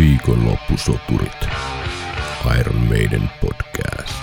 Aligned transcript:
Viikonloppusoturit. 0.00 1.48
Iron 2.60 2.76
Maiden 2.76 3.30
podcast. 3.40 4.14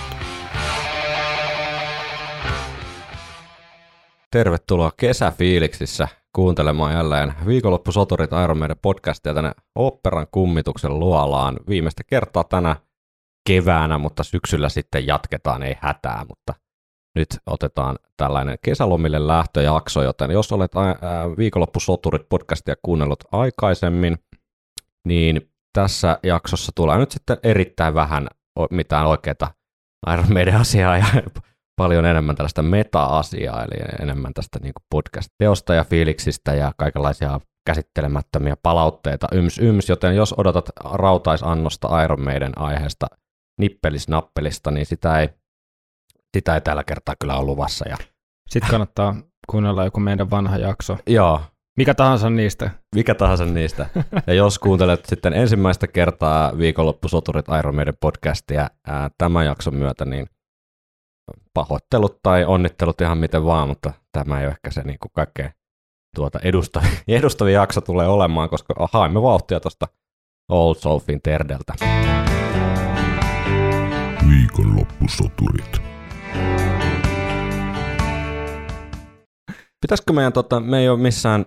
Tervetuloa 4.30 4.92
kesäfiiliksissä 4.96 6.08
kuuntelemaan 6.32 6.92
jälleen 6.92 7.34
viikonloppusoturit 7.46 8.30
Iron 8.44 8.58
Maiden 8.58 8.76
podcastia 8.82 9.34
tänne 9.34 9.52
operan 9.74 10.26
kummituksen 10.32 10.98
luolaan. 10.98 11.56
Viimeistä 11.68 12.02
kertaa 12.06 12.44
tänä 12.44 12.76
keväänä, 13.48 13.98
mutta 13.98 14.24
syksyllä 14.24 14.68
sitten 14.68 15.06
jatketaan, 15.06 15.62
ei 15.62 15.76
hätää, 15.80 16.24
mutta 16.28 16.54
nyt 17.14 17.28
otetaan 17.46 17.98
tällainen 18.16 18.58
kesälomille 18.62 19.26
lähtöjakso, 19.26 20.02
joten 20.02 20.30
jos 20.30 20.52
olet 20.52 20.72
viikonloppusoturit 21.38 22.28
podcastia 22.28 22.74
kuunnellut 22.82 23.24
aikaisemmin, 23.32 24.16
niin 25.04 25.50
tässä 25.72 26.18
jaksossa 26.22 26.72
tulee 26.74 26.98
nyt 26.98 27.10
sitten 27.10 27.38
erittäin 27.42 27.94
vähän 27.94 28.28
mitään 28.70 29.06
oikeaa 29.06 29.52
Iron 30.12 30.32
Maiden 30.32 30.56
asiaa 30.56 30.98
ja 30.98 31.06
paljon 31.80 32.04
enemmän 32.04 32.36
tällaista 32.36 32.62
meta-asiaa, 32.62 33.64
eli 33.64 34.02
enemmän 34.02 34.34
tästä 34.34 34.58
niin 34.62 34.72
podcast-teosta 34.90 35.74
ja 35.74 35.84
fiiliksistä 35.84 36.54
ja 36.54 36.72
kaikenlaisia 36.76 37.40
käsittelemättömiä 37.66 38.56
palautteita 38.62 39.26
yms 39.32 39.58
yms, 39.58 39.88
joten 39.88 40.16
jos 40.16 40.34
odotat 40.36 40.70
rautaisannosta 40.84 42.02
Iron 42.02 42.20
Maiden 42.20 42.58
aiheesta 42.58 43.06
nippelisnappelista, 43.60 44.70
niin 44.70 44.86
sitä 44.86 45.20
ei, 45.20 45.28
sitä 46.36 46.54
ei 46.54 46.60
tällä 46.60 46.84
kertaa 46.84 47.14
kyllä 47.20 47.36
ole 47.36 47.46
luvassa. 47.46 47.88
Ja... 47.88 47.96
Sitten 48.50 48.70
kannattaa 48.70 49.14
kuunnella 49.50 49.84
joku 49.84 50.00
meidän 50.00 50.30
vanha 50.30 50.56
jakso. 50.56 50.98
Joo, 51.06 51.40
Mikä 51.78 51.94
tahansa 51.94 52.30
niistä. 52.30 52.70
mikä 52.94 53.14
tahansa 53.14 53.44
niistä. 53.44 53.86
Ja 54.26 54.34
jos 54.34 54.58
kuuntelet 54.58 55.06
sitten 55.06 55.32
ensimmäistä 55.32 55.86
kertaa 55.86 56.58
viikonloppusoturit 56.58 57.46
Iron 57.58 57.74
Maiden 57.74 57.96
podcastia 58.00 58.68
ää, 58.86 59.10
tämän 59.18 59.46
jakson 59.46 59.74
myötä, 59.74 60.04
niin 60.04 60.26
pahoittelut 61.54 62.18
tai 62.22 62.44
onnittelut 62.44 63.00
ihan 63.00 63.18
miten 63.18 63.44
vaan, 63.44 63.68
mutta 63.68 63.92
tämä 64.12 64.40
ei 64.40 64.46
ole 64.46 64.52
ehkä 64.52 64.70
se 64.70 64.82
niin 64.82 64.98
kuin 64.98 65.12
kaikkein 65.14 65.50
tuota 66.14 66.38
edustavi, 66.42 66.86
edustavi 67.08 67.52
jakso 67.52 67.80
tulee 67.80 68.08
olemaan, 68.08 68.48
koska 68.48 68.74
haemme 68.92 69.22
vauhtia 69.22 69.60
tuosta 69.60 69.88
Old 70.48 70.74
Soulfin 70.74 71.22
terdeltä. 71.22 71.74
Viikonloppusoturit. 74.28 75.82
Pitäisikö 79.80 80.12
meidän, 80.12 80.32
tota, 80.32 80.60
me 80.60 80.78
ei 80.78 80.88
ole 80.88 80.98
missään 80.98 81.46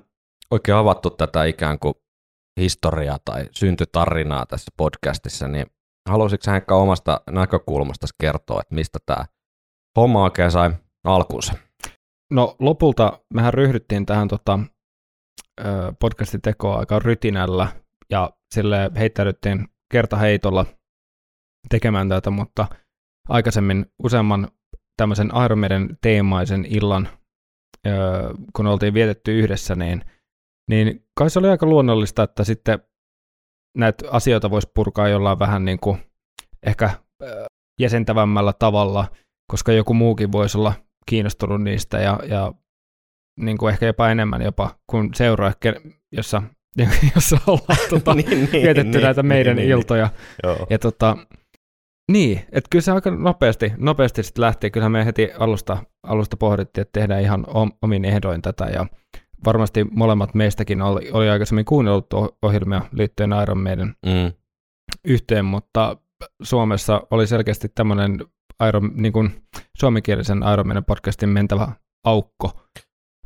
oikein 0.51 0.77
avattu 0.77 1.09
tätä 1.09 1.43
ikään 1.43 1.79
kuin 1.79 1.93
historiaa 2.59 3.17
tai 3.25 3.45
syntytarinaa 3.51 4.45
tässä 4.45 4.71
podcastissa, 4.77 5.47
niin 5.47 5.65
haluaisitko 6.09 6.51
Henkka 6.51 6.75
omasta 6.75 7.21
näkökulmasta 7.29 8.07
kertoa, 8.21 8.61
että 8.61 8.75
mistä 8.75 8.99
tämä 9.05 9.25
homma 9.97 10.23
oikein 10.23 10.51
sai 10.51 10.71
alkunsa? 11.03 11.53
No 12.31 12.55
lopulta 12.59 13.19
mehän 13.33 13.53
ryhdyttiin 13.53 14.05
tähän 14.05 14.27
tota, 14.27 14.59
podcastin 15.99 16.41
tekoon 16.41 16.79
aika 16.79 16.99
rytinällä 16.99 17.67
ja 18.09 18.29
sille 18.53 18.91
heittäydyttiin 18.95 19.67
kertaheitolla 19.91 20.65
tekemään 21.69 22.09
tätä, 22.09 22.29
mutta 22.29 22.67
aikaisemmin 23.29 23.85
useamman 24.03 24.47
tämmöisen 24.97 25.31
Iron 25.45 25.97
teemaisen 26.01 26.65
illan, 26.69 27.09
kun 28.55 28.67
oltiin 28.67 28.93
vietetty 28.93 29.39
yhdessä, 29.39 29.75
niin, 29.75 30.05
niin 30.69 31.05
kai 31.17 31.29
se 31.29 31.39
oli 31.39 31.49
aika 31.49 31.65
luonnollista, 31.65 32.23
että 32.23 32.43
sitten 32.43 32.79
näitä 33.77 34.05
asioita 34.11 34.51
voisi 34.51 34.71
purkaa 34.75 35.07
jollain 35.07 35.39
vähän 35.39 35.65
niin 35.65 35.79
kuin 35.79 35.97
ehkä 36.63 36.89
jäsentävämmällä 37.79 38.53
tavalla, 38.53 39.07
koska 39.51 39.71
joku 39.71 39.93
muukin 39.93 40.31
voisi 40.31 40.57
olla 40.57 40.73
kiinnostunut 41.05 41.61
niistä 41.61 41.99
ja, 41.99 42.19
ja 42.27 42.53
niin 43.39 43.57
kuin 43.57 43.73
ehkä 43.73 43.85
jopa 43.85 44.09
enemmän 44.09 44.41
jopa 44.41 44.75
kuin 44.87 45.13
seuraa, 45.13 45.53
jossa, 46.11 46.43
jossa 47.15 47.37
ollaan 47.47 47.77
tota, 47.89 48.13
Niin, 48.13 48.29
niin, 48.29 48.51
vietetty 48.51 48.97
niin, 48.97 49.03
näitä 49.03 49.23
meidän 49.23 49.55
niin, 49.55 49.67
niin, 49.67 49.77
iltoja. 49.77 50.09
Joo. 50.43 50.67
Ja 50.69 50.79
tota, 50.79 51.17
niin, 52.11 52.39
että 52.51 52.67
kyllä 52.69 52.83
se 52.83 52.91
aika 52.91 53.11
nopeasti, 53.11 53.73
nopeasti 53.77 54.23
sitten 54.23 54.41
lähti. 54.41 54.71
Kyllähän 54.71 54.91
me 54.91 55.05
heti 55.05 55.29
alusta, 55.39 55.77
alusta 56.03 56.37
pohdittiin, 56.37 56.81
että 56.81 56.99
tehdään 56.99 57.21
ihan 57.21 57.43
om, 57.47 57.71
omin 57.81 58.05
ehdoin 58.05 58.41
tätä 58.41 58.65
ja 58.65 58.85
varmasti 59.45 59.83
molemmat 59.83 60.33
meistäkin 60.33 60.81
oli, 60.81 61.09
oli 61.13 61.29
aikaisemmin 61.29 61.65
kuunnellut 61.65 62.13
oh- 62.13 62.37
ohjelmia 62.41 62.81
liittyen 62.91 63.29
Iron 63.43 63.57
Maiden 63.63 63.95
Mm. 64.05 64.33
yhteen, 65.05 65.45
mutta 65.45 65.97
Suomessa 66.43 67.01
oli 67.11 67.27
selkeästi 67.27 67.69
tämmöinen 67.75 68.25
Iron, 68.67 68.91
niin 68.95 69.13
kuin 69.13 69.43
suomenkielisen 69.77 70.43
Iron 70.53 70.67
Maiden 70.67 70.85
podcastin 70.85 71.29
mentävä 71.29 71.67
aukko, 72.05 72.51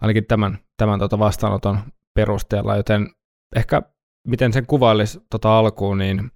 ainakin 0.01 0.25
tämän, 0.25 0.57
tämän 0.77 0.99
tota 0.99 1.19
vastaanoton 1.19 1.79
perusteella, 2.13 2.75
joten 2.75 3.09
ehkä 3.55 3.81
miten 4.27 4.53
sen 4.53 4.65
kuvailisi 4.65 5.19
tota 5.31 5.59
alkuun, 5.59 5.97
niin, 5.97 6.31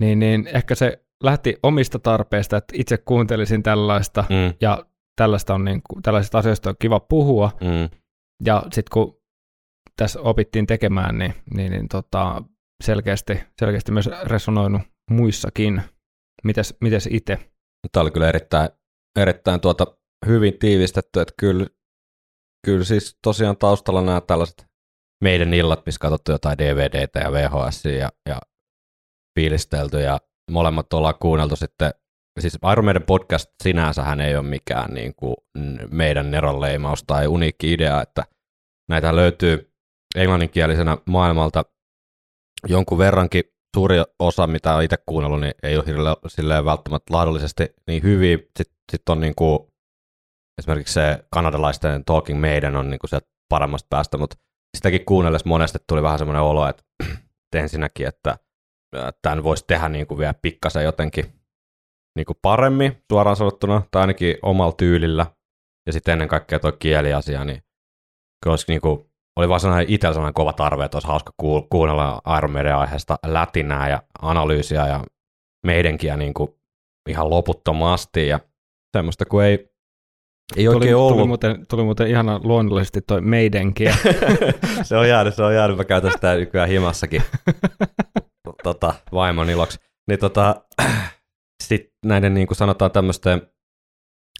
niin, 0.00 0.18
niin 0.18 0.46
ehkä 0.54 0.74
se 0.74 1.04
lähti 1.24 1.56
omista 1.62 1.98
tarpeista, 1.98 2.56
että 2.56 2.74
itse 2.76 2.96
kuuntelisin 2.98 3.62
tällaista, 3.62 4.24
Mm. 4.30 4.54
ja 4.60 4.86
tällaista 5.16 5.54
on 5.54 5.64
niin 5.64 5.82
tällaisista 6.02 6.38
asioista 6.38 6.70
on 6.70 6.76
kiva 6.78 7.00
puhua, 7.00 7.50
Mm. 7.60 7.98
Ja 8.44 8.62
sitten 8.62 8.90
kun 8.92 9.22
tässä 9.96 10.20
opittiin 10.20 10.66
tekemään, 10.66 11.18
niin, 11.18 11.34
niin, 11.54 11.72
niin 11.72 11.88
tota, 11.88 12.42
selkeästi, 12.84 13.40
selkeästi 13.58 13.92
myös 13.92 14.10
resonoinut 14.22 14.82
muissakin. 15.10 15.82
Mites, 16.44 16.76
mites 16.80 17.08
itse? 17.10 17.50
Tämä 17.92 18.02
oli 18.02 18.10
kyllä 18.10 18.28
erittäin, 18.28 18.70
erittäin 19.18 19.60
tuota, 19.60 19.86
hyvin 20.26 20.58
tiivistetty, 20.58 21.20
että 21.20 21.34
kyllä, 21.40 21.66
kyllä 22.66 22.84
siis 22.84 23.18
tosiaan 23.22 23.56
taustalla 23.56 24.02
nämä 24.02 24.20
tällaiset 24.20 24.66
meidän 25.24 25.54
illat, 25.54 25.86
missä 25.86 25.98
katsottu 25.98 26.32
jotain 26.32 26.58
DVDtä 26.58 27.18
ja 27.18 27.32
VHS 27.32 27.84
ja, 27.84 28.10
ja 28.28 28.40
fiilistelty 29.40 30.00
ja 30.00 30.20
molemmat 30.50 30.92
ollaan 30.92 31.14
kuunneltu 31.20 31.56
sitten, 31.56 31.90
siis 32.40 32.58
Iron 32.72 32.84
Maiden 32.84 33.02
podcast 33.02 33.50
sinänsähän 33.62 34.20
ei 34.20 34.36
ole 34.36 34.46
mikään 34.46 34.94
niin 34.94 35.14
kuin 35.14 35.36
meidän 35.90 36.30
neronleimaus 36.30 37.04
tai 37.04 37.26
uniikki 37.26 37.72
idea, 37.72 38.02
että 38.02 38.24
näitä 38.88 39.16
löytyy 39.16 39.72
englanninkielisenä 40.16 40.98
maailmalta 41.06 41.64
jonkun 42.66 42.98
verrankin 42.98 43.44
suuri 43.76 43.96
osa, 44.18 44.46
mitä 44.46 44.74
olen 44.74 44.84
itse 44.84 44.96
kuunnellut, 45.06 45.40
niin 45.40 45.54
ei 45.62 45.76
ole 45.76 45.86
hirveän 45.86 46.16
silleen 46.26 46.64
välttämättä 46.64 47.14
laadullisesti 47.14 47.74
niin 47.86 48.02
hyviä. 48.02 48.36
Sitten 48.36 48.76
sit 48.92 49.08
on 49.08 49.20
niin 49.20 49.34
kuin, 49.34 49.58
esimerkiksi 50.58 50.94
se 50.94 51.24
kanadalaisten 51.30 52.04
Talking 52.04 52.40
Maiden 52.40 52.76
on 52.76 52.90
niin 52.90 52.98
kuin 52.98 53.10
sieltä 53.10 53.28
paremmasta 53.48 53.86
päästä, 53.90 54.18
mutta 54.18 54.36
sitäkin 54.76 55.04
kuunnellessa 55.04 55.48
monesti 55.48 55.78
tuli 55.88 56.02
vähän 56.02 56.18
semmoinen 56.18 56.42
olo, 56.42 56.68
että 56.68 56.82
ensinnäkin, 57.56 58.06
että 58.06 58.38
ää, 58.94 59.12
tämän 59.22 59.44
voisi 59.44 59.64
tehdä 59.66 59.88
niin 59.88 60.06
kuin 60.06 60.18
vielä 60.18 60.34
pikkasen 60.42 60.84
jotenkin 60.84 61.43
niin 62.16 62.26
kuin 62.26 62.38
paremmin 62.42 63.02
suoraan 63.12 63.36
sanottuna, 63.36 63.82
tai 63.90 64.00
ainakin 64.00 64.36
omalla 64.42 64.72
tyylillä. 64.72 65.26
Ja 65.86 65.92
sitten 65.92 66.12
ennen 66.12 66.28
kaikkea 66.28 66.58
tuo 66.58 66.72
kieliasia, 66.72 67.44
niin 67.44 67.62
kyllä 68.42 68.52
olisi 68.52 68.64
niin 68.68 68.80
kuin, 68.80 69.10
oli 69.36 69.48
vaan 69.48 69.60
sellainen 69.60 69.90
itsellä 69.90 70.12
sellainen 70.12 70.34
kova 70.34 70.52
tarve, 70.52 70.84
että 70.84 70.96
olisi 70.96 71.08
hauska 71.08 71.32
kuul- 71.42 71.66
kuunnella 71.70 72.20
Iron 72.38 72.50
Maiden 72.50 72.76
aiheesta 72.76 73.18
lätinää 73.26 73.88
ja 73.88 74.02
analyysiä 74.22 74.86
ja 74.86 75.04
meidänkin 75.66 76.18
niin 76.18 76.34
kuin 76.34 76.50
ihan 77.08 77.30
loputtomasti 77.30 78.28
ja 78.28 78.40
semmoista, 78.96 79.24
kun 79.24 79.44
ei, 79.44 79.52
ei 80.56 80.64
Tuli, 80.64 80.74
oikein 80.74 80.96
ollut. 80.96 81.16
tuli, 81.16 81.26
muuten, 81.26 81.66
tuli 81.66 81.84
muuten 81.84 82.08
ihan 82.08 82.40
luonnollisesti 82.44 83.00
toi 83.02 83.20
meidänkin. 83.20 83.94
se 84.82 84.96
on 84.96 85.08
jäänyt, 85.08 85.34
se 85.34 85.42
on 85.42 85.54
jäänyt. 85.54 85.76
Mä 85.76 85.84
käytän 85.84 86.12
sitä 86.12 86.34
nykyään 86.34 86.68
himassakin 86.68 87.22
tota, 88.62 88.94
vaimon 89.12 89.50
iloksi. 89.50 89.78
Niin 90.08 90.18
tota, 90.18 90.64
sit 91.62 91.92
näiden 92.04 92.34
niin 92.34 92.46
kuin 92.46 92.56
sanotaan 92.56 92.90
tämmöisten 92.90 93.50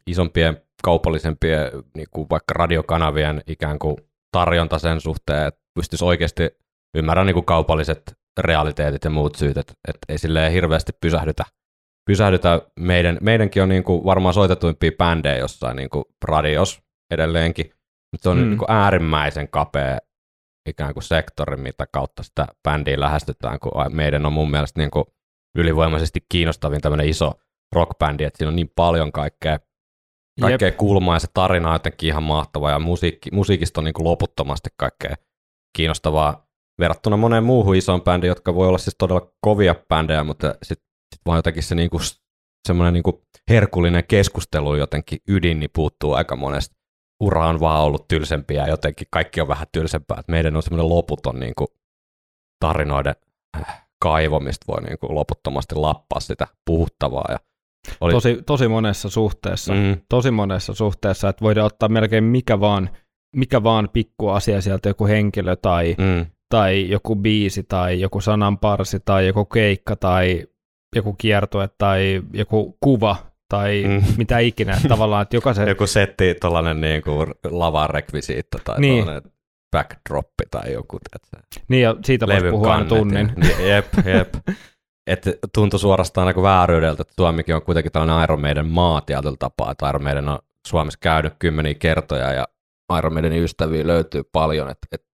isompien 0.06 0.62
kaupallisempien 0.82 1.70
niin 1.96 2.08
kuin 2.10 2.26
vaikka 2.30 2.54
radiokanavien 2.54 3.42
ikään 3.46 3.78
kuin 3.78 3.96
tarjonta 4.32 4.78
sen 4.78 5.00
suhteen, 5.00 5.46
että 5.46 5.60
pystyisi 5.74 6.04
oikeasti 6.04 6.50
ymmärrän 6.96 7.26
niin 7.26 7.34
kuin 7.34 7.46
kaupalliset 7.46 8.18
realiteetit 8.40 9.04
ja 9.04 9.10
muut 9.10 9.34
syyt, 9.34 9.58
että, 9.58 9.72
että 9.88 10.06
ei 10.08 10.18
silleen 10.18 10.52
hirveästi 10.52 10.92
pysähdytä, 11.00 11.44
pysähdytä. 12.06 12.62
Meidän, 12.80 13.18
meidänkin 13.20 13.62
on 13.62 13.68
niin 13.68 13.84
kuin 13.84 14.04
varmaan 14.04 14.34
soitetuimpia 14.34 14.92
bändejä 14.98 15.36
jossain 15.38 15.76
niin 15.76 15.90
kuin 15.90 16.04
radios 16.24 16.82
edelleenkin, 17.10 17.66
mutta 18.12 18.22
se 18.22 18.28
on 18.28 18.36
Mm. 18.36 18.42
mm. 18.42 18.48
niin 18.48 18.58
kuin 18.58 18.70
äärimmäisen 18.70 19.48
kapea 19.48 19.98
ikään 20.68 20.94
kuin 20.94 21.04
sektori, 21.04 21.56
mitä 21.56 21.86
kautta 21.92 22.22
sitä 22.22 22.46
bändiä 22.62 23.00
lähestytään, 23.00 23.60
kun 23.60 23.72
meidän 23.88 24.26
on 24.26 24.32
mun 24.32 24.50
mielestä 24.50 24.80
niin 24.80 24.90
kuin 24.90 25.04
ylivoimaisesti 25.54 26.26
kiinnostavin 26.28 26.80
tämmöinen 26.80 27.08
iso 27.08 27.32
rockbändi, 27.74 28.24
että 28.24 28.38
siinä 28.38 28.48
on 28.48 28.56
niin 28.56 28.72
paljon 28.76 29.12
kaikkea, 29.12 29.58
kaikkea 30.40 30.72
kulmaa 30.72 31.16
ja 31.16 31.20
se 31.20 31.28
tarina 31.34 31.68
on 31.68 31.74
jotenkin 31.74 32.08
ihan 32.08 32.22
mahtava 32.22 32.70
ja 32.70 32.78
musiikki, 32.78 33.30
musiikista 33.32 33.80
on 33.80 33.84
niin 33.84 33.94
kuin 33.94 34.04
loputtomasti 34.04 34.70
kaikkea 34.76 35.14
kiinnostavaa. 35.76 36.46
verrattuna 36.78 37.16
moneen 37.16 37.44
muuhun 37.44 37.76
isoon 37.76 38.02
bändiin, 38.02 38.28
jotka 38.28 38.54
voi 38.54 38.68
olla 38.68 38.78
siis 38.78 38.96
todella 38.98 39.32
kovia 39.40 39.74
bändejä, 39.88 40.24
mutta 40.24 40.54
sitten 40.62 40.88
sit 41.14 41.26
vaan 41.26 41.38
jotenkin 41.38 41.62
se 41.62 41.74
niinku, 41.74 41.98
semmoinen 42.68 42.94
niinku 42.94 43.24
herkullinen 43.48 44.04
keskustelu 44.08 44.74
jotenkin 44.74 45.18
ydin 45.28 45.60
niin 45.60 45.70
puuttuu 45.74 46.12
aika 46.12 46.36
monesta. 46.36 46.76
Ura 47.20 47.46
on 47.46 47.60
vaan 47.60 47.82
ollut 47.82 48.08
tylsempiä 48.08 48.62
ja 48.62 48.68
jotenkin 48.68 49.06
kaikki 49.10 49.40
on 49.40 49.48
vähän 49.48 49.66
tylsempää. 49.72 50.16
Et 50.20 50.28
meidän 50.28 50.56
on 50.56 50.62
semmoinen 50.62 50.88
loputon 50.88 51.40
niinku 51.40 51.66
tarinoiden 52.60 53.14
äh, 53.56 53.83
kaivo, 54.04 54.40
mistä 54.40 54.64
voi 54.68 54.82
niinku 54.82 55.14
loputtomasti 55.14 55.74
lappaa 55.74 56.20
sitä 56.20 56.46
puhuttavaa. 56.66 57.24
Ja 57.28 57.38
oli... 58.00 58.12
tosi, 58.12 58.38
tosi 58.46 58.68
monessa 58.68 59.08
suhteessa, 59.08 59.74
mm. 59.74 59.96
tosi 60.08 60.30
monessa 60.30 60.74
suhteessa, 60.74 61.28
että 61.28 61.44
voidaan 61.44 61.66
ottaa 61.66 61.88
melkein 61.88 62.24
mikä 62.24 62.60
vaan, 62.60 62.90
mikä 63.36 63.62
vaan 63.62 63.88
pikku 63.92 64.28
asia 64.28 64.60
sieltä, 64.60 64.88
joku 64.88 65.06
henkilö 65.06 65.56
tai, 65.56 65.94
mm. 65.98 66.26
tai 66.48 66.90
joku 66.90 67.16
biisi 67.16 67.62
tai 67.62 68.00
joku 68.00 68.20
sananparsi 68.20 69.00
tai 69.04 69.26
joku 69.26 69.44
keikka 69.44 69.96
tai 69.96 70.46
joku 70.96 71.12
kiertue 71.12 71.68
tai 71.78 72.22
joku 72.32 72.76
kuva 72.80 73.16
tai 73.48 73.84
mm. 73.86 74.02
mitä 74.16 74.38
ikinä. 74.38 74.78
Tavallaan, 74.88 75.22
että 75.22 75.36
jokaisen... 75.36 75.68
joku 75.74 75.86
setti, 75.86 76.34
tuollainen 76.40 76.80
niin 76.80 77.02
kuin 77.02 77.26
lavan 77.50 77.90
rekvisiitto 77.90 78.58
tai 78.64 78.80
niin. 78.80 79.04
Backdroppi 79.74 80.44
tai 80.50 80.72
joku. 80.72 80.98
Että 81.14 81.58
niin, 81.68 81.82
ja 81.82 81.96
siitä 82.04 82.26
voisi 82.26 82.50
puhua 82.50 82.74
aina 82.74 82.88
tunnin. 82.88 83.32
Ja, 83.36 83.66
jep, 83.74 83.86
jep. 84.04 84.34
että 85.06 85.32
tuntui 85.54 85.80
suorastaan 85.80 86.26
niin 86.26 86.42
vääryydeltä, 86.42 87.02
että 87.02 87.14
Suomikin 87.16 87.54
on 87.54 87.62
kuitenkin 87.62 87.92
tällainen 87.92 88.24
Iron 88.24 88.40
Maiden 88.40 88.66
maa 88.66 89.00
tietyllä 89.00 89.36
tapaa, 89.38 89.70
että 89.70 89.88
Iron 89.88 90.02
Maiden 90.02 90.28
on 90.28 90.38
Suomessa 90.66 90.98
käynyt 91.02 91.34
kymmeniä 91.38 91.74
kertoja 91.74 92.32
ja 92.32 92.48
Iron 92.98 93.12
Maidenin 93.12 93.42
ystäviä 93.42 93.86
löytyy 93.86 94.22
paljon, 94.32 94.70
että, 94.70 94.86
että, 94.92 95.06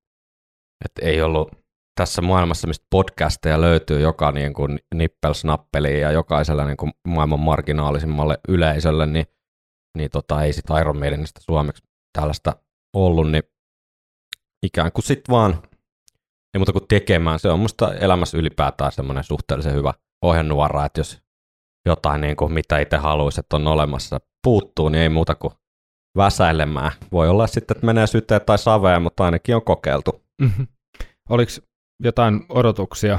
että 0.84 1.06
ei 1.06 1.22
ollut 1.22 1.52
tässä 1.94 2.22
maailmassa, 2.22 2.68
mistä 2.68 2.86
podcasteja 2.90 3.60
löytyy 3.60 4.00
joka 4.00 4.32
niin 4.32 4.54
kuin 4.54 4.78
nippelsnappeliin 4.94 6.00
ja 6.00 6.12
jokaisella 6.12 6.64
niin 6.64 6.76
kuin 6.76 6.92
maailman 7.08 7.40
marginaalisimmalle 7.40 8.38
yleisölle, 8.48 9.06
niin, 9.06 9.26
niin 9.98 10.10
tota, 10.10 10.42
ei 10.42 10.52
sitten 10.52 10.76
Iron 10.76 10.98
Maidenista 10.98 11.40
suomeksi 11.40 11.82
tällaista 12.18 12.56
ollut, 12.96 13.30
niin 13.30 13.42
ikään 14.66 14.92
kuin 14.92 15.04
sitten 15.04 15.32
vaan, 15.32 15.52
ei 16.54 16.58
muuta 16.58 16.72
kuin 16.72 16.88
tekemään. 16.88 17.38
Se 17.38 17.48
on 17.48 17.60
musta 17.60 17.94
elämässä 17.94 18.38
ylipäätään 18.38 18.92
semmoinen 18.92 19.24
suhteellisen 19.24 19.74
hyvä 19.74 19.94
ohjenuora, 20.22 20.84
että 20.84 21.00
jos 21.00 21.18
jotain, 21.86 22.20
niin 22.20 22.36
kuin, 22.36 22.52
mitä 22.52 22.78
itse 22.78 22.96
haluaisi, 22.96 23.40
että 23.40 23.56
on 23.56 23.66
olemassa, 23.66 24.20
puuttuu, 24.44 24.88
niin 24.88 25.02
ei 25.02 25.08
muuta 25.08 25.34
kuin 25.34 25.54
väsäilemään. 26.16 26.92
Voi 27.12 27.28
olla 27.28 27.46
sitten, 27.46 27.76
että 27.76 27.86
menee 27.86 28.06
syteen 28.06 28.40
tai 28.46 28.58
saveen, 28.58 29.02
mutta 29.02 29.24
ainakin 29.24 29.56
on 29.56 29.64
kokeiltu. 29.64 30.22
Mm-hmm. 30.42 30.66
Oliko 31.28 31.52
jotain 32.02 32.46
odotuksia 32.48 33.18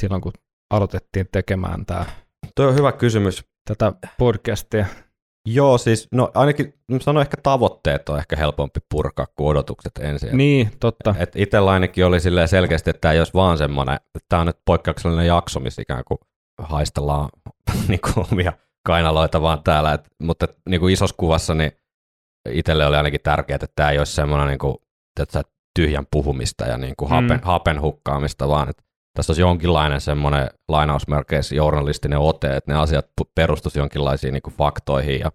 silloin, 0.00 0.22
kun 0.22 0.32
aloitettiin 0.70 1.28
tekemään 1.32 1.86
tämä? 1.86 2.04
Tuo 2.56 2.66
on 2.66 2.74
hyvä 2.74 2.92
kysymys. 2.92 3.44
Tätä 3.68 3.92
podcastia. 4.18 4.86
Joo, 5.46 5.78
siis 5.78 6.08
no 6.12 6.30
ainakin 6.34 6.74
sanoin 7.00 7.24
ehkä 7.24 7.36
tavoitteet 7.42 8.08
on 8.08 8.18
ehkä 8.18 8.36
helpompi 8.36 8.80
purkaa 8.90 9.26
kuin 9.36 9.48
odotukset 9.48 9.92
ensin. 10.00 10.36
Niin, 10.36 10.70
totta. 10.80 11.14
Et 11.18 11.36
itsellä 11.36 11.70
ainakin 11.70 12.06
oli 12.06 12.20
silleen 12.20 12.48
selkeästi, 12.48 12.90
että 12.90 13.00
tämä 13.00 13.12
ei 13.12 13.18
olisi 13.18 13.34
vaan 13.34 13.58
semmoinen, 13.58 13.94
että 13.94 14.26
tämä 14.28 14.40
on 14.40 14.46
nyt 14.46 14.58
poikkeuksellinen 14.66 15.26
jakso, 15.26 15.60
missä 15.60 15.82
ikään 15.82 16.04
kuin 16.08 16.18
haistellaan 16.58 17.28
niin 17.88 18.00
kuin 18.00 18.26
omia 18.32 18.52
kainaloita 18.86 19.42
vaan 19.42 19.62
täällä. 19.62 19.92
Et, 19.92 20.08
mutta 20.22 20.46
niin 20.68 20.80
kuin 20.80 20.92
isossa 20.92 21.16
kuvassa 21.18 21.54
niin 21.54 21.72
itselle 22.48 22.86
oli 22.86 22.96
ainakin 22.96 23.20
tärkeää, 23.22 23.54
että 23.54 23.66
tämä 23.76 23.90
ei 23.90 23.98
olisi 23.98 24.12
semmoinen 24.12 24.48
niin 24.48 24.58
kuin, 24.58 24.76
että 25.20 25.42
tyhjän 25.74 26.06
puhumista 26.10 26.64
ja 26.64 26.78
niin 26.78 26.94
kuin 26.96 27.10
hapen, 27.10 27.36
mm. 27.36 27.42
hapen 27.42 27.80
hukkaamista, 27.80 28.48
vaan 28.48 28.68
että 28.68 28.82
tässä 29.14 29.30
olisi 29.30 29.42
jonkinlainen 29.42 30.00
semmoinen 30.00 30.50
lainausmerkeissä 30.68 31.54
journalistinen 31.54 32.18
ote, 32.18 32.56
että 32.56 32.72
ne 32.72 32.78
asiat 32.78 33.06
perustuisi 33.34 33.78
jonkinlaisiin 33.78 34.32
niin 34.32 34.42
kuin 34.42 34.54
faktoihin 34.54 35.20
ja, 35.20 35.32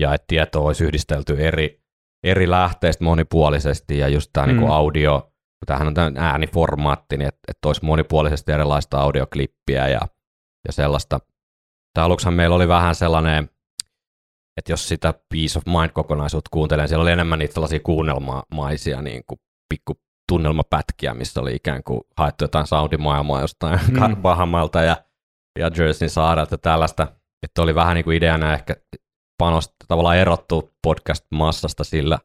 ja 0.00 0.14
että 0.14 0.24
tieto 0.26 0.64
olisi 0.64 0.84
yhdistelty 0.84 1.36
eri, 1.46 1.80
eri 2.24 2.50
lähteistä 2.50 3.04
monipuolisesti 3.04 3.98
ja 3.98 4.08
just 4.08 4.30
tämä 4.32 4.46
mm. 4.46 4.52
niin 4.52 4.60
kuin 4.60 4.72
audio, 4.72 5.32
tämähän 5.66 5.88
on 5.88 5.94
tämä 5.94 6.12
ääniformaatti, 6.16 7.16
niin 7.16 7.28
että, 7.28 7.40
että 7.48 7.68
olisi 7.68 7.84
monipuolisesti 7.84 8.52
erilaista 8.52 9.00
audioklippiä 9.00 9.88
ja, 9.88 10.00
ja 10.66 10.72
sellaista. 10.72 11.20
Tai 11.94 12.04
aluksihan 12.04 12.34
meillä 12.34 12.56
oli 12.56 12.68
vähän 12.68 12.94
sellainen, 12.94 13.50
että 14.56 14.72
jos 14.72 14.88
sitä 14.88 15.14
Peace 15.28 15.58
of 15.58 15.64
Mind-kokonaisuutta 15.66 16.48
kuuntelee, 16.50 16.86
siellä 16.86 17.02
oli 17.02 17.10
enemmän 17.10 17.38
niitä 17.38 17.54
sellaisia 17.54 17.80
kuunnelmamaisia 17.80 19.02
niin 19.02 19.22
kuin 19.26 19.40
pikku 19.68 20.00
tunnelmapätkiä, 20.28 21.14
missä 21.14 21.40
oli 21.40 21.54
ikään 21.54 21.82
kuin 21.82 22.00
haettu 22.16 22.44
jotain 22.44 22.66
soundimaailmaa 22.66 23.40
jostain 23.40 23.80
mm. 23.90 24.16
Bahamalta 24.22 24.82
ja, 24.82 24.96
ja 25.58 25.70
Jerseyn 25.78 26.10
saarelta 26.10 26.54
ja 26.54 26.58
tällaista, 26.58 27.08
että 27.42 27.62
oli 27.62 27.74
vähän 27.74 27.94
niin 27.94 28.04
kuin 28.04 28.16
ideana 28.16 28.54
ehkä 28.54 28.76
panosta 29.38 29.74
tavallaan 29.88 30.16
erottu 30.16 30.70
podcast-massasta 30.86 31.84
sillä, 31.84 32.18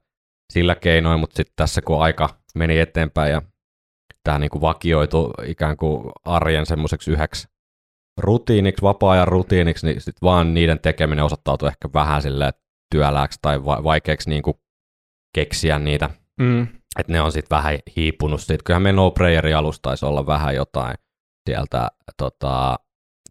sillä 0.53 0.75
keinoin, 0.75 1.19
mutta 1.19 1.35
sitten 1.35 1.53
tässä 1.55 1.81
kun 1.81 2.03
aika 2.03 2.29
meni 2.55 2.79
eteenpäin 2.79 3.31
ja 3.31 3.41
tämä 4.23 4.39
niin 4.39 4.49
kuin 4.49 4.61
vakioitu 4.61 5.33
ikään 5.45 5.77
kuin 5.77 6.11
arjen 6.25 6.65
semmoiseksi 6.65 7.11
yhdeksi 7.11 7.47
rutiiniksi, 8.19 8.81
vapaa-ajan 8.81 9.27
rutiiniksi, 9.27 9.85
niin 9.85 10.01
sitten 10.01 10.27
vaan 10.27 10.53
niiden 10.53 10.79
tekeminen 10.79 11.25
osoittautui 11.25 11.67
ehkä 11.67 11.89
vähän 11.93 12.21
sille 12.21 12.53
työlääksi 12.95 13.39
tai 13.41 13.63
vaikeaksi 13.63 14.29
niin 14.29 14.43
kuin 14.43 14.57
keksiä 15.35 15.79
niitä 15.79 16.09
mm 16.39 16.67
että 16.99 17.11
ne 17.11 17.21
on 17.21 17.31
sitten 17.31 17.57
vähän 17.57 17.79
hiipunut 17.95 18.41
siitä. 18.41 18.63
Kyllähän 18.63 18.81
me 18.81 18.91
no 18.91 19.13
alusta 19.57 19.81
taisi 19.81 20.05
olla 20.05 20.25
vähän 20.25 20.55
jotain 20.55 20.95
sieltä 21.49 21.87
tota, 22.17 22.75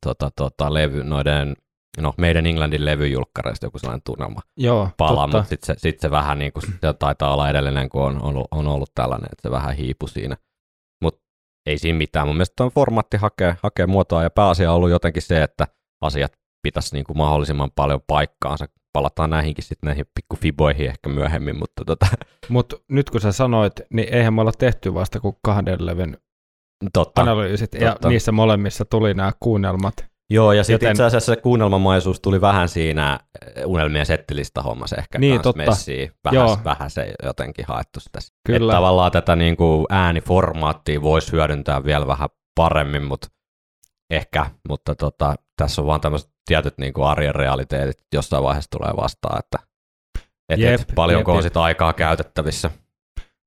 tota, 0.07 0.31
tota, 0.37 0.75
levy, 0.75 1.05
noiden, 1.05 1.57
no, 2.01 2.15
meidän 2.19 2.47
Englandin 2.47 2.85
levyjulkkareista 2.85 3.67
joku 3.67 3.79
sellainen 3.79 4.03
tunnelma 4.05 4.41
Joo, 4.57 4.89
pala, 4.97 5.27
mutta 5.27 5.45
sitten 5.45 5.67
se, 5.67 5.81
sit 5.81 6.01
se 6.01 6.11
vähän 6.11 6.39
niin 6.39 6.53
kuin, 6.53 6.63
se 6.81 6.93
taitaa 6.99 7.33
olla 7.33 7.51
edellinen, 7.51 7.89
kun 7.89 8.03
on, 8.03 8.23
on, 8.23 8.45
on 8.51 8.69
ollut 8.69 8.91
tällainen, 8.95 9.29
että 9.33 9.49
se 9.49 9.51
vähän 9.51 9.77
hiipu 9.77 10.07
siinä. 10.07 10.37
Mutta 11.03 11.21
ei 11.67 11.79
siinä 11.79 11.99
mitään. 11.99 12.27
Mun 12.27 12.37
mielestä 12.37 12.65
on 12.65 12.71
formaatti 12.71 13.17
hakee, 13.17 13.57
hakee 13.63 13.87
muotoa 13.87 14.23
ja 14.23 14.31
pääasia 14.31 14.71
on 14.71 14.77
ollut 14.77 14.91
jotenkin 14.91 15.23
se, 15.23 15.43
että 15.43 15.67
asiat 16.01 16.33
pitäisi 16.63 16.95
niin 16.95 17.05
kuin 17.05 17.17
mahdollisimman 17.17 17.71
paljon 17.77 18.01
paikkaansa 18.07 18.67
palataan 18.93 19.31
näihinkin 19.31 19.65
sitten 19.65 19.89
näihin 19.89 20.07
pikkufiboihin 20.15 20.87
ehkä 20.87 21.09
myöhemmin, 21.09 21.59
mutta 21.59 21.85
tota. 21.85 22.07
Mut 22.49 22.85
nyt 22.89 23.11
kun 23.11 23.21
sä 23.21 23.33
sanoit, 23.33 23.73
niin 23.93 24.15
eihän 24.15 24.35
me 24.35 24.41
olla 24.41 24.53
tehty 24.59 24.95
vasta 24.95 25.21
kuin 25.21 25.37
kahden 25.43 25.87
levyn 25.87 26.17
totta, 26.93 27.23
analyysit, 27.23 27.71
totta. 27.71 27.85
ja 27.85 27.97
niissä 28.09 28.33
molemmissa 28.33 28.85
tuli 28.85 29.15
nämä 29.15 29.33
kuunnelmat. 29.41 29.95
Joo, 30.31 30.53
ja 30.53 30.65
sitten 30.65 30.87
Joten... 30.87 30.91
itse 30.91 31.05
asiassa 31.05 31.35
se 31.35 31.41
kuunnelmamaisuus 31.41 32.21
tuli 32.21 32.41
vähän 32.41 32.69
siinä 32.69 33.21
eh, 33.57 33.67
unelmien 33.67 34.07
settilistä 34.07 34.63
hommassa 34.63 34.97
ehkä 34.97 35.19
niin, 35.19 35.41
totta. 35.41 35.63
messiin. 35.63 36.11
Vähän, 36.25 36.35
Joo. 36.35 36.59
vähän 36.65 36.91
se 36.91 37.15
jotenkin 37.23 37.65
haettu 37.69 38.01
tässä. 38.13 38.35
Kyllä. 38.47 38.73
Että 38.73 38.77
tavallaan 38.77 39.13
tätä 39.13 39.37
niin 39.37 39.57
kuin 39.57 39.87
ääniformaattia 39.91 41.03
voisi 41.03 41.33
hyödyntää 41.33 41.85
vielä 41.85 42.07
vähän 42.07 42.29
paremmin, 42.55 43.03
mutta 43.03 43.29
ehkä, 44.11 44.47
mutta 44.69 44.95
tota, 44.95 45.35
tässä 45.57 45.83
on 45.83 45.87
vaan 45.87 46.01
tämmöiset 46.01 46.32
tietyt 46.47 46.79
niin 46.79 46.93
kuin 46.93 47.07
arjen 47.07 47.35
realiteetit 47.35 48.07
jossain 48.13 48.45
vaiheessa 48.45 48.71
tulee 48.71 48.93
vastaan, 48.97 49.39
että 49.39 49.59
et, 50.49 50.61
jep, 50.61 50.81
et, 50.81 50.93
paljonko 50.95 51.31
jep, 51.31 51.37
on 51.37 51.43
sitä 51.43 51.63
aikaa 51.63 51.93
käytettävissä. 51.93 52.71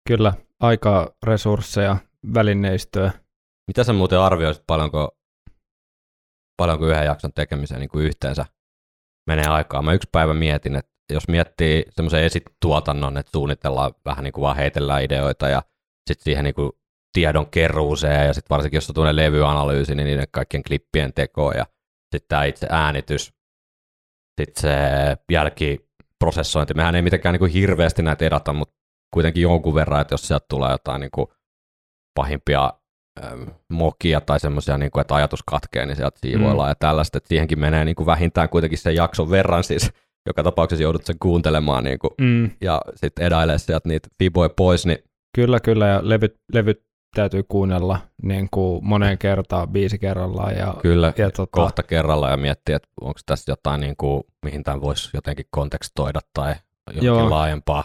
Kyllä, 0.07 0.33
aikaa, 0.59 1.09
resursseja, 1.23 1.97
välineistöä. 2.33 3.11
Mitä 3.67 3.83
sä 3.83 3.93
muuten 3.93 4.19
arvioisit, 4.19 4.63
paljonko, 4.67 5.17
paljonko 6.57 6.85
yhden 6.85 7.05
jakson 7.05 7.33
tekemiseen 7.33 7.79
niin 7.79 7.89
kuin 7.89 8.05
yhteensä 8.05 8.45
menee 9.27 9.47
aikaa? 9.47 9.81
Mä 9.81 9.93
yksi 9.93 10.09
päivä 10.11 10.33
mietin, 10.33 10.75
että 10.75 10.91
jos 11.13 11.27
miettii 11.27 11.85
semmoisen 11.89 12.23
esituotannon, 12.23 13.17
että 13.17 13.31
suunnitellaan 13.31 13.93
vähän 14.05 14.23
niin 14.23 14.33
kuin 14.33 14.41
vaan 14.41 14.55
heitellään 14.55 15.03
ideoita 15.03 15.49
ja 15.49 15.61
sitten 16.09 16.23
siihen 16.23 16.43
niin 16.43 16.55
kuin 16.55 16.71
tiedon 17.13 17.47
keruuseen 17.47 18.27
ja 18.27 18.33
sitten 18.33 18.55
varsinkin 18.55 18.77
jos 18.77 18.89
on 18.89 18.95
tuonne 18.95 19.15
levyanalyysi, 19.15 19.95
niin 19.95 20.05
niiden 20.05 20.27
kaikkien 20.31 20.63
klippien 20.63 21.13
tekoa 21.13 21.53
ja 21.53 21.65
sitten 22.11 22.27
tämä 22.29 22.43
itse 22.43 22.67
äänitys, 22.69 23.33
sitten 24.41 24.61
se 24.61 24.77
jälkiprosessointi. 25.31 26.73
Mehän 26.73 26.95
ei 26.95 27.01
mitenkään 27.01 27.33
niin 27.33 27.39
kuin 27.39 27.51
hirveästi 27.51 28.01
näitä 28.03 28.25
edata, 28.25 28.53
mutta 28.53 28.75
kuitenkin 29.13 29.43
jonkun 29.43 29.75
verran, 29.75 30.01
että 30.01 30.13
jos 30.13 30.27
sieltä 30.27 30.45
tulee 30.49 30.71
jotain 30.71 31.01
niin 31.01 31.11
kuin 31.11 31.27
pahimpia 32.15 32.73
ähm, 33.23 33.43
mokia 33.69 34.21
tai 34.21 34.39
semmoisia, 34.39 34.77
niin 34.77 34.91
kuin, 34.91 35.01
että 35.01 35.15
ajatus 35.15 35.43
katkee, 35.43 35.85
niin 35.85 35.95
sieltä 35.95 36.19
siivoillaan 36.19 36.67
mm. 36.67 36.71
ja 36.71 36.75
tällaista, 36.75 37.17
että 37.17 37.27
siihenkin 37.27 37.59
menee 37.59 37.85
niin 37.85 37.95
kuin 37.95 38.05
vähintään 38.05 38.49
kuitenkin 38.49 38.79
sen 38.79 38.95
jakson 38.95 39.29
verran 39.31 39.63
siis, 39.69 39.91
joka 40.25 40.43
tapauksessa 40.43 40.83
joudut 40.83 41.05
sen 41.05 41.15
kuuntelemaan 41.19 41.83
niin 41.83 41.99
kuin, 41.99 42.11
mm. 42.21 42.51
ja 42.61 42.81
sitten 42.95 43.25
edailee 43.25 43.57
sieltä 43.57 43.89
niitä 43.89 44.07
fiboja 44.19 44.49
pois. 44.49 44.85
Niin... 44.85 44.97
Kyllä, 45.35 45.59
kyllä, 45.59 45.87
ja 45.87 45.99
levyt, 46.03 46.35
levyt 46.53 46.84
täytyy 47.15 47.43
kuunnella 47.49 47.99
niin 48.23 48.47
kuin 48.51 48.85
moneen 48.85 49.17
kertaan, 49.17 49.73
viisi 49.73 49.99
kerrallaan. 49.99 50.55
Ja, 50.55 50.75
Kyllä, 50.81 51.13
ja 51.17 51.31
tota... 51.31 51.51
kohta 51.51 51.83
kerralla 51.83 52.29
ja 52.29 52.37
miettiä, 52.37 52.75
että 52.75 52.89
onko 53.01 53.19
tässä 53.25 53.51
jotain, 53.51 53.81
niin 53.81 53.95
kuin, 53.97 54.23
mihin 54.45 54.63
tämän 54.63 54.81
voisi 54.81 55.09
jotenkin 55.13 55.45
kontekstoida 55.49 56.19
tai 56.33 56.55
jokin 56.87 57.03
Joo. 57.03 57.29
laajempaa 57.29 57.83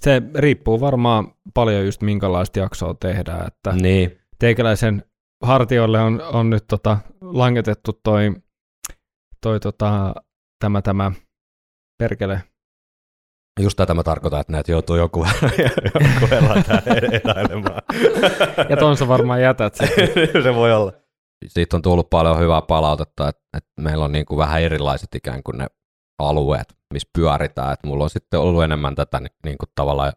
Se 0.00 0.22
riippuu 0.34 0.80
varmaan 0.80 1.32
paljon 1.54 1.84
just 1.84 2.02
minkälaista 2.02 2.58
jaksoa 2.58 2.94
tehdään, 2.94 3.46
että 3.46 3.72
Niin, 3.72 4.18
teikäläisen 4.38 5.04
hartioille 5.42 6.00
on, 6.00 6.22
on 6.32 6.50
nyt 6.50 6.64
tota, 6.68 6.98
langetettu 7.20 8.00
toi, 8.04 8.34
toi 9.40 9.60
tota, 9.60 10.14
tämä, 10.60 10.82
tämä 10.82 11.12
perkele. 11.98 12.42
Just 13.58 13.76
tätä 13.76 13.94
mä 13.94 14.02
tarkoitan, 14.02 14.40
että 14.40 14.52
näitä 14.52 14.72
joutuu 14.72 14.96
joku, 14.96 15.26
joku 15.64 16.34
eläilemään. 17.24 17.82
Ja 18.68 18.76
ton 18.76 18.96
sä 18.96 19.08
varmaan 19.08 19.42
jätät 19.42 19.74
se 20.42 20.54
voi 20.54 20.72
olla. 20.72 20.92
Siitä 21.46 21.76
on 21.76 21.82
tullut 21.82 22.10
paljon 22.10 22.38
hyvää 22.38 22.62
palautetta, 22.62 23.28
että, 23.28 23.42
että 23.56 23.70
meillä 23.80 24.04
on 24.04 24.12
niin 24.12 24.26
kuin 24.26 24.38
vähän 24.38 24.62
erilaiset 24.62 25.14
ikään 25.14 25.42
kuin 25.42 25.58
ne 25.58 25.66
alueet, 26.18 26.76
missä 26.92 27.08
pyöritään. 27.18 27.72
Että 27.72 27.86
mulla 27.86 28.04
on 28.04 28.10
sitten 28.10 28.40
ollut 28.40 28.62
enemmän 28.62 28.94
tätä 28.94 29.20
ni- 29.20 29.28
niin 29.44 29.58
kuin 29.58 29.68
tavallaan 29.74 30.12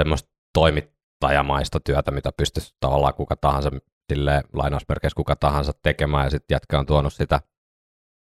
semmoista 0.00 0.30
toimittajamaista 0.54 1.80
työtä, 1.80 2.10
mitä 2.10 2.30
pystyisi 2.36 2.74
tavallaan 2.80 3.14
kuka 3.14 3.36
tahansa, 3.36 3.70
silleen 4.12 4.42
lainausmerkeissä 4.52 5.16
kuka 5.16 5.36
tahansa 5.36 5.72
tekemään, 5.82 6.24
ja 6.24 6.30
sitten 6.30 6.54
jätkä 6.54 6.78
on 6.78 6.86
tuonut 6.86 7.12
sitä, 7.12 7.40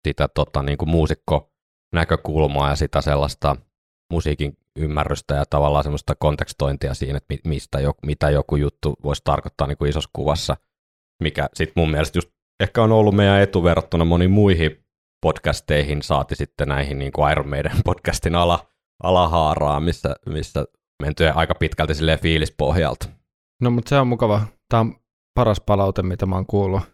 sitä 0.09 0.29
tota, 0.29 0.62
niin 0.62 0.79
kuin 0.79 0.89
muusikko 0.89 1.53
näkökulmaa 1.95 2.69
ja 2.69 2.77
sitä 2.77 3.00
sellaista 3.00 3.57
musiikin 4.12 4.57
ymmärrystä 4.79 5.35
ja 5.35 5.45
tavallaan 5.50 5.85
semmoista 5.85 6.15
kontekstointia 6.15 6.95
siinä, 6.95 7.17
että 7.17 7.35
mi- 7.35 7.50
mistä 7.50 7.81
joku, 7.81 7.99
mitä 8.07 8.31
joku 8.31 8.57
juttu 8.57 8.97
voisi 9.05 9.23
tarkoittaa 9.25 9.67
niin 9.67 9.79
kuin 9.79 9.89
isossa 9.89 10.11
kuvassa, 10.12 10.57
mikä 11.23 11.49
sitten 11.55 11.73
mun 11.77 11.91
mielestä 11.91 12.19
just 12.19 12.31
ehkä 12.61 12.83
on 12.83 12.93
ollut 12.93 13.15
meidän 13.15 13.41
etu 13.41 13.65
verrattuna 13.65 14.05
moniin 14.05 14.31
muihin 14.31 14.85
podcasteihin, 15.23 16.03
saati 16.03 16.37
sitten 16.37 16.69
näihin 16.69 16.99
niin 16.99 17.12
kuin 17.12 17.33
Iron 17.33 17.49
Maiden 17.49 17.73
podcastin 17.85 18.35
ala, 18.35 18.67
alahaaraa, 19.03 19.81
missä, 19.81 20.17
missä 20.27 20.65
menty 21.03 21.29
aika 21.35 21.55
pitkälti 21.55 21.95
silleen 21.95 22.21
fiilispohjalta. 22.21 23.09
No 23.62 23.71
mutta 23.71 23.89
se 23.89 23.97
on 23.97 24.07
mukava. 24.07 24.43
Tämä 24.69 24.81
on 24.81 24.95
paras 25.35 25.61
palaute, 25.61 26.03
mitä 26.03 26.27
mä 26.27 26.35
oon 26.35 26.47
kuullut. 26.47 26.81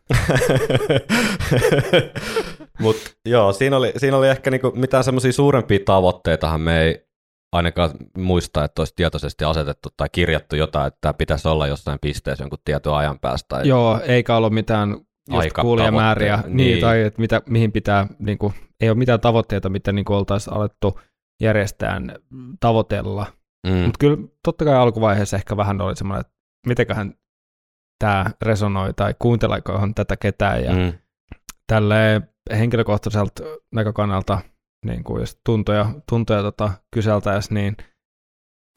Mutta 2.80 3.10
joo, 3.26 3.52
siinä 3.52 3.76
oli, 3.76 3.92
siinä 3.96 4.16
oli 4.16 4.28
ehkä 4.28 4.50
niinku 4.50 4.72
mitään 4.74 5.04
semmoisia 5.04 5.32
suurempia 5.32 5.78
tavoitteitahan 5.84 6.60
me 6.60 6.82
ei 6.82 7.05
ainakaan 7.52 7.90
muista, 8.18 8.64
että 8.64 8.80
olisi 8.80 8.92
tietoisesti 8.96 9.44
asetettu 9.44 9.88
tai 9.96 10.08
kirjattu 10.12 10.56
jotain, 10.56 10.86
että 10.86 10.98
tämä 11.00 11.14
pitäisi 11.14 11.48
olla 11.48 11.66
jossain 11.66 11.98
pisteessä 12.02 12.44
jonkun 12.44 12.58
tietyn 12.64 12.92
ajan 12.92 13.18
päästä. 13.18 13.48
Tai... 13.48 13.68
Joo, 13.68 14.00
eikä 14.06 14.36
ollut 14.36 14.52
mitään 14.52 14.96
kuulijamääriä, 15.60 16.36
niin, 16.46 16.56
niin. 16.56 16.80
tai 16.80 17.02
että 17.02 17.20
mitä, 17.20 17.42
mihin 17.48 17.72
pitää, 17.72 18.06
niin 18.18 18.38
kuin, 18.38 18.54
ei 18.80 18.90
ole 18.90 18.98
mitään 18.98 19.20
tavoitteita, 19.20 19.68
mitä 19.68 19.92
niin 19.92 20.12
oltaisiin 20.12 20.54
alettu 20.54 21.00
järjestään 21.42 22.16
tavoitella. 22.60 23.26
Mm. 23.66 23.72
Mutta 23.72 23.98
kyllä 23.98 24.16
totta 24.44 24.64
kai 24.64 24.74
alkuvaiheessa 24.74 25.36
ehkä 25.36 25.56
vähän 25.56 25.80
oli 25.80 25.96
semmoinen, 25.96 26.20
että 26.20 26.32
mitenköhän 26.66 27.14
tämä 27.98 28.26
resonoi 28.42 28.94
tai 28.94 29.14
kuunteleekohan 29.18 29.94
tätä 29.94 30.16
ketään 30.16 30.64
ja 30.64 30.72
mm. 30.72 30.78
Mm. 30.78 30.92
tälle 31.66 32.22
henkilökohtaiselta 32.50 33.42
näkökannalta 33.74 34.38
niin 34.86 35.04
kuin 35.04 35.20
jos 35.20 35.40
tuntoja, 35.46 35.86
tuntoja 36.08 36.42
tota, 36.42 36.72
kyseltäessä, 36.94 37.54
niin 37.54 37.76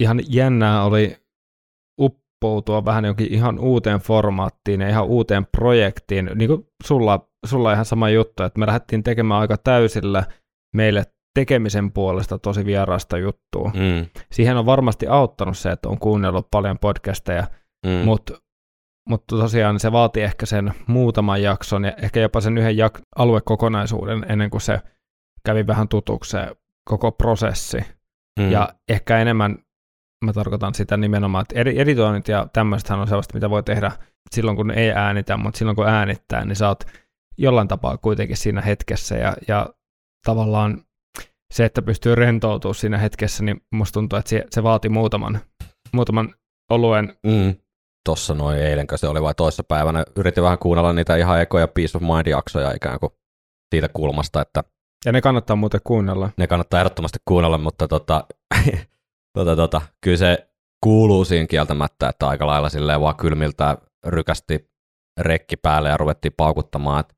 ihan 0.01 0.19
jännää 0.29 0.83
oli 0.83 1.17
uppoutua 2.01 2.85
vähän 2.85 3.05
jonkin 3.05 3.33
ihan 3.33 3.59
uuteen 3.59 3.99
formaattiin 3.99 4.81
ja 4.81 4.89
ihan 4.89 5.05
uuteen 5.05 5.45
projektiin. 5.45 6.29
Niin 6.35 6.47
kuin 6.47 6.67
sulla, 6.83 7.29
sulla 7.45 7.73
ihan 7.73 7.85
sama 7.85 8.09
juttu, 8.09 8.43
että 8.43 8.59
me 8.59 8.67
lähdettiin 8.67 9.03
tekemään 9.03 9.41
aika 9.41 9.57
täysillä 9.57 10.23
meille 10.75 11.03
tekemisen 11.39 11.91
puolesta 11.91 12.39
tosi 12.39 12.65
vierasta 12.65 13.17
juttua. 13.17 13.71
Mm. 13.75 14.05
Siihen 14.31 14.57
on 14.57 14.65
varmasti 14.65 15.07
auttanut 15.07 15.57
se, 15.57 15.71
että 15.71 15.89
on 15.89 15.99
kuunnellut 15.99 16.47
paljon 16.51 16.79
podcasteja, 16.79 17.47
Mm. 17.85 17.91
mutta 18.05 18.33
mut 19.09 19.23
tosiaan 19.27 19.79
se 19.79 19.91
vaatii 19.91 20.23
ehkä 20.23 20.45
sen 20.45 20.73
muutaman 20.87 21.41
jakson 21.41 21.85
ja 21.85 21.91
ehkä 21.91 22.19
jopa 22.19 22.41
sen 22.41 22.57
yhden 22.57 22.75
jak- 22.75 23.01
aluekokonaisuuden 23.15 24.25
ennen 24.29 24.49
kuin 24.49 24.61
se 24.61 24.79
kävi 25.45 25.67
vähän 25.67 25.87
tutuksi 25.87 26.31
se 26.31 26.55
koko 26.89 27.11
prosessi. 27.11 27.77
mm. 28.39 28.51
Ja 28.51 28.69
ehkä 28.89 29.17
enemmän 29.19 29.57
mä 30.25 30.33
tarkoitan 30.33 30.73
sitä 30.73 30.97
nimenomaan, 30.97 31.41
että 31.41 31.61
edi- 31.61 31.79
editoinnit 31.79 32.27
ja 32.27 32.47
tämmöistähän 32.53 33.01
on 33.01 33.07
sellaista, 33.07 33.33
mitä 33.33 33.49
voi 33.49 33.63
tehdä 33.63 33.91
silloin, 34.31 34.57
kun 34.57 34.71
ei 34.71 34.91
äänitä, 34.91 35.37
mutta 35.37 35.57
silloin, 35.57 35.75
kun 35.75 35.87
äänittää, 35.87 36.45
niin 36.45 36.55
sä 36.55 36.67
oot 36.67 36.83
jollain 37.37 37.67
tapaa 37.67 37.97
kuitenkin 37.97 38.37
siinä 38.37 38.61
hetkessä 38.61 39.15
ja, 39.15 39.33
ja 39.47 39.69
tavallaan 40.25 40.83
se, 41.53 41.65
että 41.65 41.81
pystyy 41.81 42.15
rentoutumaan 42.15 42.75
siinä 42.75 42.97
hetkessä, 42.97 43.43
niin 43.43 43.61
musta 43.71 43.93
tuntuu, 43.93 44.19
että 44.19 44.29
se, 44.29 44.45
se 44.49 44.63
vaati 44.63 44.89
muutaman, 44.89 45.39
muutaman 45.93 46.35
oluen. 46.69 47.17
Mm. 47.23 47.55
Tossa 48.05 48.33
noin 48.33 48.57
eilenkö 48.57 48.97
se 48.97 49.07
oli 49.07 49.21
vai 49.21 49.33
toissa 49.35 49.63
päivänä. 49.63 50.03
Yritin 50.15 50.43
vähän 50.43 50.59
kuunnella 50.59 50.93
niitä 50.93 51.15
ihan 51.15 51.41
ekoja 51.41 51.67
Peace 51.67 51.97
of 51.97 52.03
Mind-jaksoja 52.03 52.75
ikään 52.75 52.99
kuin 52.99 53.11
siitä 53.75 53.89
kulmasta, 53.93 54.41
että 54.41 54.63
Ja 55.05 55.11
ne 55.11 55.21
kannattaa 55.21 55.55
muuten 55.55 55.81
kuunnella. 55.83 56.29
ne 56.37 56.47
kannattaa 56.47 56.79
ehdottomasti 56.79 57.19
kuunnella, 57.25 57.57
mutta 57.57 57.87
tota, 57.87 58.23
tota, 59.37 59.55
tota, 59.55 59.81
kyllä 60.03 60.17
se 60.17 60.49
kuuluu 60.83 61.25
siinä 61.25 61.47
kieltämättä, 61.47 62.09
että 62.09 62.27
aika 62.27 62.47
lailla 62.47 62.69
silleen 62.69 63.01
vaan 63.01 63.15
kylmiltä 63.15 63.77
rykästi 64.05 64.69
rekki 65.19 65.57
päälle 65.57 65.89
ja 65.89 65.97
ruvettiin 65.97 66.33
paukuttamaan, 66.37 66.99
että 66.99 67.15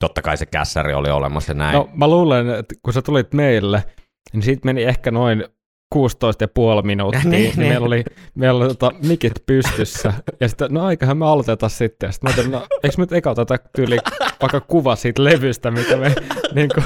totta 0.00 0.22
kai 0.22 0.36
se 0.36 0.46
kässäri 0.46 0.94
oli 0.94 1.10
olemassa 1.10 1.54
näin. 1.54 1.74
No 1.74 1.88
mä 1.94 2.08
luulen, 2.08 2.48
että 2.48 2.74
kun 2.82 2.92
sä 2.92 3.02
tulit 3.02 3.34
meille, 3.34 3.84
niin 4.32 4.42
siitä 4.42 4.60
meni 4.64 4.82
ehkä 4.82 5.10
noin 5.10 5.44
16,5 5.94 6.82
minuuttia. 6.82 7.20
Niin, 7.30 7.42
niin, 7.42 7.58
niin. 7.58 7.68
Meillä 7.68 7.86
oli, 7.86 8.04
meillä 8.34 8.64
oli 8.64 8.68
tota, 8.68 8.92
mikit 9.06 9.32
pystyssä. 9.46 10.12
Ja 10.40 10.48
sitten, 10.48 10.74
no 10.74 10.84
aikahan 10.84 11.16
me 11.16 11.26
aloitetaan 11.26 11.70
sitten. 11.70 12.06
Ja 12.06 12.12
sitten 12.12 12.30
mä 12.30 12.34
ajattelin, 12.34 12.52
no 12.52 12.66
eikö 12.82 12.94
me 12.98 13.02
nyt 13.02 13.12
eka 13.12 13.30
oteta 13.30 13.56
tyyli 13.76 13.98
vaikka 14.42 14.60
kuva 14.60 14.96
siitä 14.96 15.24
levystä, 15.24 15.70
mitä 15.70 15.96
me 15.96 16.14
niin 16.54 16.68
kuin, 16.74 16.84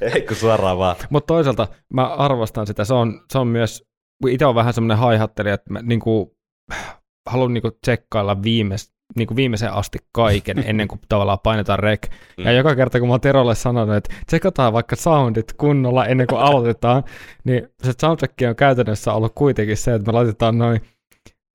Ei 0.00 0.22
kun 0.22 0.36
suoraan 0.36 0.78
vaan. 0.78 0.96
Mutta 1.10 1.26
toisaalta 1.26 1.68
mä 1.94 2.06
arvostan 2.06 2.66
sitä. 2.66 2.84
Se 2.84 2.94
on, 2.94 3.20
se 3.32 3.38
on 3.38 3.48
myös, 3.48 3.84
itse 4.28 4.46
on 4.46 4.54
vähän 4.54 4.74
semmoinen 4.74 4.98
haihattelija, 4.98 5.54
että 5.54 5.72
mä 5.72 5.82
niin 5.82 6.00
kuin, 6.00 6.30
haluan 7.30 7.54
niin 7.54 7.62
kuin 7.62 7.74
tsekkailla 7.82 8.42
viimeis, 8.42 8.92
niin 9.16 9.26
kuin 9.26 9.36
viimeiseen 9.36 9.72
asti 9.72 9.98
kaiken 10.12 10.58
ennen 10.70 10.88
kuin 10.88 11.00
tavallaan 11.08 11.38
painetaan 11.42 11.78
rek. 11.78 12.08
Ja 12.38 12.50
Mm. 12.50 12.56
joka 12.56 12.74
kerta 12.74 12.98
kun 12.98 13.08
mä 13.08 13.12
oon 13.12 13.20
Terolle 13.20 13.54
sanonut, 13.54 13.96
että 13.96 14.14
tsekataan 14.26 14.72
vaikka 14.72 14.96
soundit 14.96 15.52
kunnolla 15.52 16.06
ennen 16.06 16.26
kuin 16.26 16.40
aloitetaan, 16.40 17.02
niin 17.44 17.68
se 17.82 17.92
soundtrack 18.00 18.34
on 18.48 18.56
käytännössä 18.56 19.12
ollut 19.12 19.32
kuitenkin 19.34 19.76
se, 19.76 19.94
että 19.94 20.12
me 20.12 20.16
laitetaan 20.16 20.58
noin 20.58 20.80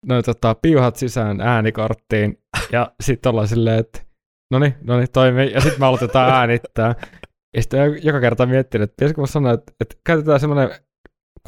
noi, 0.05 0.23
tota, 0.23 0.55
piuhat 0.61 0.95
sisään 0.95 1.41
äänikarttiin 1.41 2.37
ja 2.71 2.91
sitten 3.03 3.29
ollaan 3.29 3.47
silleen, 3.47 3.79
että 3.79 4.01
no 4.51 4.59
niin, 4.59 4.75
no 4.83 4.97
niin, 4.97 5.07
toimii. 5.13 5.51
Ja 5.51 5.61
sitten 5.61 5.79
me 5.79 5.85
aloitetaan 5.85 6.33
äänittää. 6.33 6.95
Ja 7.55 7.61
sitten 7.61 7.99
joka 8.03 8.19
kerta 8.19 8.45
miettinyt, 8.45 8.83
että 8.83 8.95
pitäisikö 8.95 9.21
mä 9.21 9.27
sanoa, 9.27 9.53
että, 9.53 9.73
että 9.79 9.95
käytetään 10.03 10.39
semmoinen 10.39 10.69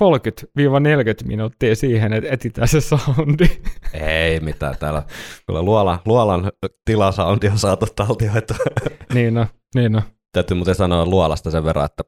30-40 0.01 1.27
minuuttia 1.27 1.75
siihen, 1.75 2.13
että 2.13 2.29
etsitään 2.31 2.67
se 2.67 2.81
soundi. 2.81 3.50
Ei 3.93 4.39
mitään 4.39 4.75
täällä. 4.79 5.03
Kyllä 5.47 5.62
luolan, 5.62 6.00
luolan 6.05 6.51
tilasoundi 6.85 7.47
on 7.47 7.57
saatu 7.57 7.85
taltioitua. 7.95 8.57
niin 9.13 9.33
no, 9.33 9.47
niin 9.75 9.91
no. 9.91 10.01
Täytyy 10.31 10.55
muuten 10.57 10.75
sanoa 10.75 11.05
luolasta 11.05 11.51
sen 11.51 11.63
verran, 11.63 11.85
että 11.85 12.03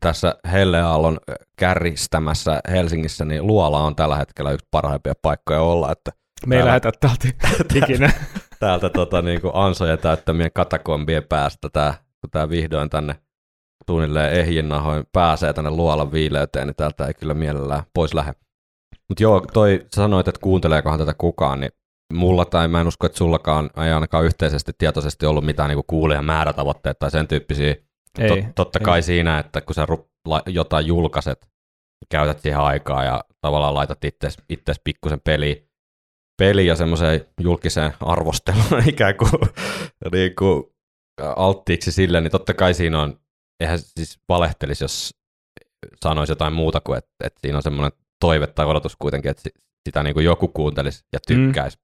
tässä 0.00 0.34
Helleaallon 0.52 1.18
kärjistämässä 1.56 2.60
Helsingissä, 2.70 3.24
niin 3.24 3.46
luola 3.46 3.80
on 3.80 3.96
tällä 3.96 4.16
hetkellä 4.16 4.50
yksi 4.50 4.66
parhaimpia 4.70 5.14
paikkoja 5.22 5.60
olla, 5.60 5.92
että 5.92 6.10
Me 6.46 6.56
ei 6.56 6.64
lähetä 6.64 6.92
täältä 7.00 7.28
ikinä. 7.74 8.12
täältä 8.60 8.88
tota, 8.90 9.22
niin 9.22 9.40
kuin 9.40 9.52
ansoja 9.54 9.96
täyttämien 9.96 10.50
katakombien 10.54 11.24
päästä 11.28 11.68
tämä, 11.72 11.94
kun 12.20 12.30
tämä 12.30 12.48
vihdoin 12.48 12.90
tänne 12.90 13.14
suunnilleen 13.90 14.32
ehjinnahoin 14.32 15.04
pääsee 15.12 15.52
tänne 15.52 15.70
luolan 15.70 16.12
viileyteen, 16.12 16.66
niin 16.66 16.76
täältä 16.76 17.06
ei 17.06 17.14
kyllä 17.14 17.34
mielellään 17.34 17.82
pois 17.94 18.14
lähde. 18.14 18.32
Mutta 19.08 19.22
joo, 19.22 19.40
toi 19.52 19.80
sä 19.82 19.88
sanoit, 20.02 20.28
että 20.28 20.40
kuunteleekohan 20.40 20.98
tätä 20.98 21.14
kukaan, 21.18 21.60
niin 21.60 21.72
mulla 22.12 22.44
tai 22.44 22.68
mä 22.68 22.80
en 22.80 22.86
usko, 22.88 23.06
että 23.06 23.18
sullakaan 23.18 23.70
ei 23.86 23.92
ainakaan 23.92 24.24
yhteisesti 24.24 24.72
tietoisesti 24.78 25.26
ollut 25.26 25.44
mitään 25.44 25.68
niinku 25.68 25.84
kuulijan 25.86 26.24
määrätavoitteita 26.24 26.98
tai 26.98 27.10
sen 27.10 27.28
tyyppisiä. 27.28 27.74
ei, 28.18 28.28
Tot, 28.28 28.54
totta 28.54 28.78
ei. 28.78 28.84
kai 28.84 29.02
siinä, 29.02 29.38
että 29.38 29.60
kun 29.60 29.74
sä 29.74 29.86
ru- 29.86 30.08
la- 30.26 30.42
jotain 30.46 30.86
julkaiset, 30.86 31.48
käytät 32.10 32.40
siihen 32.40 32.60
aikaa 32.60 33.04
ja 33.04 33.24
tavallaan 33.40 33.74
laitat 33.74 34.04
itses, 34.04 34.36
itses 34.48 34.80
pikkusen 34.84 35.20
peliin, 35.20 35.68
peli 36.38 36.66
ja 36.66 36.76
semmoiseen 36.76 37.26
julkiseen 37.40 37.92
arvosteluun 38.00 38.82
ikään 38.88 39.16
kuin, 39.16 39.30
niin 40.12 40.34
kuin 40.38 40.64
alttiiksi 41.36 41.92
sille, 41.92 42.20
niin 42.20 42.30
totta 42.30 42.54
kai 42.54 42.74
siinä 42.74 43.00
on, 43.00 43.20
eihän 43.62 43.78
siis 43.78 44.18
valehtelisi, 44.28 44.84
jos 44.84 45.14
sanoisi 46.04 46.32
jotain 46.32 46.52
muuta 46.52 46.80
kuin, 46.80 46.98
että, 46.98 47.10
että 47.24 47.40
siinä 47.40 47.56
on 47.56 47.62
semmoinen 47.62 47.92
toive 48.20 48.46
tai 48.46 48.66
odotus 48.66 48.96
kuitenkin, 48.96 49.30
että 49.30 49.42
si- 49.42 49.54
sitä 49.88 50.02
niin 50.02 50.14
kuin 50.14 50.24
joku 50.24 50.48
kuuntelisi 50.48 51.04
ja 51.12 51.18
tykkäisi. 51.26 51.76
Mm. 51.76 51.82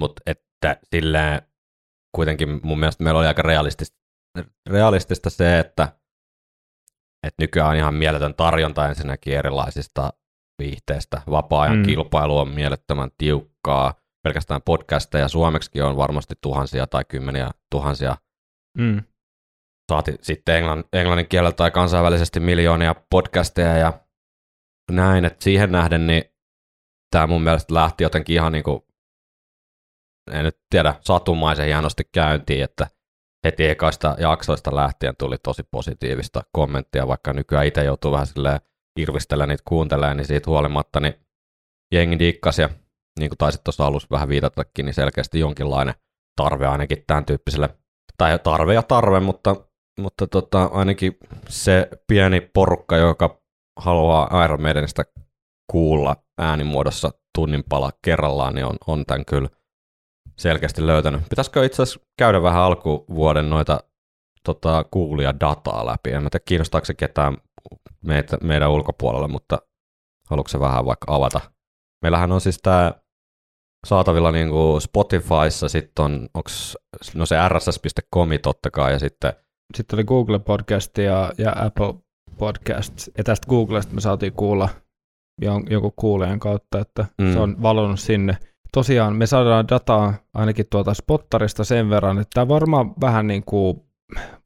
Mutta 0.00 0.22
että 0.26 0.76
silleen 0.94 1.42
kuitenkin 2.16 2.60
mun 2.62 2.78
mielestä 2.78 3.04
meillä 3.04 3.18
oli 3.20 3.26
aika 3.26 3.42
realistista, 3.42 3.96
realistista 4.70 5.30
se, 5.30 5.58
että, 5.58 5.82
että 7.26 7.42
nykyään 7.42 7.70
on 7.70 7.76
ihan 7.76 7.94
mieletön 7.94 8.34
tarjonta 8.34 8.88
ensinnäkin 8.88 9.36
erilaisista 9.36 10.12
viihteestä. 10.58 11.22
Vapaa-ajan 11.30 11.76
Mm. 11.76 11.82
kilpailu 11.82 12.38
on 12.38 12.48
mielettömän 12.48 13.10
tiukkaa. 13.18 13.94
Pelkästään 14.22 14.62
podcasteja 14.62 15.28
suomeksikin 15.28 15.84
on 15.84 15.96
varmasti 15.96 16.34
tuhansia 16.40 16.86
tai 16.86 17.04
kymmeniä 17.04 17.50
tuhansia. 17.70 18.16
Mm. 18.78 19.02
Saati 19.92 20.14
sitten 20.22 20.56
englann, 20.56 20.84
englannin 20.92 21.28
kielellä 21.28 21.52
tai 21.52 21.70
kansainvälisesti 21.70 22.40
miljoonia 22.40 22.94
podcasteja 23.10 23.76
ja 23.76 23.92
näin, 24.90 25.24
että 25.24 25.44
siihen 25.44 25.72
nähden 25.72 26.06
niin 26.06 26.24
tämä 27.10 27.26
mun 27.26 27.42
mielestä 27.42 27.74
lähti 27.74 28.04
jotenkin 28.04 28.34
ihan 28.34 28.52
niin 28.52 28.64
kuin, 28.64 28.82
en 30.30 30.44
nyt 30.44 30.58
tiedä, 30.70 30.94
satumaisen 31.00 31.66
hienosti 31.66 32.02
käyntiin, 32.12 32.64
että 32.64 32.86
heti 33.44 33.64
ekaista 33.66 34.16
jaksoista 34.18 34.74
lähtien 34.76 35.16
tuli 35.16 35.36
tosi 35.38 35.62
positiivista 35.62 36.42
kommenttia, 36.52 37.08
vaikka 37.08 37.32
nykyään 37.32 37.66
itse 37.66 37.84
joutuu 37.84 38.12
vähän 38.12 38.26
silleen 38.26 38.60
irvistellä 38.98 39.46
niitä 39.46 39.62
kuuntelemaan, 39.68 40.16
niin 40.16 40.26
siitä 40.26 40.50
huolimatta 40.50 41.00
niin 41.00 41.14
jengi 41.94 42.18
dikkasi 42.18 42.62
ja 42.62 42.68
niin 43.18 43.30
kuin 43.30 43.38
taisit 43.38 43.64
tuossa 43.64 43.86
alussa 43.86 44.08
vähän 44.10 44.28
viitatakin, 44.28 44.86
niin 44.86 44.94
selkeästi 44.94 45.40
jonkinlainen 45.40 45.94
tarve 46.36 46.66
ainakin 46.66 47.04
tämän 47.06 47.24
tyyppiselle, 47.24 47.68
tai 48.18 48.38
tarve 48.38 48.74
ja 48.74 48.82
tarve, 48.82 49.20
mutta, 49.20 49.56
mutta 50.00 50.26
tota, 50.26 50.64
ainakin 50.64 51.18
se 51.48 51.88
pieni 52.06 52.40
porukka, 52.40 52.96
joka 52.96 53.40
haluaa 53.80 54.44
Iron 54.44 54.62
Maidenistä 54.62 55.04
kuulla 55.72 56.16
äänimuodossa 56.38 57.10
tunnin 57.34 57.64
pala 57.68 57.90
kerrallaan, 58.02 58.54
niin 58.54 58.64
on, 58.64 58.76
on 58.86 59.06
tämän 59.06 59.24
kyllä 59.24 59.48
selkeästi 60.38 60.86
löytänyt. 60.86 61.28
Pitäisikö 61.30 61.64
itse 61.64 61.82
asiassa 61.82 62.00
käydä 62.18 62.42
vähän 62.42 62.62
alkuvuoden 62.62 63.50
noita 63.50 63.80
tota, 64.44 64.84
kuulia 64.90 65.40
dataa 65.40 65.86
läpi? 65.86 66.10
En 66.10 66.20
tiedä, 66.20 66.44
kiinnostaako 66.44 66.84
se 66.84 66.94
ketään 66.94 67.36
meitä, 68.04 68.38
meidän 68.42 68.70
ulkopuolella, 68.70 69.28
mutta 69.28 69.58
haluatko 70.30 70.48
se 70.48 70.60
vähän 70.60 70.84
vaikka 70.84 71.14
avata? 71.14 71.40
Meillähän 72.02 72.32
on 72.32 72.40
siis 72.40 72.58
tämä 72.62 72.92
saatavilla 73.86 74.32
niin 74.32 74.48
Spotifyssa, 74.80 75.68
sitten 75.68 76.04
on, 76.04 76.28
onks, 76.34 76.78
no 77.14 77.26
se 77.26 77.36
rss.comi 77.48 78.38
totta 78.38 78.70
kai, 78.70 78.92
ja 78.92 78.98
sitten 78.98 79.32
Sitten 79.74 79.96
oli 79.96 80.04
Google 80.04 80.38
Podcast 80.38 80.98
ja, 80.98 81.32
ja 81.38 81.52
Apple 81.56 81.94
Podcast. 82.38 83.08
Ja 83.18 83.24
tästä 83.24 83.46
Googlesta 83.48 83.94
me 83.94 84.00
saatiin 84.00 84.32
kuulla 84.32 84.68
jon- 85.44 85.66
jonkun 85.70 85.92
kuulijan 85.96 86.38
kautta, 86.40 86.78
että 86.80 87.06
Mm. 87.22 87.32
se 87.32 87.38
on 87.38 87.62
valunut 87.62 88.00
sinne. 88.00 88.36
Tosiaan 88.72 89.16
me 89.16 89.26
saadaan 89.26 89.68
dataa 89.68 90.14
ainakin 90.34 90.66
tuota 90.70 90.94
Spottarista 90.94 91.64
sen 91.64 91.90
verran, 91.90 92.18
että 92.18 92.30
tämä 92.34 92.48
varmaan 92.48 92.92
vähän 93.00 93.26
niin 93.26 93.42
kuin 93.46 93.80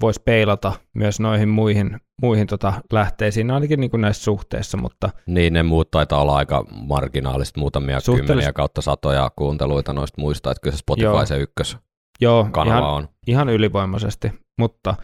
voisi 0.00 0.23
peilata 0.25 0.73
myös 0.94 1.20
noihin 1.20 1.49
muihin, 1.49 2.00
muihin 2.23 2.47
tota 2.47 2.73
lähteisiin, 2.92 3.50
ainakin 3.50 3.80
niin 3.80 3.90
kuin 3.90 4.00
näissä 4.00 4.23
suhteissa, 4.25 4.76
mutta 4.76 5.11
niin 5.26 5.52
ne 5.52 5.62
muut 5.62 5.90
taitaa 5.90 6.20
olla 6.20 6.37
aika 6.37 6.64
marginaalista, 6.70 7.61
muutamia 7.61 7.99
Suhteellis- 7.99 8.26
kymmeniä 8.26 8.52
kautta 8.52 8.82
satoja 8.82 9.30
kuunteluita 9.37 9.92
noista 9.92 10.20
muista, 10.20 10.50
että 10.50 10.61
kyllä 10.61 10.76
se 10.76 10.78
Spotify 10.78 11.04
Joo. 11.04 11.26
se 11.26 11.38
ykköskanava 11.38 11.85
joo, 12.20 12.49
ihan, 12.66 12.82
on. 12.85 13.08
ihan 13.26 13.49
ylivoimaisesti, 13.49 14.32
mutta 14.58 14.94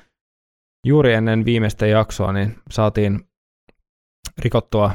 juuri 0.85 1.13
ennen 1.13 1.45
viimeistä 1.45 1.87
jaksoa 1.87 2.33
niin 2.33 2.57
saatiin 2.71 3.29
rikottua 4.39 4.91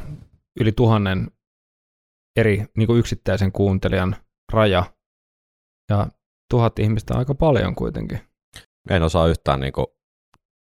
yli 0.60 0.72
tuhannen 0.72 1.30
eri 2.38 2.64
niin 2.76 2.86
kuin 2.86 2.98
yksittäisen 2.98 3.52
kuuntelijan 3.52 4.16
raja. 4.52 4.84
Ja 5.90 6.06
tuhat 6.50 6.78
ihmistä 6.78 7.14
on 7.14 7.18
aika 7.18 7.34
paljon 7.34 7.74
kuitenkin. 7.74 8.20
En 8.90 9.02
osaa 9.02 9.26
yhtään 9.26 9.60
niin 9.60 9.72
kuin, 9.72 9.86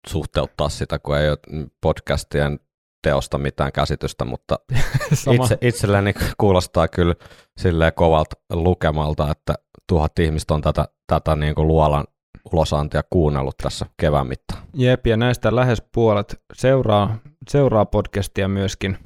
suhteuttaa 0.08 0.70
sitä, 0.70 1.00
kun 1.00 1.18
ei 1.18 1.30
ole 1.30 1.38
podcastien 1.82 2.60
teosta 3.04 3.38
mitään 3.38 3.72
käsitystä, 3.72 4.26
mutta 4.26 4.60
itse, 5.36 5.58
itselleni 5.62 6.14
kuulostaa 6.38 6.88
kyllä 6.88 7.16
silleen 7.60 7.94
kovalta 7.94 8.36
lukemalta, 8.54 9.32
että 9.32 9.56
tuhat 9.90 10.20
ihmistä 10.20 10.54
on 10.54 10.62
tätä, 10.62 10.88
tätä 11.08 11.36
niin 11.36 11.56
kuin 11.56 11.68
luolan 11.68 12.06
ulosantia 12.54 13.02
kuunnellut 13.10 13.58
tässä 13.58 13.86
kevään 14.02 14.28
mittaan. 14.28 14.64
Jep, 14.74 15.08
ja 15.08 15.18
näistä 15.18 15.56
lähes 15.56 15.84
puolet 15.94 16.42
seuraa, 16.54 17.18
seuraa 17.50 17.86
podcastia 17.86 18.48
myöskin 18.48 18.98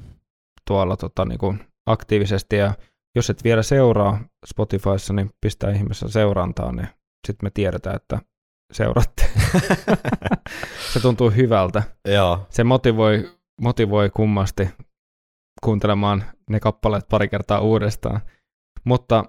tuolla 0.66 0.96
tota, 0.96 1.24
niin 1.24 1.38
kuin 1.38 1.60
aktiivisesti. 1.86 2.56
Ja 2.56 2.74
jos 3.14 3.30
et 3.30 3.44
vielä 3.44 3.62
seuraa 3.62 4.20
Spotifyssa, 4.46 5.12
niin 5.12 5.30
pistää 5.40 5.70
ihmeessä 5.70 6.08
seurantaan, 6.08 6.76
niin 6.76 6.88
sitten 7.26 7.46
me 7.46 7.50
tiedetään, 7.54 7.96
että 7.96 8.18
seuraatte. 8.72 9.24
Se 10.92 11.00
tuntuu 11.02 11.30
hyvältä. 11.30 11.82
Joo, 12.08 12.46
Se 12.50 12.64
motivoi, 12.64 13.30
motivoi 13.60 14.10
kummasti 14.10 14.68
kuuntelemaan 15.64 16.24
ne 16.50 16.60
kappaleet 16.60 17.08
pari 17.08 17.28
kertaa 17.28 17.60
uudestaan. 17.60 18.20
Mutta 18.84 19.24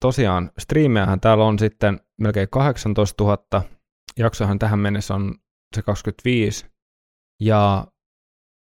tosiaan, 0.00 0.50
striimejähän 0.58 1.20
täällä 1.20 1.44
on 1.44 1.58
sitten 1.58 2.00
melkein 2.20 2.48
18 2.50 3.24
000. 3.24 3.62
Jaksohan 4.18 4.58
tähän 4.58 4.78
mennessä 4.78 5.14
on 5.14 5.34
se 5.76 5.82
25. 5.82 6.66
Ja 7.42 7.86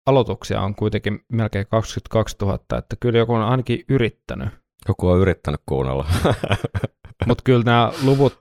aloituksia 0.05 0.61
on 0.61 0.75
kuitenkin 0.75 1.19
melkein 1.31 1.67
22 1.67 2.35
000, 2.41 2.55
että 2.55 2.95
kyllä 2.99 3.19
joku 3.19 3.33
on 3.33 3.43
ainakin 3.43 3.83
yrittänyt. 3.89 4.49
joku 4.87 5.09
on 5.09 5.19
yrittänyt 5.19 5.61
kuunnella. 5.65 6.07
Mutta 7.27 7.41
kyllä 7.43 7.63
nämä 7.63 7.91
luvut 8.03 8.39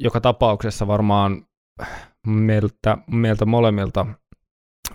joka 0.00 0.20
tapauksessa 0.20 0.86
varmaan 0.86 1.46
meiltä, 2.26 2.98
meiltä 3.10 3.44
molemmilta 3.44 4.06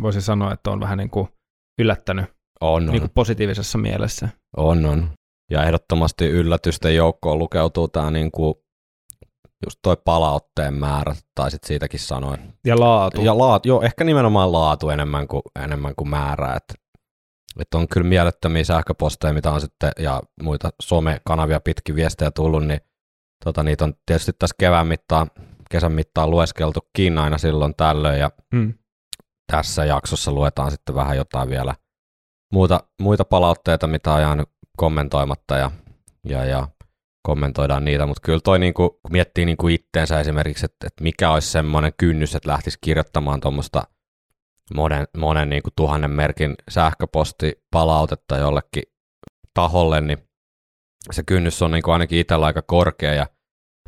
voisi 0.01 0.21
sanoa, 0.21 0.53
että 0.53 0.71
on 0.71 0.79
vähän 0.79 0.97
niin 0.97 1.09
kuin 1.09 1.27
yllättänyt 1.79 2.25
on, 2.61 2.73
on. 2.73 2.85
niin 2.85 3.01
kuin 3.01 3.11
positiivisessa 3.13 3.77
mielessä. 3.77 4.29
On, 4.57 4.85
on. 4.85 5.09
Ja 5.49 5.63
ehdottomasti 5.63 6.25
yllätysten 6.27 6.95
joukkoon 6.95 7.39
lukeutuu 7.39 7.87
tämä 7.87 8.11
niinku, 8.11 8.63
just 9.65 9.79
toi 9.81 9.97
palautteen 10.05 10.73
määrä, 10.73 11.15
tai 11.35 11.51
sitten 11.51 11.67
siitäkin 11.67 11.99
sanoin. 11.99 12.53
Ja 12.65 12.79
laatu. 12.79 13.21
Ja 13.21 13.37
laatu, 13.37 13.67
joo, 13.67 13.81
ehkä 13.81 14.03
nimenomaan 14.03 14.51
laatu 14.51 14.89
enemmän 14.89 15.27
kuin, 15.27 15.41
enemmän 15.63 15.93
kuin 15.95 16.09
määrä. 16.09 16.53
Että 16.55 16.73
et 17.59 17.73
on 17.73 17.87
kyllä 17.87 18.07
mielettömiä 18.07 18.63
sähköposteja, 18.63 19.33
mitä 19.33 19.51
on 19.51 19.61
sitten, 19.61 19.91
ja 19.99 20.21
muita 20.41 20.69
somekanavia 20.81 21.59
pitkin 21.59 21.95
viestejä 21.95 22.31
tullut, 22.31 22.65
niin 22.65 22.81
tota, 23.45 23.63
niitä 23.63 23.83
on 23.83 23.93
tietysti 24.05 24.31
tässä 24.39 24.55
kevään 24.59 24.87
mittaan, 24.87 25.31
kesän 25.69 25.91
mittaan 25.91 26.31
lueskeltukin 26.31 27.17
aina 27.17 27.37
silloin 27.37 27.75
tällöin, 27.77 28.19
ja 28.19 28.31
Mm. 28.53 28.73
tässä 29.51 29.85
jaksossa 29.85 30.31
luetaan 30.31 30.71
sitten 30.71 30.95
vähän 30.95 31.17
jotain 31.17 31.49
vielä 31.49 31.75
muuta, 32.53 32.83
muita 33.01 33.25
palautteita, 33.25 33.87
mitä 33.87 34.13
on 34.13 34.21
jäänyt 34.21 34.49
kommentoimatta 34.79 35.57
ja, 35.57 35.71
ja, 36.25 36.45
ja 36.45 36.67
kommentoidaan 37.21 37.85
niitä, 37.85 38.05
mutta 38.05 38.21
kyllä 38.25 38.39
toi 38.43 38.59
niinku, 38.59 38.89
kun 38.89 39.11
miettii 39.11 39.45
niinku 39.45 39.67
itteensä 39.67 40.19
esimerkiksi, 40.19 40.65
että, 40.65 40.87
että 40.87 41.03
mikä 41.03 41.31
olisi 41.31 41.51
semmoinen 41.51 41.93
kynnys, 41.97 42.35
että 42.35 42.49
lähtisi 42.49 42.77
kirjoittamaan 42.81 43.39
tuommoista 43.39 43.83
monen, 44.75 45.07
monen 45.17 45.49
niinku 45.49 45.69
tuhannen 45.75 46.11
merkin 46.11 46.55
sähköpostipalautetta 46.69 48.37
jollekin 48.37 48.83
taholle, 49.53 50.01
niin 50.01 50.17
se 51.11 51.23
kynnys 51.23 51.61
on 51.61 51.71
niinku 51.71 51.91
ainakin 51.91 52.19
itsellä 52.19 52.45
aika 52.45 52.61
korkea 52.61 53.13
ja 53.13 53.27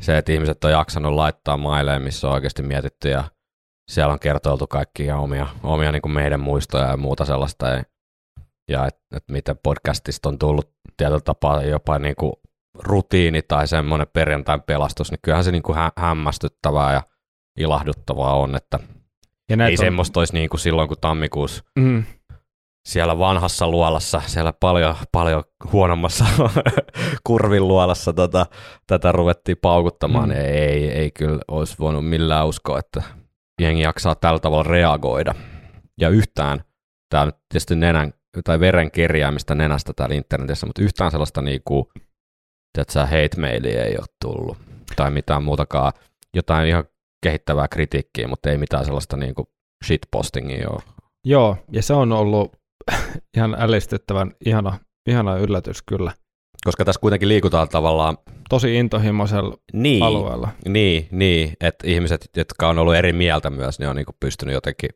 se, 0.02 0.18
että 0.18 0.32
ihmiset 0.32 0.64
on 0.64 0.70
jaksanut 0.70 1.14
laittaa 1.14 1.56
maileen, 1.56 2.02
missä 2.02 2.28
on 2.28 2.34
oikeasti 2.34 2.62
mietitty 2.62 3.08
ja 3.08 3.24
siellä 3.90 4.12
on 4.12 4.20
kertoiltu 4.20 4.66
kaikkia 4.66 5.16
omia, 5.16 5.46
omia 5.62 5.92
niin 5.92 6.02
kuin 6.02 6.12
meidän 6.12 6.40
muistoja 6.40 6.86
ja 6.86 6.96
muuta 6.96 7.24
sellaista. 7.24 7.68
Ja, 7.68 7.82
ja 8.68 8.86
että 8.86 9.16
et 9.16 9.24
miten 9.30 9.56
podcastista 9.62 10.28
on 10.28 10.38
tullut 10.38 10.70
tietyllä 10.96 11.20
tapaa 11.20 11.62
jopa 11.62 11.98
niin 11.98 12.16
kuin 12.16 12.32
rutiini 12.78 13.42
tai 13.42 13.68
semmoinen 13.68 14.06
perjantain 14.12 14.62
pelastus, 14.62 15.10
niin 15.10 15.18
kyllähän 15.22 15.44
se 15.44 15.52
niin 15.52 15.62
kuin 15.62 15.76
hä- 15.76 15.92
hämmästyttävää 15.96 16.92
ja 16.92 17.02
ilahduttavaa 17.58 18.34
on, 18.36 18.56
että 18.56 18.78
Ja 19.50 19.66
ei 19.66 19.72
on, 19.72 19.78
semmoista 19.78 20.20
olisi 20.20 20.32
niin 20.34 20.48
kuin 20.48 20.60
silloin, 20.60 20.88
kun 20.88 20.96
tammikuussa 21.00 21.64
mm, 21.78 22.04
siellä 22.88 23.18
vanhassa 23.18 23.68
luolassa, 23.68 24.22
siellä 24.26 24.52
paljon, 24.52 24.94
paljon 25.12 25.44
huonommassa 25.72 26.24
kurvin 27.26 27.68
luolassa 27.68 28.12
tota, 28.12 28.46
tätä 28.86 29.12
ruvettiin 29.12 29.56
paukuttamaan, 29.62 30.28
Mm. 30.28 30.34
mm. 30.34 30.40
ei, 30.40 30.88
ei 30.90 31.10
kyllä 31.10 31.38
olisi 31.48 31.76
voinut 31.78 32.08
millään 32.08 32.46
uskoa, 32.46 32.78
että 32.78 33.02
jengi 33.60 33.82
jaksaa 33.82 34.14
tällä 34.14 34.38
tavalla 34.40 34.62
reagoida. 34.62 35.34
Ja 36.00 36.08
yhtään, 36.08 36.64
tämä 37.08 37.26
nyt 37.26 37.34
tietysti 37.48 37.76
nenän, 37.76 38.12
tai 38.44 38.60
veren 38.60 38.90
kerjäämistä 38.90 39.54
nenästä 39.54 39.92
täällä 39.92 40.14
internetissä, 40.14 40.66
mutta 40.66 40.82
yhtään 40.82 41.10
sellaista 41.10 41.42
niinku, 41.42 41.92
tiedätkö, 42.72 43.00
hate-mailia 43.00 43.84
ei 43.84 43.96
ole 43.98 44.06
tullut, 44.24 44.58
tai 44.96 45.10
mitään 45.10 45.42
muutakaan, 45.42 45.92
jotain 46.36 46.68
ihan 46.68 46.84
kehittävää 47.22 47.68
kritiikkiä, 47.68 48.28
mutta 48.28 48.50
ei 48.50 48.58
mitään 48.58 48.84
sellaista 48.84 49.16
niinku 49.16 49.52
shitpostingia 49.86 50.68
ole. 50.70 50.82
joo, 51.26 51.56
ja 51.72 51.82
se 51.82 51.94
on 51.94 52.12
ollut 52.12 52.56
ihan 53.36 53.56
ällistyttävän 53.58 54.32
ihana, 54.46 54.78
ihana 55.08 55.36
yllätys 55.36 55.82
kyllä. 55.82 56.12
Koska 56.64 56.84
tässä 56.84 57.00
kuitenkin 57.00 57.28
liikutaan 57.28 57.68
tavallaan 57.68 58.18
Tosi 58.52 58.76
intohimoisella 58.76 59.56
niin, 59.72 60.02
alueella. 60.02 60.48
Niin, 60.68 61.08
niin, 61.10 61.52
että 61.60 61.86
ihmiset, 61.88 62.28
jotka 62.36 62.68
on 62.68 62.78
ollut 62.78 62.94
eri 62.94 63.12
mieltä 63.12 63.50
myös, 63.50 63.78
niin 63.78 63.88
on 63.88 63.96
niinku 63.96 64.12
pystynyt 64.20 64.52
jotenkin 64.52 64.90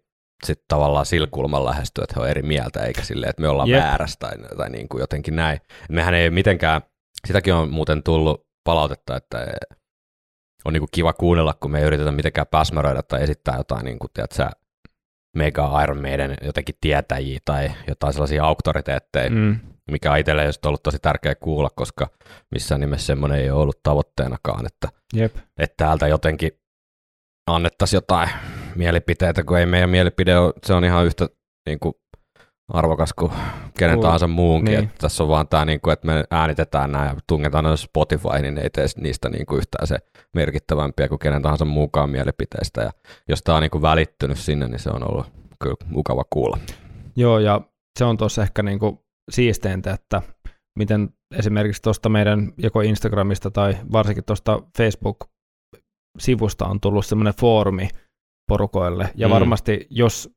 sitten 0.44 0.64
tavallaan 0.68 1.06
sillä 1.06 1.26
kulmalla 1.30 1.70
lähestyä, 1.70 2.04
että 2.04 2.14
he 2.16 2.22
on 2.22 2.28
eri 2.28 2.42
mieltä, 2.42 2.84
eikä 2.84 3.02
silleen, 3.02 3.30
että 3.30 3.42
me 3.42 3.48
ollaan 3.48 3.68
Jep. 3.68 3.80
väärässä 3.80 4.18
tai, 4.18 4.38
tai 4.56 4.70
niin 4.70 4.88
kuin 4.88 5.00
jotenkin 5.00 5.36
näin. 5.36 5.60
Mehän 5.88 6.14
ei 6.14 6.30
mitenkään, 6.30 6.82
sitäkin 7.26 7.54
on 7.54 7.70
muuten 7.70 8.02
tullut 8.02 8.46
palautetta, 8.64 9.16
että 9.16 9.46
on 10.64 10.72
niin 10.72 10.80
kuin 10.80 10.90
kiva 10.92 11.12
kuunnella, 11.12 11.54
kun 11.54 11.70
me 11.70 11.78
ei 11.78 11.84
yritetä 11.84 12.12
mitenkään 12.12 12.46
päsmäröidä 12.46 13.02
tai 13.02 13.22
esittää 13.22 13.56
jotain 13.56 13.84
niin 13.84 13.98
kuin, 13.98 14.10
tiedät, 14.14 14.32
sä, 14.32 14.50
mega 15.36 15.82
Iron 15.82 16.02
Maiden 16.02 16.36
jotenkin 16.42 16.74
tietäjiä 16.80 17.38
tai 17.44 17.72
jotain 17.88 18.12
sellaisia 18.12 18.44
auktoriteetteja, 18.44 19.30
mm. 19.30 19.36
Mm. 19.36 19.56
mikä 19.90 20.12
on 20.12 20.18
itselle 20.18 20.44
just 20.44 20.66
ollut 20.66 20.82
tosi 20.82 20.98
tärkeä 20.98 21.34
kuulla, 21.34 21.70
koska 21.76 22.08
missään 22.50 22.80
nimessä 22.80 23.06
semmoinen 23.06 23.38
ei 23.38 23.50
ole 23.50 23.62
ollut 23.62 23.82
tavoitteenakaan, 23.82 24.66
että, 24.66 24.88
Jep. 25.14 25.36
että 25.58 25.84
täältä 25.84 26.06
jotenkin 26.06 26.50
annettaisiin 27.46 27.98
jotain 27.98 28.28
mielipiteitä, 28.76 29.44
kun 29.44 29.58
ei 29.58 29.66
meidän 29.66 29.90
mielipide 29.90 30.38
ole, 30.38 30.52
se 30.64 30.74
on 30.74 30.84
ihan 30.84 31.06
yhtä 31.06 31.28
niin 31.68 31.80
kuin, 31.80 31.94
arvokas 32.68 33.12
kuin 33.12 33.32
kenen 33.78 34.00
tahansa 34.00 34.26
muunkin. 34.26 34.72
Niin. 34.72 34.84
Että 34.84 34.98
tässä 34.98 35.22
on 35.22 35.28
vaan 35.28 35.48
tämä, 35.48 35.64
niin 35.64 35.80
kuin, 35.80 35.92
että 35.92 36.06
me 36.06 36.24
äänitetään 36.30 36.92
nämä 36.92 37.06
ja 37.06 37.14
tungetaan 37.26 37.64
ne 37.64 37.76
Spotify, 37.76 38.28
niin 38.42 38.58
ei 38.58 38.70
tee 38.70 38.86
niistä 38.96 39.28
niin 39.28 39.46
kuin 39.46 39.58
yhtään 39.58 39.86
se 39.86 39.98
merkittävämpiä 40.34 41.08
kuin 41.08 41.18
kenen 41.18 41.42
tahansa 41.42 41.64
muukaan 41.64 42.10
mielipiteistä. 42.10 42.82
Ja 42.82 42.90
jos 43.28 43.42
tämä 43.42 43.56
on 43.56 43.62
niin 43.62 43.70
kuin 43.70 43.82
välittynyt 43.82 44.38
sinne, 44.38 44.68
niin 44.68 44.78
se 44.78 44.90
on 44.90 45.10
ollut 45.10 45.26
kyllä 45.62 45.76
mukava 45.86 46.24
kuulla. 46.30 46.58
Joo, 47.16 47.38
ja 47.38 47.60
se 47.98 48.04
on 48.04 48.16
tuossa 48.16 48.42
ehkä 48.42 48.62
niinku 48.62 49.06
siisteintä, 49.30 49.92
että 49.92 50.22
miten 50.78 51.08
esimerkiksi 51.38 51.82
tuosta 51.82 52.08
meidän 52.08 52.52
joko 52.58 52.80
Instagramista 52.80 53.50
tai 53.50 53.76
varsinkin 53.92 54.24
tuosta 54.24 54.62
Facebook-sivusta 54.78 56.66
on 56.66 56.80
tullut 56.80 57.06
semmoinen 57.06 57.34
foorumi 57.40 57.88
porukoille. 58.48 59.10
Ja 59.14 59.28
Mm. 59.28 59.32
varmasti, 59.34 59.86
jos 59.90 60.30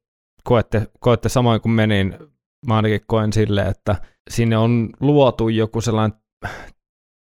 koette, 0.44 0.88
koette 1.00 1.30
samoin 1.30 1.62
kuin 1.62 1.72
me, 1.72 1.88
niin 1.88 2.18
mä 2.68 2.76
ainakin 2.76 3.02
koen 3.08 3.34
sille, 3.34 3.62
että 3.62 3.96
sinne 4.30 4.58
on 4.58 4.90
luotu 5.00 5.50
joku 5.50 5.82
sellainen 5.82 6.20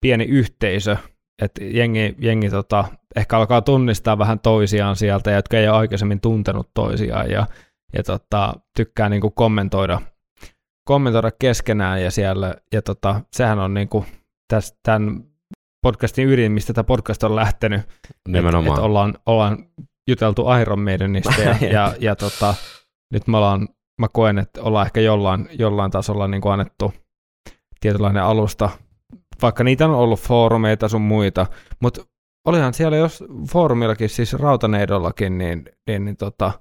pieni 0.02 0.24
yhteisö, 0.24 0.98
että 1.41 1.63
jengi, 1.63 2.15
jengi 2.19 2.50
tota, 2.50 2.86
ehkä 3.15 3.38
alkaa 3.38 3.62
tunnistaa 3.62 4.17
vähän 4.17 4.39
toisiaan 4.39 4.96
sieltä, 4.96 5.32
jotka 5.32 5.58
ei 5.58 5.67
ole 5.67 5.78
aikaisemmin 5.78 6.22
tuntenut 6.22 6.69
toisiaan, 6.74 7.32
ja, 7.32 7.48
ja 7.93 8.04
tota, 8.04 8.54
tykkää 8.78 9.10
niinku 9.10 9.30
kommentoida, 9.32 10.02
kommentoida 10.88 11.32
keskenään, 11.39 12.04
ja 12.04 12.12
siellä, 12.12 12.56
ja 12.74 12.82
tota, 12.82 13.22
sehän 13.34 13.60
on 13.60 13.74
niinku 13.74 14.06
täs, 14.54 14.78
tämän 14.84 15.24
podcastin 15.84 16.28
ydin, 16.30 16.52
mistä 16.52 16.74
tämä 16.74 16.84
podcast 16.84 17.24
on 17.24 17.36
lähtenyt, 17.36 17.82
Nimenomaan. 18.28 18.67
että 18.67 18.82
et 18.82 18.86
ollaan, 18.86 19.13
ollaan 19.26 19.65
juteltu 20.07 20.45
Iron 20.61 20.79
Maidenista, 20.79 21.41
ja, 21.41 21.55
ja, 21.71 21.93
ja 21.99 22.15
tota, 22.15 22.55
nyt 23.13 23.27
me 23.27 23.37
ollaan, 23.37 23.67
mä 24.01 24.07
koen, 24.13 24.39
että 24.39 24.61
ollaan 24.61 24.85
ehkä 24.85 25.01
jollain, 25.01 25.49
jollain 25.59 25.91
tasolla 25.91 26.27
niin 26.27 26.41
kuin 26.41 26.53
annettu 26.53 26.93
tietynlainen 27.79 28.23
alusta, 28.23 28.69
vaikka 29.41 29.63
niitä 29.63 29.85
on 29.85 29.95
ollut 29.95 30.19
foorumeita 30.19 30.87
sun 30.87 31.01
muita, 31.01 31.45
mutta 31.81 32.01
olihan 32.47 32.73
siellä 32.73 32.97
jos 32.97 33.23
foorumillakin, 33.51 34.09
siis 34.09 34.33
Rautaneidollakin, 34.33 35.37
niin, 35.37 35.65
niin, 35.87 36.05
niin 36.05 36.17
tota, 36.17 36.51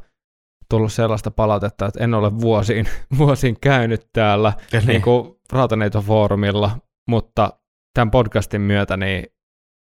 tullut 0.71 0.93
sellaista 0.93 1.31
palautetta, 1.31 1.87
että 1.87 2.05
en 2.05 2.15
ole 2.15 2.41
vuosiin, 2.41 2.87
vuosiin 3.19 3.57
käynyt 3.61 4.09
täällä 4.13 4.53
Niin. 4.73 4.87
niin 4.87 5.03
kuin 5.03 5.35
Rautaneito-foorumilla, 5.53 6.71
mutta 7.09 7.53
tämän 7.95 8.11
podcastin 8.11 8.61
myötä 8.61 8.97
niin 8.97 9.27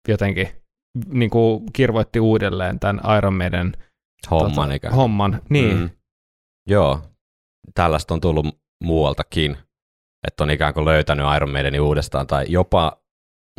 jotenkin 0.07 0.49
niin 1.07 1.29
kuin 1.29 1.65
kirvoitti 1.73 2.19
uudelleen 2.19 2.79
tämän 2.79 3.01
Iron 3.17 3.33
Maiden 3.33 3.73
Homman 4.31 4.69
tota, 4.81 4.95
homman. 4.95 5.41
Niin, 5.49 5.77
Mm. 5.77 5.89
Joo, 6.69 7.01
tällaista 7.75 8.13
on 8.13 8.21
tullut 8.21 8.45
muualtakin, 8.83 9.57
että 10.27 10.43
on 10.43 10.49
ikään 10.49 10.73
kuin 10.73 10.85
löytänyt 10.85 11.25
Iron 11.35 11.49
Maidenin 11.51 11.81
uudestaan 11.81 12.27
tai 12.27 12.45
jopa, 12.49 13.01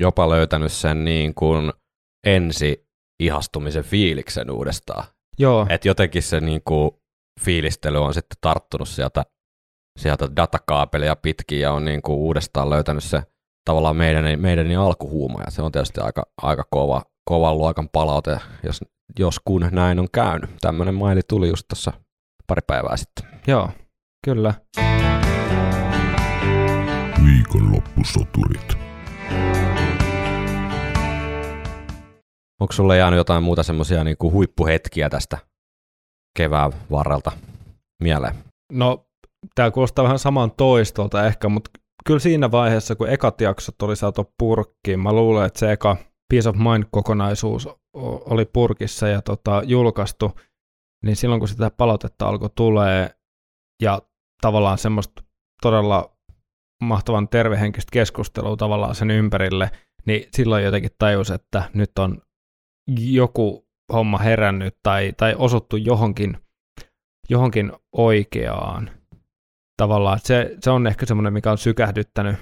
jopa 0.00 0.30
löytänyt 0.30 0.72
sen 0.72 1.04
niin 1.04 1.34
kuin 1.34 1.72
ensi 2.26 2.88
ihastumisen 3.22 3.84
fiiliksen 3.84 4.50
uudestaan. 4.50 5.04
joo, 5.38 5.66
Että 5.68 5.88
jotenkin 5.88 6.22
se 6.22 6.40
niin 6.40 6.62
kuin 6.64 6.90
fiilistely 7.40 8.04
on 8.04 8.14
sitten 8.14 8.38
tarttunut 8.40 8.88
sieltä, 8.88 9.24
sieltä 9.98 10.36
datakaapelia 10.36 11.16
pitkin 11.16 11.60
ja 11.60 11.72
on 11.72 11.84
niin 11.84 12.02
kuin 12.02 12.16
uudestaan 12.18 12.70
löytänyt 12.70 13.04
se 13.04 13.22
tavallaan 13.64 13.96
meidän, 13.96 14.40
meidän 14.40 14.76
alkuhuuma 14.76 15.42
ja 15.42 15.50
se 15.50 15.62
on 15.62 15.72
tietysti 15.72 16.00
aika, 16.00 16.22
aika 16.42 16.64
kova, 16.70 17.02
kovan 17.24 17.58
luokan 17.58 17.88
palaute, 17.88 18.40
jos, 18.62 18.80
jos 19.18 19.40
kun 19.44 19.68
näin 19.70 19.98
on 19.98 20.08
käynyt. 20.12 20.50
Tämmöinen 20.60 20.94
maili 20.94 21.20
tuli 21.28 21.48
just 21.48 21.68
tuossa 21.68 21.92
pari 22.46 22.62
päivää 22.66 22.96
sitten. 22.96 23.40
joo, 23.46 23.70
kyllä. 24.24 24.54
Viikonloppusoturit. 27.24 28.78
Onko 32.60 32.72
sulle 32.72 32.96
jäänyt 32.96 33.16
jotain 33.16 33.42
muuta 33.42 33.62
semmoisia 33.62 34.04
niin 34.04 34.16
kuin 34.16 34.32
huippuhetkiä 34.32 35.10
tästä 35.10 35.38
kevään 36.36 36.72
varrelta 36.90 37.32
mieleen? 38.02 38.34
No, 38.72 39.06
tämä 39.54 39.70
kuulostaa 39.70 40.04
vähän 40.04 40.18
saman 40.18 40.50
toistolta 40.50 41.26
ehkä, 41.26 41.48
mutta 41.48 41.70
kyllä 42.06 42.20
siinä 42.20 42.50
vaiheessa, 42.50 42.94
kun 42.94 43.08
ekat 43.08 43.40
jaksot 43.40 43.82
oli 43.82 43.96
saatu 43.96 44.32
purkkiin, 44.38 45.00
mä 45.00 45.12
luulen, 45.12 45.46
että 45.46 45.58
se 45.58 45.72
eka 45.72 45.96
Peace 46.30 46.48
of 46.48 46.56
Mind-kokonaisuus 46.56 47.68
oli 48.30 48.44
purkissa 48.44 49.08
ja 49.08 49.22
tota, 49.22 49.62
julkaistu, 49.64 50.32
niin 51.04 51.16
silloin 51.16 51.40
kun 51.40 51.48
sitä 51.48 51.70
palautetta 51.70 52.28
alkoi 52.28 52.50
tulee 52.54 53.14
ja 53.82 54.02
tavallaan 54.42 54.78
semmoista 54.78 55.22
todella 55.62 56.16
mahtavan 56.82 57.28
tervehenkistä 57.28 57.90
keskustelua 57.92 58.56
tavallaan 58.56 58.94
sen 58.94 59.10
ympärille, 59.10 59.70
niin 60.06 60.28
silloin 60.36 60.64
jotenkin 60.64 60.90
tajus, 60.98 61.30
että 61.30 61.70
nyt 61.74 61.98
on 61.98 62.22
joku 62.98 63.68
homma 63.92 64.18
herännyt 64.18 64.76
tai, 64.82 65.12
tai 65.16 65.34
osuttu 65.38 65.76
johonkin, 65.76 66.38
johonkin 67.30 67.72
oikeaan. 67.92 68.90
Tavallaan, 69.76 70.16
että 70.16 70.26
se, 70.26 70.56
se 70.60 70.70
on 70.70 70.86
ehkä 70.86 71.06
semmoinen, 71.06 71.32
mikä 71.32 71.50
on 71.50 71.58
sykähdyttänyt 71.58 72.36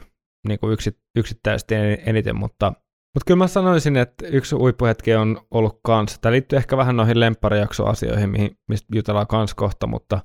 niin 0.48 0.58
kuin 0.60 0.72
yksi, 0.72 0.98
yksittäisesti 1.16 1.74
en- 1.74 1.98
eniten, 2.06 2.36
mutta, 2.36 2.72
mutta 3.18 3.26
kyllä 3.26 3.38
mä 3.38 3.46
sanoisin, 3.46 3.96
että 3.96 4.26
yksi 4.26 4.56
huippuhetki 4.56 5.14
on 5.14 5.40
ollut 5.50 5.80
kanssa. 5.82 6.20
Tämä 6.20 6.32
liittyy 6.32 6.56
ehkä 6.56 6.76
vähän 6.76 6.96
noihin 6.96 7.20
lempparijaksoasioihin, 7.20 8.30
mihin, 8.30 8.58
mistä 8.68 8.86
jutellaan 8.94 9.26
kans 9.26 9.54
kohta, 9.54 9.86
mutta 9.86 10.20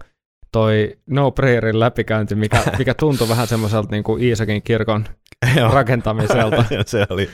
toi 0.51 0.97
No 1.09 1.31
Prayerin 1.31 1.79
läpikäynti, 1.79 2.35
mikä, 2.35 2.63
mikä 2.79 2.93
tuntui 2.93 3.29
vähän 3.29 3.47
semmoiselta 3.47 3.87
niin 3.91 4.03
kuin 4.03 4.23
Iisakin 4.23 4.63
kirkon 4.63 5.05
rakentamiselta. 5.73 6.65
se 6.85 7.05
oli. 7.09 7.29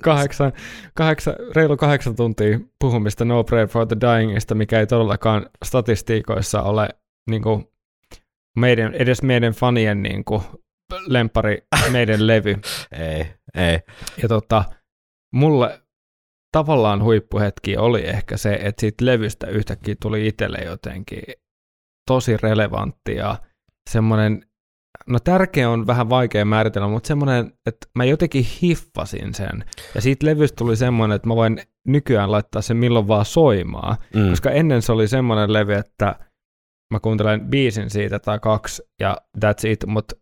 kahdeksan, 0.00 0.52
kahdeksan, 0.94 1.34
reilu 1.54 1.76
kahdeksan 1.76 2.16
tuntia 2.16 2.58
puhumista 2.80 3.24
No 3.24 3.44
Prayer 3.44 3.68
for 3.68 3.86
the 3.86 3.96
Dyingista, 4.00 4.54
mikä 4.54 4.80
ei 4.80 4.86
todellakaan 4.86 5.46
statistiikoissa 5.64 6.62
ole 6.62 6.88
niin 7.30 7.42
kuin 7.42 7.68
meidän, 8.58 8.94
edes 8.94 9.22
meidän 9.22 9.52
fanien 9.52 10.02
niin 10.02 10.24
kuin, 10.24 10.42
lempari 11.06 11.58
meidän 11.92 12.26
levy. 12.26 12.56
Ei, 12.92 13.26
ei. 13.54 13.80
Ja 14.22 14.28
tota, 14.28 14.64
mulle 15.34 15.80
tavallaan 16.52 17.02
huippuhetki 17.02 17.76
oli 17.76 18.06
ehkä 18.06 18.36
se, 18.36 18.58
että 18.62 18.80
siitä 18.80 19.04
levystä 19.04 19.46
yhtäkkiä 19.46 19.94
tuli 20.02 20.26
itselle 20.26 20.58
jotenkin 20.58 21.22
tosi 22.06 22.36
relevantti 22.36 23.14
ja 23.14 23.36
semmoinen, 23.90 24.42
no 25.08 25.18
tärkeä 25.20 25.70
on 25.70 25.86
vähän 25.86 26.10
vaikea 26.10 26.44
määritellä, 26.44 26.88
mutta 26.88 27.06
semmoinen, 27.06 27.52
että 27.66 27.86
mä 27.94 28.04
jotenkin 28.04 28.46
hiffasin 28.62 29.34
sen. 29.34 29.64
Ja 29.94 30.00
siitä 30.00 30.26
levystä 30.26 30.56
tuli 30.56 30.76
semmoinen, 30.76 31.16
että 31.16 31.28
mä 31.28 31.36
voin 31.36 31.60
nykyään 31.86 32.32
laittaa 32.32 32.62
sen 32.62 32.76
milloin 32.76 33.08
vaan 33.08 33.24
soimaan. 33.24 33.96
Mm. 34.14 34.30
Koska 34.30 34.50
ennen 34.50 34.82
se 34.82 34.92
oli 34.92 35.08
semmoinen 35.08 35.52
levy, 35.52 35.72
että 35.72 36.14
mä 36.92 37.00
kuuntelen 37.00 37.50
biisin 37.50 37.90
siitä 37.90 38.18
tai 38.18 38.38
kaksi 38.38 38.82
ja 39.00 39.16
that's 39.38 39.68
it, 39.68 39.86
mutta 39.86 40.16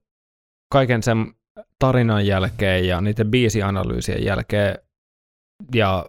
kaiken 0.72 1.02
sen 1.02 1.34
tarinan 1.78 2.26
jälkeen 2.26 2.88
ja 2.88 3.00
niiden 3.00 3.30
biisianalyysien 3.30 4.24
jälkeen 4.24 4.78
ja 5.74 6.06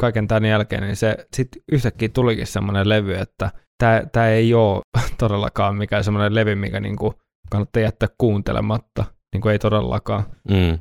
kaiken 0.00 0.28
tämän 0.28 0.44
jälkeen, 0.44 0.82
niin 0.82 0.96
se 0.96 1.16
sitten 1.32 1.62
yhtäkkiä 1.72 2.08
tulikin 2.08 2.46
semmoinen 2.46 2.88
levy, 2.88 3.14
että 3.14 3.50
tämä 4.12 4.28
ei 4.28 4.54
ole 4.54 4.80
todellakaan 5.18 5.76
mikään 5.76 6.04
semmoinen 6.04 6.34
levy, 6.34 6.54
mikä 6.54 6.80
niinku 6.80 7.14
kannattaa 7.50 7.82
jättää 7.82 8.08
kuuntelematta. 8.18 9.04
Niinku 9.34 9.48
ei 9.48 9.58
todellakaan. 9.58 10.24
Mm. 10.48 10.78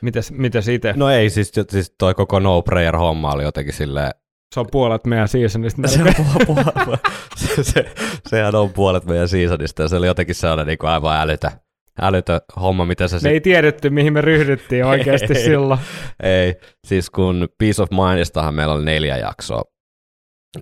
Mites, 0.00 0.32
mites 0.32 0.68
itse? 0.68 0.92
No. 0.92 0.98
No 0.98 1.10
ei, 1.10 1.30
siis, 1.30 1.52
siis 1.68 1.94
toi 1.98 2.14
koko 2.14 2.40
No 2.40 2.62
Prayer-homma 2.62 3.32
oli 3.32 3.42
jotenkin 3.42 3.74
silleen, 3.74 4.10
Se 4.54 4.60
on 4.60 4.66
puolet 4.72 5.06
meidän 5.06 5.28
seasonista. 5.28 5.88
se, 5.88 6.02
on 6.02 6.08
puol- 6.08 6.84
puol- 6.84 7.10
se, 7.36 7.64
se, 7.64 7.94
sehän 8.28 8.54
on 8.54 8.72
puolet 8.72 9.04
meidän 9.04 9.28
seasonista 9.28 9.82
ja 9.82 9.88
se 9.88 9.96
oli 9.96 10.06
jotenkin 10.06 10.34
sellainen 10.34 10.66
niin 10.66 10.78
kuin 10.78 10.90
aivan 10.90 11.16
älytä, 11.20 11.52
älytö 12.00 12.40
homma, 12.60 12.84
mitä 12.84 13.08
se 13.08 13.18
Me 13.22 13.30
ei 13.30 13.40
tiedetty, 13.40 13.90
mihin 13.90 14.12
me 14.12 14.20
ryhdyttiin 14.20 14.84
oikeasti 14.84 15.32
Ei. 15.34 15.44
silloin. 15.44 15.80
Ei, 16.22 16.54
siis 16.86 17.10
kun 17.10 17.48
Peace 17.58 17.82
of 17.82 17.88
Mindistahan 17.90 18.54
meillä 18.54 18.74
oli 18.74 18.84
neljä 18.84 19.16
jaksoa 19.16 19.62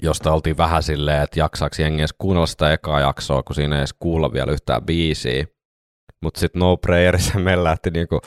josta 0.02 0.32
oltiin 0.32 0.56
vähän 0.56 0.82
silleen, 0.82 1.22
että 1.22 1.40
jaksaako 1.40 1.76
jengi 1.78 2.00
edes 2.00 2.14
kuunnella 2.18 2.46
sitä 2.46 2.72
ekaa 2.72 3.00
jaksoa, 3.00 3.42
kun 3.42 3.54
siinä 3.54 3.76
ei 3.76 3.80
edes 3.80 3.94
kuulla 3.98 4.32
vielä 4.32 4.52
yhtään 4.52 4.84
biisiä. 4.84 5.44
Mutta 6.22 6.40
sitten 6.40 6.60
No 6.60 6.76
Prayerissa 6.76 7.38
me 7.38 7.64
lähti 7.64 7.90
niinku 7.90 8.20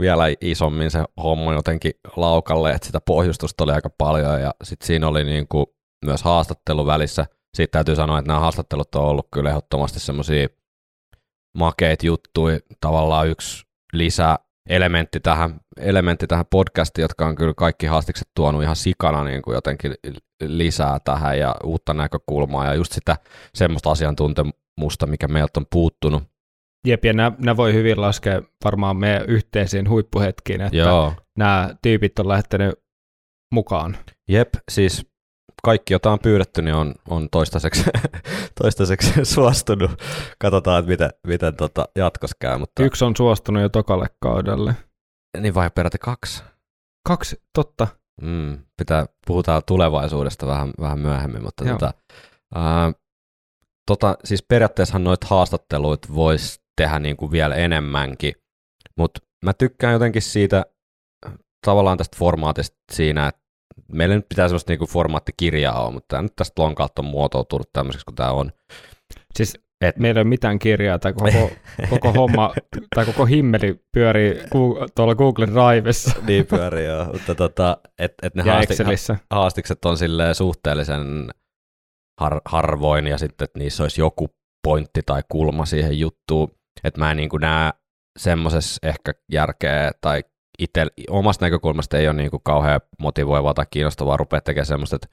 vielä 0.00 0.24
isommin 0.40 0.90
se 0.90 1.04
homma 1.22 1.52
jotenkin 1.52 1.92
laukalle, 2.16 2.70
että 2.70 2.86
sitä 2.86 3.00
pohjustusta 3.00 3.64
oli 3.64 3.72
aika 3.72 3.90
paljon 3.98 4.40
ja 4.40 4.54
sitten 4.64 4.86
siinä 4.86 5.08
oli 5.08 5.24
niinku 5.24 5.76
myös 6.04 6.22
haastattelu 6.22 6.86
välissä. 6.86 7.26
Siitä 7.56 7.72
täytyy 7.72 7.96
sanoa, 7.96 8.18
että 8.18 8.28
nämä 8.28 8.40
haastattelut 8.40 8.94
on 8.94 9.04
ollut 9.04 9.28
kyllä 9.32 9.50
ehdottomasti 9.50 10.00
semmoisia 10.00 10.48
makeit 11.58 12.02
juttuja, 12.02 12.58
tavallaan 12.80 13.28
yksi 13.28 13.64
lisä 13.92 14.38
elementti 14.68 15.20
tähän, 15.20 15.60
elementti 15.80 16.26
tähän 16.26 16.46
podcastiin, 16.50 17.02
jotka 17.02 17.26
on 17.26 17.34
kyllä 17.34 17.54
kaikki 17.56 17.86
haastikset 17.86 18.28
tuonut 18.36 18.62
ihan 18.62 18.76
sikana 18.76 19.24
niin 19.24 19.42
kuin 19.42 19.54
jotenkin 19.54 19.94
lisää 20.42 20.98
tähän 21.04 21.38
ja 21.38 21.54
uutta 21.64 21.94
näkökulmaa 21.94 22.66
ja 22.66 22.74
just 22.74 22.92
sitä 22.92 23.16
semmoista 23.54 23.90
asiantuntemusta, 23.90 25.06
mikä 25.06 25.28
meiltä 25.28 25.60
on 25.60 25.66
puuttunut. 25.70 26.22
Jep, 26.84 27.04
ja 27.04 27.12
nämä, 27.12 27.32
nämä 27.38 27.56
voi 27.56 27.74
hyvin 27.74 28.00
laskea 28.00 28.42
varmaan 28.64 28.96
meidän 28.96 29.26
yhteisiin 29.26 29.88
huippuhetkiin, 29.88 30.60
että 30.60 30.76
Joo. 30.76 31.14
nämä 31.38 31.70
tyypit 31.82 32.18
on 32.18 32.28
lähtenyt 32.28 32.74
mukaan. 33.52 33.96
Jep, 34.28 34.54
siis 34.68 35.06
kaikki, 35.64 35.94
jota 35.94 36.12
on 36.12 36.18
pyydetty, 36.18 36.62
niin 36.62 36.74
on, 36.74 36.94
on 37.08 37.28
toistaiseksi, 37.30 37.84
toistaiseksi 38.62 39.24
suostunut. 39.24 39.90
Katsotaan, 40.38 40.78
että 40.78 40.90
miten, 40.90 41.10
miten 41.26 41.56
tota 41.56 41.88
jatkossa 41.96 42.36
käy. 42.40 42.58
Mutta... 42.58 42.82
Yksi 42.82 43.04
on 43.04 43.16
suostunut 43.16 43.62
jo 43.62 43.68
tokalle 43.68 44.06
kaudelle. 44.20 44.74
Niin 45.40 45.54
vai 45.54 45.70
peräti 45.70 45.98
kaksi? 45.98 46.42
Kaksi, 47.06 47.42
totta. 47.52 47.86
Mm, 48.22 48.58
pitää, 48.76 49.06
puhutaan 49.26 49.62
tulevaisuudesta 49.66 50.46
vähän, 50.46 50.72
vähän 50.80 50.98
myöhemmin, 50.98 51.42
mutta 51.42 51.64
tota, 51.64 51.94
ää, 52.54 52.92
tota, 53.86 54.16
siis 54.24 54.42
periaatteessahan 54.42 55.04
noita 55.04 55.26
haastatteluita 55.30 56.08
voisi 56.14 56.63
tehdä 56.76 56.98
niin 56.98 57.16
kuin 57.16 57.30
vielä 57.30 57.54
enemmänkin, 57.54 58.34
mutta 58.96 59.20
mä 59.44 59.52
tykkään 59.52 59.92
jotenkin 59.92 60.22
siitä 60.22 60.66
tavallaan 61.66 61.98
tästä 61.98 62.16
formaatista 62.18 62.76
siinä, 62.92 63.26
että 63.28 63.40
meillä 63.92 64.14
nyt 64.14 64.28
pitää 64.28 64.48
sellaista 64.48 64.72
niinku 64.72 64.86
formaattikirjaa 64.86 65.80
olla, 65.80 65.90
mutta 65.90 66.06
tämä 66.08 66.22
nyt 66.22 66.36
tästä 66.36 66.62
lonkalta 66.62 67.02
on 67.02 67.04
muotoutunut 67.04 67.72
tämmöiseksi 67.72 68.04
kuin 68.04 68.14
tämä 68.14 68.30
on. 68.30 68.52
Siis 69.34 69.58
et, 69.80 69.96
meillä 69.98 70.18
ei 70.18 70.22
ole 70.22 70.28
mitään 70.28 70.58
kirjaa, 70.58 70.98
tai 70.98 71.12
koko, 71.12 71.50
koko 71.90 72.12
homma, 72.12 72.54
tai 72.94 73.06
koko 73.06 73.26
himmeli 73.26 73.80
pyörii 73.92 74.34
tuolla 74.94 75.14
Google 75.14 75.46
Drivessa. 75.46 76.12
niin 76.26 76.46
pyörii, 76.46 76.84
joo. 76.84 77.04
Mutta 77.04 77.34
tota, 77.34 77.76
et, 77.98 78.14
et 78.22 78.34
ne 78.34 78.42
haasti, 78.42 78.74
haastikset 79.30 79.84
on 79.84 79.96
suhteellisen 80.32 81.30
har, 82.20 82.40
harvoin, 82.44 83.06
ja 83.06 83.18
sitten, 83.18 83.44
että 83.44 83.58
niissä 83.58 83.82
olisi 83.82 84.00
joku 84.00 84.28
pointti 84.64 85.00
tai 85.06 85.22
kulma 85.28 85.66
siihen 85.66 85.98
juttuun. 85.98 86.48
Että 86.84 87.00
mä 87.00 87.10
en 87.10 87.16
niin 87.16 87.30
näe 87.40 87.72
semmoisessa 88.18 88.78
ehkä 88.88 89.14
järkeä 89.32 89.92
tai 90.00 90.24
itse 90.58 90.86
omasta 91.10 91.44
näkökulmasta 91.44 91.98
ei 91.98 92.08
ole 92.08 92.16
niin 92.16 92.30
kuin 92.30 92.42
kauhean 92.44 92.80
motivoivaa 92.98 93.54
tai 93.54 93.66
kiinnostavaa 93.70 94.16
rupea 94.16 94.40
tekemään 94.40 94.66
semmoista, 94.66 94.96
että, 94.96 95.08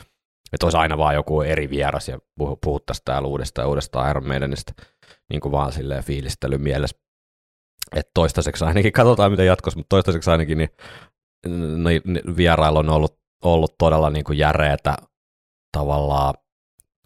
että 0.54 0.66
olisi 0.66 0.78
aina 0.78 0.98
vaan 0.98 1.16
joku 1.16 1.42
eri 1.42 1.70
vieras 1.70 2.08
ja 2.08 2.20
puhuttaisiin 2.64 3.06
täällä 3.06 3.28
uudestaan 3.28 3.64
ja 3.64 3.70
uudestaan 3.70 4.10
Iron 4.10 4.28
Maidenista 4.28 4.74
niin 5.30 5.42
kuin 5.42 5.52
vaan 5.52 5.72
silleen 5.72 6.04
fiilistely 6.04 6.58
mielessä. 6.58 6.98
Että 7.96 8.12
toistaiseksi 8.14 8.66
ainakin, 8.66 8.92
katsotaan 8.92 9.32
mitä 9.32 9.44
jatkossa, 9.44 9.80
mutta 9.80 9.90
toistaiseksi 9.90 10.32
ainakin 10.32 10.58
niin, 10.58 10.70
niin, 11.84 12.04
vierailu 12.38 12.78
on 12.78 12.90
ollut, 12.90 13.20
ollut 13.44 13.76
todella 13.78 14.10
niin 14.10 14.24
kuin 14.24 14.38
järeetä 14.38 14.98
tavallaan 15.78 16.34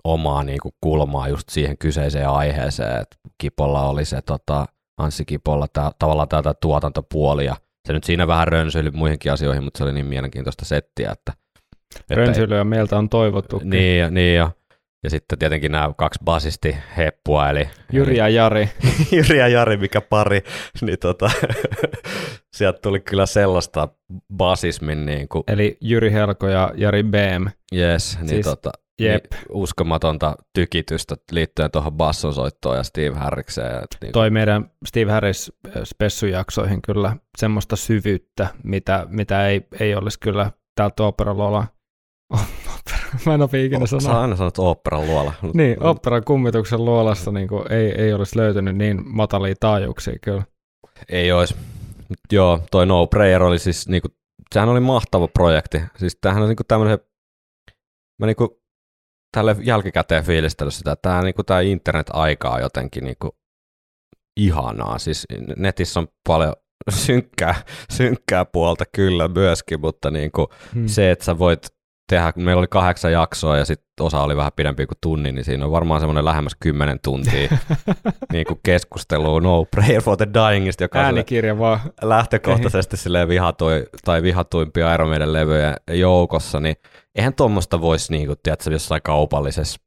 omaa 0.06 0.44
niin 0.44 0.60
kuin 0.62 0.74
kulmaa 0.82 1.28
just 1.28 1.50
siihen 1.50 1.78
kyseiseen 1.78 2.30
aiheeseen. 2.30 3.02
Et 3.02 3.18
Kipolla 3.38 3.90
oli 3.90 4.06
se 4.06 4.22
tota, 4.22 4.66
Anssi 4.98 5.26
Kipolla 5.26 5.68
tää, 5.74 5.92
tavallaan 6.00 6.28
tätä 6.28 6.54
tuotantopuoli 6.62 7.46
ja 7.46 7.56
se 7.88 7.94
nyt 7.94 8.04
siinä 8.04 8.28
vähän 8.28 8.48
rönsyili 8.48 8.92
muihinkin 8.92 9.32
asioihin, 9.32 9.64
mutta 9.64 9.78
se 9.78 9.84
oli 9.84 9.94
niin 9.94 10.06
mielenkiintoista 10.06 10.66
settiä, 10.66 11.12
että... 11.12 11.34
että 12.00 12.16
Rönsyilyä 12.16 12.58
ei, 12.58 12.64
meiltä 12.64 12.98
on 12.98 13.10
toivottu. 13.10 13.62
Niin, 13.64 14.00
ja, 14.00 14.10
niin 14.10 14.36
ja, 14.36 14.52
ja 15.04 15.10
sitten 15.10 15.40
tietenkin 15.40 15.72
nämä 15.72 15.94
kaksi 15.98 16.20
basisti 16.26 16.78
heppua, 16.98 17.50
eli... 17.50 17.70
Jyri 17.94 18.18
ja 18.18 18.30
Jari. 18.30 18.70
Jyri 19.12 19.38
ja 19.38 19.48
Jari, 19.48 19.78
mikä 19.78 20.02
pari, 20.02 20.44
niin 20.82 21.00
tota, 21.00 21.32
sieltä 22.58 22.80
tuli 22.82 23.00
kyllä 23.00 23.26
sellaista 23.26 23.88
basismin 24.38 25.06
niin 25.06 25.28
kuin... 25.28 25.44
Eli 25.48 25.78
Jyri 25.82 26.12
Helko 26.12 26.48
ja 26.48 26.72
Jari 26.76 27.04
Beem. 27.04 27.46
Yes, 27.76 28.18
niin 28.18 28.30
siis 28.30 28.46
tota, 28.46 28.72
Jep. 29.00 29.26
Niin 29.32 29.42
uskomatonta 29.50 30.36
tykitystä 30.54 31.16
liittyen 31.32 31.72
tuohon 31.72 31.94
bassonsoittoon 31.94 32.78
ja 32.78 32.84
Steve 32.84 33.16
Harrikseen. 33.16 33.84
Niin 34.02 34.12
Toi 34.12 34.30
meidän 34.30 34.72
Steve 34.88 35.12
Harris 35.12 35.52
spessujaksoihin 35.84 36.82
kyllä 36.82 37.18
semmoista 37.38 37.76
syvyyttä, 37.76 38.48
mitä, 38.64 39.08
mitä 39.10 39.48
ei, 39.48 39.68
ei 39.80 39.96
olisi 39.96 40.20
kyllä 40.20 40.52
täältä 40.76 41.04
operalla 41.04 41.68
Mä 43.26 43.34
en 43.34 43.42
ole 43.42 43.64
ikinä 43.64 43.86
sanonut. 43.86 44.04
Sä 44.04 44.22
aina 44.22 44.36
sanot 44.36 44.60
oopperan 44.60 45.08
luola. 45.08 45.34
Niin, 45.54 45.84
oopperan 45.84 46.24
kummituksen 46.24 46.86
luolassa 46.86 47.32
niin 47.32 47.48
kuin 47.48 47.72
ei, 47.72 48.02
ei 48.02 48.14
olisi 48.14 48.38
löytynyt 48.38 48.76
niin 48.76 49.02
matalia 49.06 49.56
taajuuksia 49.60 50.16
kyllä. 50.22 50.44
Ei 51.10 51.32
olisi. 51.32 51.56
Joo, 52.32 52.60
toi 52.72 52.86
No 52.86 53.08
Prayer 53.08 53.44
oli 53.44 53.60
siis, 53.60 53.88
niin 53.88 54.02
kuin, 54.02 54.12
sehän 54.54 54.70
oli 54.70 54.80
mahtava 54.80 55.28
projekti. 55.28 55.82
Siis 55.98 56.18
tämähän 56.22 56.44
on 56.44 56.50
niin 56.50 56.58
kuin 56.58 56.68
tämmöinen, 56.68 57.00
mä 58.20 58.26
niin 58.26 58.36
kuin 58.36 58.50
tälle 59.36 59.56
jälkikäteen 59.60 60.24
fiilistellyt 60.24 60.74
sitä, 60.74 60.92
että 60.92 61.10
tämä, 61.10 61.22
niin 61.22 61.36
kuin, 61.36 61.46
tämä 61.46 61.62
internet-aika 61.62 62.50
on 62.50 62.62
jotenkin 62.62 63.04
niin 63.04 63.16
kuin, 63.20 63.32
ihanaa. 64.38 64.98
Siis 65.00 65.26
netissä 65.58 66.00
on 66.00 66.08
paljon 66.28 66.54
synkkää, 67.06 67.56
synkkää 67.92 68.46
puolta 68.46 68.84
kyllä 68.96 69.28
myöskin, 69.28 69.82
mutta 69.82 70.12
niin 70.12 70.32
kuin, 70.32 70.48
hmm. 70.74 70.88
se, 70.88 71.12
että 71.12 71.26
sä 71.26 71.40
voit 71.40 71.68
tehdä, 72.10 72.32
kun 72.32 72.44
meillä 72.44 72.60
oli 72.60 72.68
kahdeksan 72.68 73.12
jaksoa 73.12 73.58
ja 73.58 73.66
sitten 73.66 74.06
osa 74.06 74.22
oli 74.22 74.38
vähän 74.38 74.52
pidempi 74.56 74.86
kuin 74.86 74.98
tunni, 75.02 75.32
niin 75.32 75.46
siinä 75.46 75.66
on 75.66 75.72
varmaan 75.72 76.02
semmoinen 76.02 76.26
lähemmäs 76.26 76.56
kymmenen 76.60 77.00
tuntia 77.04 77.50
niin 78.34 78.46
kuin 78.46 78.60
keskustelua 78.64 79.42
No 79.42 79.66
Prayer 79.66 80.02
for 80.02 80.18
the 80.18 80.28
Dyingista, 80.34 80.84
joka 80.84 81.00
Äänikirja 81.00 81.60
vaan. 81.60 81.80
lähtökohtaisesti 82.02 82.98
vihatui, 83.28 83.86
tai 84.06 84.24
vihatuimpia 84.24 84.94
Iron 84.94 85.10
Maiden 85.10 85.34
levyjä 85.34 85.76
joukossa, 85.92 86.60
niin 86.60 86.76
eihän 87.16 87.34
tuommoista 87.34 87.82
voisi 87.82 88.12
niin 88.12 88.28
kuin, 88.28 88.38
tiedätkö, 88.44 88.72
jossain 88.72 89.02
kaupallisessa 89.02 89.80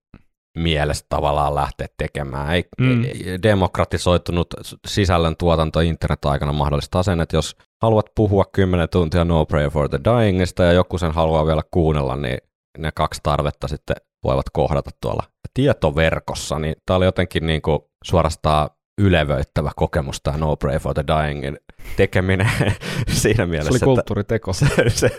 mielessä 0.59 1.07
tavallaan 1.09 1.55
lähteä 1.55 1.87
tekemään. 1.97 2.55
Ei, 2.55 2.64
mm. 2.81 3.03
demokratisoitunut 3.43 4.55
sisällön 4.87 5.37
tuotanto 5.37 5.81
internet-aikana 5.81 6.53
mahdollistaa 6.53 7.03
sen, 7.03 7.21
että 7.21 7.37
jos 7.37 7.57
haluat 7.83 8.07
puhua 8.14 8.45
10 8.53 8.88
tuntia 8.88 9.25
No 9.25 9.47
Prayer 9.47 9.71
for 9.71 9.88
the 9.88 10.01
Dyingista 10.05 10.62
ja 10.62 10.73
joku 10.73 10.99
sen 10.99 11.12
haluaa 11.12 11.47
vielä 11.47 11.62
kuunnella, 11.71 12.17
niin 12.17 12.38
ne 12.79 12.91
kaksi 12.95 13.21
tarvetta 13.23 13.69
sitten 13.69 13.97
voivat 14.25 14.47
kohdata 14.53 14.91
tuolla 15.03 15.23
tietoverkossa, 15.55 16.59
niin 16.59 16.75
tämä 16.87 16.97
oli 16.97 17.05
jotenkin 17.05 17.47
niin 17.47 17.62
kuin 17.62 17.79
suorastaan 18.05 18.71
ylevöittävä 18.99 19.71
kokemus 19.77 20.21
tämä 20.23 20.37
No 20.37 20.57
Pray 20.57 20.79
for 20.79 20.95
the 20.95 21.05
Dyingin 21.07 21.59
tekeminen 21.97 22.51
siinä 23.09 23.47
mielessä. 23.47 23.79
Se 23.79 23.85
oli 23.85 23.95
kulttuuriteko. 23.95 24.53
Se, 24.59 24.67
se, 24.89 25.11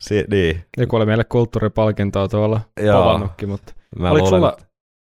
se, 0.00 0.24
niin. 0.30 0.64
Joku 0.76 0.96
oli 0.96 1.06
meille 1.06 1.24
kulttuuripalkintoa 1.24 2.28
tuolla 2.28 2.60
povannutkin, 2.92 3.48
mutta 3.48 3.72
Mä 3.98 4.10
oliko 4.10 4.24
luulen, 4.24 4.40
sulla, 4.40 4.56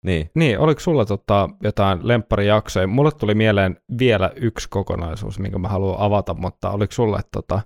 niin. 0.05 0.31
niin, 0.35 0.59
oliko 0.59 0.81
sulla 0.81 1.05
tota, 1.05 1.49
jotain 1.63 1.99
lempparijaksoja? 2.03 2.87
Mulle 2.87 3.11
tuli 3.11 3.35
mieleen 3.35 3.77
vielä 3.99 4.33
yksi 4.37 4.69
kokonaisuus, 4.69 5.39
minkä 5.39 5.59
mä 5.59 5.69
haluan 5.69 6.01
avata, 6.01 6.35
mutta 6.35 6.71
oliko 6.71 6.93
sulle 6.93 7.21
tota, 7.33 7.61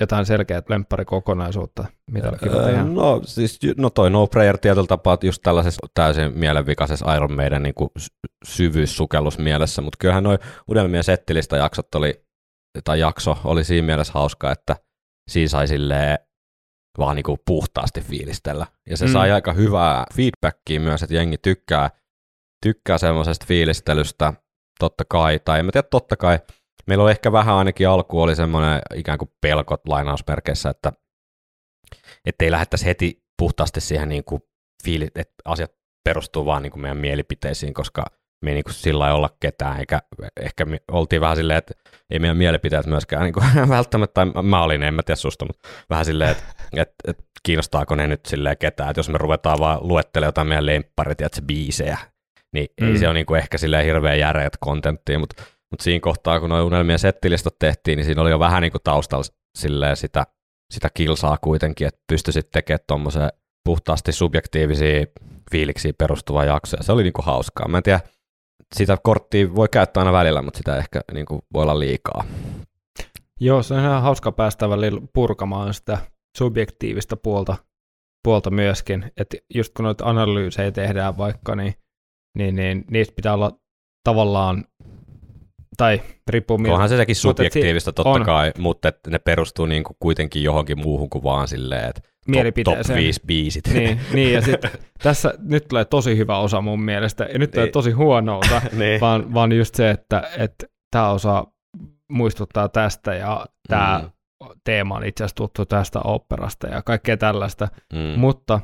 jotain 0.00 0.26
selkeät 0.26 0.70
lempparikokonaisuutta, 0.70 1.84
mitä 2.10 2.32
tehdä? 2.32 2.84
No 2.84 3.20
siis, 3.24 3.58
no 3.76 3.90
toi 3.90 4.10
No 4.10 4.26
Prayer 4.26 4.58
tietyllä 4.58 4.86
tapaa 4.86 5.18
just 5.22 5.42
tällaisessa 5.42 5.86
täysin 5.94 6.38
mielenvikaisessa 6.38 7.14
Iron 7.14 7.32
Maiden 7.32 7.62
niin 7.62 7.74
syvyyssukellus 8.44 9.38
mielessä, 9.38 9.82
mutta 9.82 9.96
kyllähän 10.00 10.24
noin 10.24 10.38
Udelmien 10.70 11.04
settilistä 11.04 11.56
jaksot 11.56 11.94
oli, 11.94 12.24
tai 12.84 13.00
jakso 13.00 13.38
oli 13.44 13.64
siinä 13.64 13.86
mielessä 13.86 14.12
hauska, 14.12 14.52
että 14.52 14.76
siinä 15.30 15.48
sai 15.48 15.68
silleen 15.68 16.18
vaan 16.98 17.16
niin 17.16 17.24
kuin 17.24 17.38
puhtaasti 17.46 18.00
fiilistellä. 18.00 18.66
Ja 18.90 18.96
se 18.96 19.06
mm. 19.06 19.12
sai 19.12 19.32
aika 19.32 19.52
hyvää 19.52 20.06
feedbackia 20.14 20.80
myös, 20.80 21.02
että 21.02 21.14
jengi 21.14 21.38
tykkää, 21.38 21.90
tykkää 22.62 22.98
semmoisesta 22.98 23.46
fiilistelystä, 23.46 24.32
totta 24.78 25.04
kai, 25.08 25.38
tai 25.44 25.58
en 25.58 25.64
mä 25.64 25.72
tiedä, 25.72 25.88
totta 25.90 26.16
kai, 26.16 26.38
meillä 26.86 27.04
oli 27.04 27.10
ehkä 27.10 27.32
vähän 27.32 27.54
ainakin 27.54 27.88
alku 27.88 28.22
oli 28.22 28.36
semmoinen 28.36 28.80
ikään 28.94 29.18
kuin 29.18 29.30
pelkot 29.40 29.80
lainausmerkeissä, 29.88 30.70
että 30.70 30.92
ei 32.44 32.50
lähettäisi 32.50 32.86
heti 32.86 33.22
puhtaasti 33.38 33.80
siihen 33.80 34.08
niin 34.08 34.24
kuin 34.24 34.42
fiili, 34.84 35.08
että 35.14 35.34
asiat 35.44 35.72
perustuu 36.04 36.46
vaan 36.46 36.62
niin 36.62 36.70
kuin 36.70 36.82
meidän 36.82 36.96
mielipiteisiin, 36.96 37.74
koska 37.74 38.04
me 38.44 38.50
ei 38.50 38.54
niin 38.54 38.64
kuin 38.64 38.74
sillä 38.74 38.98
lailla 38.98 39.16
olla 39.16 39.36
ketään, 39.40 39.78
eikä 39.78 40.02
ehkä 40.40 40.64
me 40.64 40.80
oltiin 40.90 41.20
vähän 41.20 41.36
silleen, 41.36 41.58
että 41.58 41.74
ei 42.10 42.18
meidän 42.18 42.36
mielipiteet 42.36 42.86
myöskään 42.86 43.22
niin 43.22 43.32
kuin, 43.32 43.44
välttämättä, 43.68 44.14
tai 44.14 44.42
mä 44.42 44.62
olin, 44.62 44.82
en 44.82 44.94
mä 44.94 45.02
tiedä 45.02 45.16
susta, 45.16 45.44
mutta 45.44 45.68
vähän 45.90 46.04
silleen, 46.04 46.30
että 46.30 46.44
että, 46.76 46.94
että 47.08 47.22
kiinnostaako 47.42 47.94
ne 47.94 48.06
nyt 48.06 48.26
silleen 48.26 48.58
ketään, 48.58 48.90
että 48.90 48.98
jos 48.98 49.08
me 49.08 49.18
ruvetaan 49.18 49.58
vaan 49.58 49.78
luettelemaan 49.88 50.28
jotain 50.28 50.48
meidän 50.48 50.66
lempparit 50.66 51.20
ja 51.20 51.28
se 51.32 51.42
biisejä, 51.42 51.98
niin 52.52 52.68
mm. 52.80 52.88
ei 52.88 52.98
se 52.98 53.06
ole 53.06 53.14
niin 53.14 53.26
kuin 53.26 53.38
ehkä 53.38 53.58
silleen 53.58 53.84
hirveän 53.84 54.18
järeät 54.18 54.56
kontenttia, 54.60 55.18
mutta, 55.18 55.42
mutta 55.72 55.84
siinä 55.84 56.00
kohtaa, 56.00 56.40
kun 56.40 56.48
noin 56.48 56.64
unelmien 56.64 56.98
settilistat 56.98 57.58
tehtiin, 57.58 57.96
niin 57.96 58.04
siinä 58.04 58.22
oli 58.22 58.30
jo 58.30 58.38
vähän 58.38 58.62
niin 58.62 58.72
kuin 58.72 58.82
taustalla 58.84 59.24
silleen 59.58 59.96
sitä, 59.96 60.26
sitä 60.72 60.88
kilsaa 60.94 61.38
kuitenkin, 61.40 61.86
että 61.86 62.00
pystyisit 62.12 62.50
tekemään 62.50 62.84
tuommoisen 62.86 63.28
puhtaasti 63.64 64.12
subjektiivisia 64.12 65.06
fiiliksiä 65.50 65.92
perustuva 65.98 66.44
jakso, 66.44 66.76
ja 66.76 66.82
se 66.82 66.92
oli 66.92 67.02
niin 67.02 67.12
kuin 67.12 67.26
hauskaa. 67.26 67.68
Mä 67.68 67.76
en 67.76 67.82
tiedä, 67.82 68.00
sitä 68.74 68.98
korttia 69.02 69.54
voi 69.54 69.68
käyttää 69.68 70.00
aina 70.00 70.12
välillä, 70.12 70.42
mutta 70.42 70.58
sitä 70.58 70.76
ehkä 70.76 71.00
niin 71.12 71.26
kuin 71.26 71.42
voi 71.54 71.62
olla 71.62 71.78
liikaa. 71.78 72.24
Joo, 73.40 73.62
se 73.62 73.74
on 73.74 73.80
ihan 73.80 74.02
hauska 74.02 74.32
päästä 74.32 74.68
välillä 74.68 75.00
purkamaan 75.12 75.74
sitä 75.74 75.98
subjektiivista 76.38 77.16
puolta, 77.16 77.56
puolta 78.24 78.50
myöskin. 78.50 79.12
Että 79.16 79.36
just 79.54 79.74
kun 79.74 79.84
noita 79.84 80.04
analyysejä 80.04 80.72
tehdään 80.72 81.18
vaikka, 81.18 81.56
niin, 81.56 81.74
niin, 82.38 82.56
niin 82.56 82.84
niistä 82.90 83.14
pitää 83.14 83.34
olla 83.34 83.52
tavallaan, 84.04 84.64
tai 85.76 86.02
riippuu 86.28 86.58
miltä. 86.58 86.72
Onhan 86.72 86.88
se 86.88 86.96
sekin 86.96 87.16
subjektiivista 87.16 87.92
totta 87.92 88.10
on. 88.10 88.24
kai, 88.24 88.52
mutta 88.58 88.92
ne 89.06 89.18
perustuu 89.18 89.66
niin 89.66 89.84
kuin 89.84 89.96
kuitenkin 90.00 90.42
johonkin 90.42 90.78
muuhun 90.78 91.10
kuin 91.10 91.24
vaan 91.24 91.48
silleen, 91.48 91.88
että 91.88 92.00
mielipiteeseen. 92.28 92.86
Top 92.86 92.96
5 92.96 93.20
biisit. 93.26 93.68
Niin, 93.72 94.00
niin 94.14 94.32
ja 94.32 94.42
sitten 94.42 94.70
tässä 95.02 95.34
nyt 95.38 95.68
tulee 95.68 95.84
tosi 95.84 96.16
hyvä 96.16 96.38
osa 96.38 96.60
mun 96.60 96.82
mielestä, 96.82 97.24
ja 97.24 97.38
nyt 97.38 97.50
tulee 97.50 97.66
niin. 97.66 97.72
tosi 97.72 97.90
huono 97.90 98.38
osa, 98.38 98.62
niin. 98.78 99.00
vaan, 99.00 99.34
vaan 99.34 99.52
just 99.52 99.74
se, 99.74 99.90
että 99.90 100.30
että 100.38 100.66
tämä 100.90 101.10
osa 101.10 101.44
muistuttaa 102.12 102.68
tästä, 102.68 103.14
ja 103.14 103.46
tämä 103.68 104.00
mm. 104.02 104.48
teema 104.64 104.96
on 104.96 105.04
itse 105.04 105.24
asiassa 105.24 105.36
tuttu 105.36 105.66
tästä 105.66 106.00
operasta, 106.04 106.66
ja 106.66 106.82
kaikkea 106.82 107.16
tällaista, 107.16 107.68
mm. 107.92 108.20
mutta, 108.20 108.60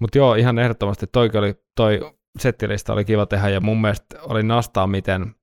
mutta 0.00 0.18
joo, 0.18 0.34
ihan 0.34 0.58
ehdottomasti 0.58 1.06
toi 1.12 1.30
oli, 1.34 1.54
toi 1.76 2.12
settilista 2.38 2.92
oli 2.92 3.04
kiva 3.04 3.26
tehdä, 3.26 3.48
ja 3.48 3.60
mun 3.60 3.80
mielestä 3.80 4.20
oli 4.22 4.42
nastaa, 4.42 4.86
miten, 4.86 5.34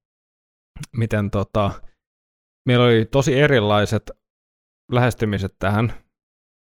miten 0.98 1.32
tota, 1.32 1.72
meillä 2.68 2.86
oli 2.86 3.06
tosi 3.06 3.40
erilaiset 3.40 4.12
lähestymiset 4.92 5.56
tähän, 5.60 5.94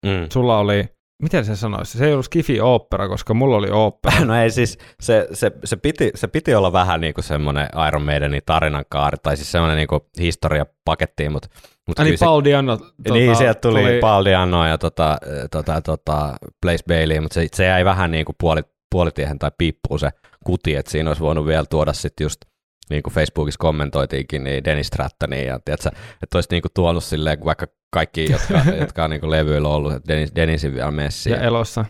Mm. 0.03 0.27
Sulla 0.33 0.59
oli, 0.59 0.85
miten 1.23 1.45
se 1.45 1.55
sanoisi, 1.55 1.97
se 1.97 2.05
ei 2.05 2.13
ollut 2.13 2.25
skifi 2.25 2.61
opera, 2.61 3.07
koska 3.07 3.33
mulla 3.33 3.57
oli 3.57 3.69
opera. 3.71 4.25
No 4.25 4.35
ei 4.35 4.51
siis, 4.51 4.77
se, 4.99 5.27
se, 5.33 5.51
se, 5.63 5.75
piti, 5.75 6.11
se 6.15 6.27
piti 6.27 6.55
olla 6.55 6.73
vähän 6.73 7.01
niin 7.01 7.13
kuin 7.13 7.23
semmoinen 7.23 7.69
Iron 7.87 8.01
Maidenin 8.01 8.41
tarinan 8.45 8.85
kaari, 8.89 9.17
tai 9.23 9.37
siis 9.37 9.51
semmoinen 9.51 9.77
niin 9.77 10.01
historiapakettiin, 10.19 11.31
mutta 11.31 11.47
Mut 11.87 11.99
niin 11.99 12.15
Paul 12.19 12.43
Diano. 12.43 12.77
Tota, 12.77 13.13
niin, 13.13 13.35
sieltä 13.35 13.61
tuli, 13.61 13.81
tuli... 13.81 13.99
Paul 13.99 14.25
Diano 14.25 14.67
ja 14.67 14.77
tota, 14.77 15.17
tota, 15.51 15.81
tota, 15.81 16.35
Blaze 16.61 16.83
Bailey, 16.87 17.19
mutta 17.19 17.33
se, 17.33 17.47
se 17.53 17.65
jäi 17.65 17.85
vähän 17.85 18.11
niin 18.11 18.25
kuin 18.25 18.35
puoli, 18.39 18.61
puolitiehen 18.91 19.39
tai 19.39 19.51
piippuun 19.57 19.99
se 19.99 20.09
kuti, 20.45 20.75
että 20.75 20.91
siinä 20.91 21.09
olisi 21.09 21.21
voinut 21.21 21.45
vielä 21.45 21.65
tuoda 21.65 21.93
sitten 21.93 22.25
just 22.25 22.41
niin 22.89 23.03
kuin 23.03 23.13
Facebookissa 23.13 23.57
kommentoitiinkin, 23.57 24.43
niin 24.43 24.63
Dennis 24.63 24.87
Strattonia, 24.87 25.43
ja 25.43 25.59
tiedätkö, 25.65 25.89
että 26.23 26.37
olisi 26.37 26.49
niin 26.51 26.61
kuin 26.61 26.71
tuonut 26.75 27.03
silleen, 27.03 27.45
vaikka 27.45 27.67
kaikki, 27.93 28.31
jotka, 28.31 28.61
jotka 28.81 29.03
on 29.03 29.09
niin 29.09 29.19
kuin 29.19 29.31
levyillä 29.31 29.67
ollut, 29.67 29.93
että 29.93 30.07
Dennis, 30.07 30.31
Dennisin 30.35 30.73
vielä 30.73 30.91
messi. 30.91 31.29
Ja 31.29 31.41
elossa. 31.41 31.85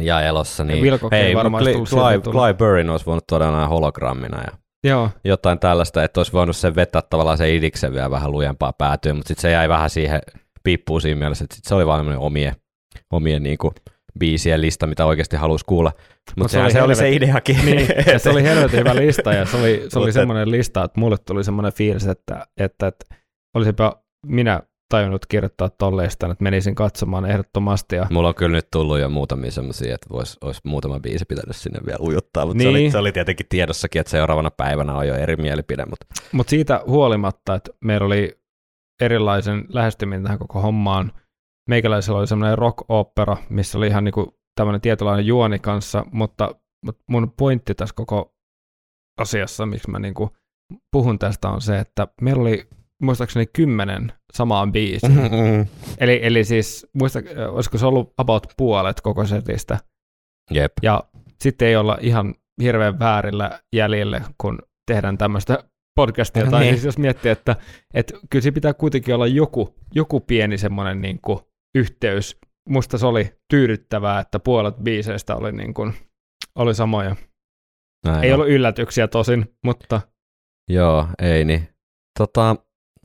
Ja 0.00 0.20
elossa, 0.20 0.64
niin 0.64 0.86
ja 0.86 0.98
hei, 1.12 1.34
Cly, 1.34 1.72
Cly, 1.72 2.20
Cly 2.20 2.54
Burrin 2.58 2.90
olisi 2.90 3.06
voinut 3.06 3.26
todella 3.26 3.66
hologrammina 3.66 4.42
ja 4.42 4.52
Joo. 4.84 5.10
jotain 5.24 5.58
tällaista, 5.58 6.04
että 6.04 6.20
olisi 6.20 6.32
voinut 6.32 6.56
sen 6.56 6.74
vetää 6.74 7.02
tavallaan 7.02 7.38
se 7.38 7.54
idiksen 7.54 7.92
vielä 7.92 8.10
vähän 8.10 8.32
lujempaa 8.32 8.72
päätyä, 8.72 9.14
mutta 9.14 9.28
sitten 9.28 9.42
se 9.42 9.50
jäi 9.50 9.68
vähän 9.68 9.90
siihen 9.90 10.20
piippuun 10.64 11.00
siinä 11.00 11.18
mielessä, 11.18 11.44
että 11.44 11.56
sit 11.56 11.64
se 11.64 11.74
oli 11.74 11.86
vain 11.86 12.18
omien, 12.18 12.56
omien 13.12 13.42
niin 13.42 13.58
kuin, 13.58 13.74
biisien 14.18 14.60
lista, 14.60 14.86
mitä 14.86 15.06
oikeasti 15.06 15.36
halusi 15.36 15.64
kuulla. 15.64 15.92
Mutta 15.96 16.34
Mut 16.36 16.50
se, 16.50 16.62
oli, 16.62 16.72
se 16.72 16.82
oli 16.82 16.94
se 16.94 17.12
ideakin. 17.12 17.56
Niin, 17.64 17.86
se 18.16 18.30
oli 18.30 18.42
helvetin 18.42 18.78
hyvä 18.78 18.96
lista, 19.06 19.32
ja 19.32 19.46
se 19.46 19.56
oli, 19.56 19.84
se 19.88 19.98
oli 19.98 20.12
semmoinen 20.12 20.50
lista, 20.50 20.84
että 20.84 21.00
mulle 21.00 21.16
tuli 21.26 21.44
semmoinen 21.44 21.72
fiilis, 21.72 22.06
että, 22.06 22.46
että, 22.56 22.86
että 22.86 23.14
olisipa 23.54 24.02
minä 24.26 24.62
tajunnut 24.92 25.26
kirjoittaa 25.26 25.70
tolleista, 25.70 26.26
että 26.26 26.42
menisin 26.42 26.74
katsomaan 26.74 27.26
ehdottomasti. 27.26 27.96
Ja... 27.96 28.06
Mulla 28.10 28.28
on 28.28 28.34
kyllä 28.34 28.56
nyt 28.56 28.70
tullut 28.70 29.00
jo 29.00 29.08
muutamia 29.08 29.50
semmoisia, 29.50 29.94
että 29.94 30.10
vois, 30.10 30.38
olisi 30.40 30.60
muutama 30.64 31.00
biisi 31.00 31.24
pitänyt 31.28 31.56
sinne 31.56 31.80
vielä 31.86 31.98
ujuttaa, 32.00 32.46
mutta 32.46 32.58
niin. 32.58 32.64
se, 32.64 32.68
oli, 32.70 32.78
niin. 32.78 32.92
se 32.92 32.98
oli 32.98 33.12
tietenkin 33.12 33.46
tiedossakin, 33.48 34.00
että 34.00 34.10
seuraavana 34.10 34.50
päivänä 34.50 34.94
on 34.94 35.08
jo 35.08 35.14
eri 35.14 35.36
mielipide. 35.36 35.84
Mutta 35.84 36.06
Mut 36.32 36.48
siitä 36.48 36.80
huolimatta, 36.86 37.54
että 37.54 37.70
meillä 37.84 38.06
oli 38.06 38.38
erilaisen 39.00 39.64
lähestyminen 39.68 40.22
tähän 40.22 40.38
koko 40.38 40.60
hommaan, 40.60 41.12
meikäläisellä 41.68 42.18
oli 42.18 42.26
semmoinen 42.26 42.58
rock-opera, 42.58 43.36
missä 43.48 43.78
oli 43.78 43.86
ihan 43.86 44.04
niinku 44.04 44.38
tämmöinen 44.54 44.80
tietynlainen 44.80 45.26
juoni 45.26 45.58
kanssa, 45.58 46.04
mutta, 46.12 46.54
mutta 46.84 47.04
mun 47.08 47.32
pointti 47.38 47.74
tässä 47.74 47.94
koko 47.94 48.34
asiassa, 49.18 49.66
miksi 49.66 49.90
mä 49.90 49.98
niinku 49.98 50.30
puhun 50.92 51.18
tästä, 51.18 51.48
on 51.48 51.60
se, 51.60 51.78
että 51.78 52.08
meillä 52.20 52.40
oli 52.40 52.68
muistaakseni 53.02 53.46
kymmenen 53.46 54.12
samaan 54.32 54.72
biisiin. 54.72 55.12
Mm-hmm. 55.12 55.66
Eli, 55.98 56.20
eli 56.22 56.44
siis, 56.44 56.86
muista, 56.94 57.18
olisiko 57.48 57.78
se 57.78 57.86
ollut 57.86 58.14
about 58.18 58.46
puolet 58.56 59.00
koko 59.00 59.26
setistä. 59.26 59.78
Jep. 60.50 60.72
Ja 60.82 61.04
sitten 61.40 61.68
ei 61.68 61.76
olla 61.76 61.98
ihan 62.00 62.34
hirveän 62.62 62.98
väärillä 62.98 63.60
jäljellä, 63.72 64.20
kun 64.38 64.58
tehdään 64.86 65.18
tämmöistä 65.18 65.64
podcastia. 65.94 66.50
Tai 66.50 66.60
niin. 66.60 66.74
siis 66.74 66.84
jos 66.84 66.98
miettii, 66.98 67.30
että, 67.30 67.56
että 67.94 68.14
kyllä 68.30 68.42
se 68.42 68.50
pitää 68.50 68.74
kuitenkin 68.74 69.14
olla 69.14 69.26
joku, 69.26 69.74
joku 69.94 70.20
pieni 70.20 70.58
semmoinen 70.58 71.00
niin 71.00 71.18
kuin 71.22 71.38
yhteys. 71.74 72.38
Musta 72.68 72.98
se 72.98 73.06
oli 73.06 73.32
tyydyttävää, 73.50 74.20
että 74.20 74.38
puolet 74.38 74.76
biiseistä 74.76 75.36
oli, 75.36 75.52
niin 75.52 75.74
kuin, 75.74 75.94
oli 76.54 76.74
samoja. 76.74 77.16
Näin 78.06 78.24
ei 78.24 78.32
on. 78.32 78.34
ollut 78.34 78.52
yllätyksiä 78.52 79.08
tosin, 79.08 79.56
mutta... 79.64 80.00
Joo, 80.68 81.08
ei 81.22 81.44
niin. 81.44 81.68
Tota, 82.18 82.56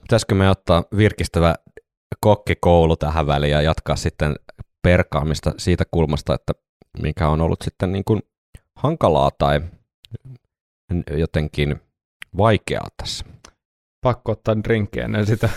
pitäisikö 0.02 0.36
me 0.36 0.50
ottaa 0.50 0.84
virkistävä 0.98 1.56
kokkikoulu 2.20 2.96
tähän 2.96 3.28
väliin 3.28 3.52
ja 3.52 3.62
jatkaa 3.62 3.96
sitten 3.96 4.36
perkaamista 4.84 5.54
siitä 5.58 5.84
kulmasta, 5.92 6.34
että 6.34 6.54
mikä 7.02 7.28
on 7.28 7.42
ollut 7.42 7.62
sitten 7.62 7.92
niin 7.92 8.04
kuin 8.04 8.22
hankalaa 8.76 9.32
tai 9.38 9.62
jotenkin 11.18 11.82
vaikeaa 12.38 12.88
tässä. 12.98 13.26
Pakko 14.08 14.32
ottaa 14.32 14.64
drinkkejä 14.64 15.06
ennen 15.06 15.26
sitä. 15.26 15.50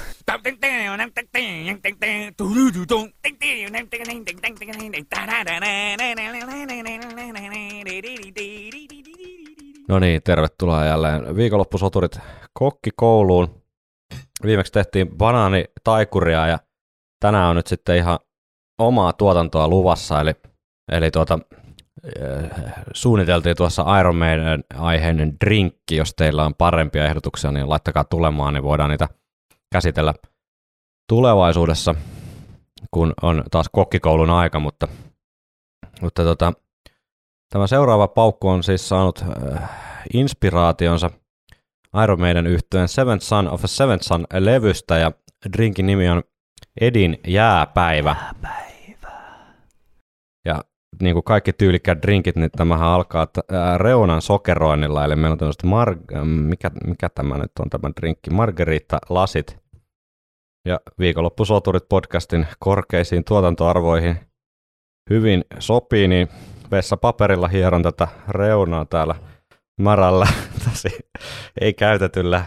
No 9.88 9.98
niin, 9.98 10.22
tervetuloa 10.22 10.84
jälleen 10.84 11.36
viikonloppusoturit 11.36 12.18
kokkikouluun. 12.52 13.62
Viimeksi 14.44 14.72
tehtiin 14.72 15.08
banaani 15.16 15.64
taikuria 15.84 16.46
ja 16.46 16.58
tänään 17.20 17.50
on 17.50 17.56
nyt 17.56 17.66
sitten 17.66 17.96
ihan 17.96 18.18
omaa 18.78 19.12
tuotantoa 19.12 19.68
luvassa, 19.68 20.20
eli, 20.20 20.32
eli 20.92 21.10
tuota, 21.10 21.38
suunniteltiin 22.94 23.57
tuossa 23.57 23.98
Iron 24.00 24.16
Maiden 24.16 24.64
aiheinen 24.74 25.37
drinkki, 25.44 25.96
jos 25.96 26.14
teillä 26.14 26.44
on 26.44 26.55
parempia 26.55 27.07
ehdotuksia, 27.07 27.53
niin 27.53 27.68
laittakaa 27.68 28.05
tulemaan, 28.05 28.55
niin 28.55 28.64
voidaan 28.64 28.90
niitä 28.90 29.09
käsitellä 29.72 30.14
tulevaisuudessa, 31.09 31.94
kun 32.90 33.14
on 33.22 33.44
taas 33.50 33.66
kokkikoulun 33.72 34.31
aika, 34.31 34.61
mutta, 34.61 34.88
mutta 36.00 36.24
tota, 36.24 36.53
tämä 37.53 37.66
seuraava 37.66 38.09
paukku 38.09 38.48
on 38.48 38.62
siis 38.62 38.88
saanut 38.88 39.24
äh, 39.53 39.70
inspiraationsa 40.14 41.11
Iron 42.05 42.20
Maiden 42.20 42.46
yhtyeen 42.46 42.88
Seventh 42.88 43.24
Son 43.24 43.48
of 43.48 43.64
a 43.64 43.66
Seventh 43.66 44.05
Son 44.05 44.26
levystä 44.33 44.98
ja 44.98 45.12
drinkin 45.53 45.87
nimi 45.87 46.09
on 46.09 46.22
Edin 46.81 47.20
jääpäivä. 47.26 48.16
jääpäivä. 48.20 48.70
Ja 50.44 50.64
niin 51.03 51.14
kuin 51.14 51.24
kaikki 51.24 51.53
tyylikkäät 51.53 52.03
drinkit, 52.03 52.37
niin 52.37 52.50
tämähän 52.50 52.88
alkaa 52.88 53.26
reunan 53.76 54.22
sokeroinnilla, 54.22 55.05
eli 55.05 55.16
meillä 55.16 55.32
on 55.32 55.38
tämmöistä, 55.38 55.66
mar- 55.66 56.24
mikä, 56.24 56.70
mikä 56.86 57.09
tämä 57.09 57.38
nyt 57.38 57.53
on 57.61 57.70
tämä 57.70 57.91
drinkki, 58.01 58.30
margarita-lasit. 58.30 59.59
Ja 60.68 60.80
viikonloppusoturit 60.99 61.88
podcastin 61.88 62.47
korkeisiin 62.59 63.24
tuotantoarvoihin. 63.24 64.20
Hyvin 65.11 65.45
sopii, 65.59 66.09
niin 66.09 66.28
vessapaperilla 66.70 67.49
hieron 67.49 67.82
tätä 67.82 68.09
reunaa 68.28 68.84
täällä 68.84 69.14
märällä, 69.80 70.26
tosi 70.64 70.88
ei 71.61 71.74
käytetyllä, 71.74 72.45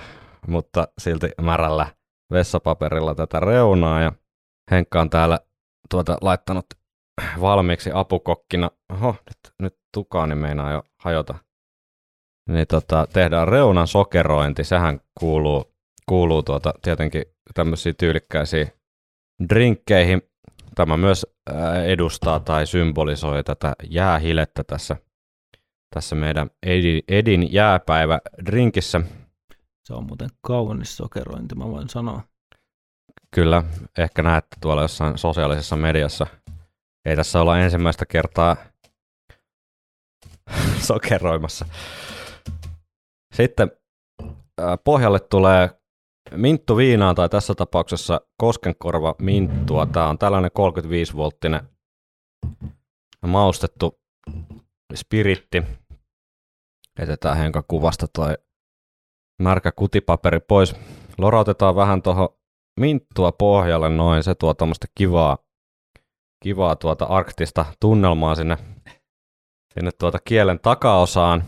mutta 0.48 0.88
silti 0.98 1.30
märällä 1.41 1.88
vessapaperilla 2.32 3.16
tätä 3.16 3.39
reunaa. 3.39 4.02
Ja 4.02 4.12
Henkka 4.72 5.02
on 5.02 5.10
täällä 5.10 5.39
tuota 5.89 6.18
laittanut 6.22 6.66
valmiiksi 7.41 7.91
apukokkina. 7.93 8.72
Oho, 8.93 9.11
nyt, 9.11 9.53
nyt 9.61 9.76
tukaani 9.93 10.36
meinaa 10.36 10.72
jo 10.72 10.84
hajota. 10.99 11.36
niin 12.49 12.68
tota, 12.68 13.07
tehdään 13.14 13.47
reunan 13.47 13.88
sokerointi. 13.88 14.64
Sehän 14.64 14.99
kuuluu, 15.20 15.74
kuuluu 16.05 16.43
tuota, 16.43 16.74
tietenkin 16.82 17.24
tämmöisiin 17.53 17.95
tyylikkäisiin 17.99 18.68
drinkkeihin. 19.49 20.22
Tämä 20.76 20.97
myös 20.97 21.26
ää, 21.53 21.84
edustaa 21.84 22.39
tai 22.39 22.68
symbolisoi 22.68 23.43
tätä 23.43 23.74
jäähilettä 23.89 24.64
tässä, 24.64 24.95
tässä 25.93 26.16
meidän 26.16 26.49
Edin, 26.64 27.03
Edin 27.07 27.53
jääpäivä 27.53 28.20
drinkissä. 28.45 29.01
Se 29.84 29.93
on 29.93 30.05
muuten 30.05 30.30
kaunis 30.41 30.97
sokerointi, 30.97 31.55
mä 31.55 31.66
voin 31.70 31.89
sanoa. 31.89 32.22
Kyllä, 33.36 33.64
ehkä 33.97 34.24
näette 34.24 34.57
tuolla 34.61 34.82
jossain 34.82 35.18
sosiaalisessa 35.18 35.76
mediassa. 35.76 36.28
Ei 37.06 37.16
tässä 37.16 37.41
olla 37.41 37.60
ensimmäistä 37.60 38.06
kertaa 38.06 38.58
sokeroimassa. 40.88 41.66
Sitten 43.34 43.72
pohjalle 44.84 45.20
tulee 45.20 45.70
minttu 46.32 46.78
viinaa 46.78 47.14
tai 47.14 47.30
tässä 47.30 47.56
tapauksessa 47.56 48.22
koskenkorva 48.38 49.16
minttua. 49.20 49.86
Tämä 49.86 50.10
on 50.10 50.18
tällainen 50.18 50.51
35-volttinen 50.51 51.62
maustettu 53.28 53.99
spiritti. 54.95 55.64
Jätetään 56.99 57.38
Henka 57.38 57.64
kuvasta 57.68 58.08
toi 58.08 58.38
märkä 59.41 59.72
kutipaperi 59.72 60.39
pois. 60.39 60.76
Lorautetaan 61.18 61.76
vähän 61.76 62.01
tuohon 62.01 62.30
minttua 62.80 63.32
pohjalle 63.32 63.89
noin. 63.89 64.24
Se 64.24 64.36
tuo 64.36 64.54
tämmöistä 64.54 64.88
kivaa, 64.95 65.38
kivaa 66.44 66.76
tuota 66.76 67.06
arktista 67.06 67.66
tunnelmaa 67.80 68.36
sinne, 68.36 68.58
sinne 69.74 69.91
tuota 70.00 70.20
kielen 70.26 70.60
takaosaan. 70.60 71.44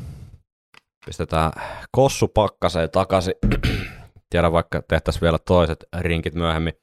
Pistetään 1.05 1.51
kossu 1.91 2.27
pakkaseen 2.27 2.89
takaisin. 2.91 3.33
Tiedä 4.29 4.51
vaikka 4.51 4.81
tehtäisiin 4.87 5.21
vielä 5.21 5.39
toiset 5.39 5.85
rinkit 5.99 6.35
myöhemmin. 6.35 6.73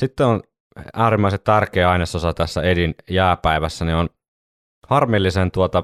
Sitten 0.00 0.26
on 0.26 0.42
äärimmäisen 0.94 1.40
tärkeä 1.44 1.90
ainesosa 1.90 2.34
tässä 2.34 2.62
Edin 2.62 2.94
jääpäivässä, 3.10 3.84
niin 3.84 3.96
on 3.96 4.08
harmillisen 4.88 5.50
tuota 5.50 5.82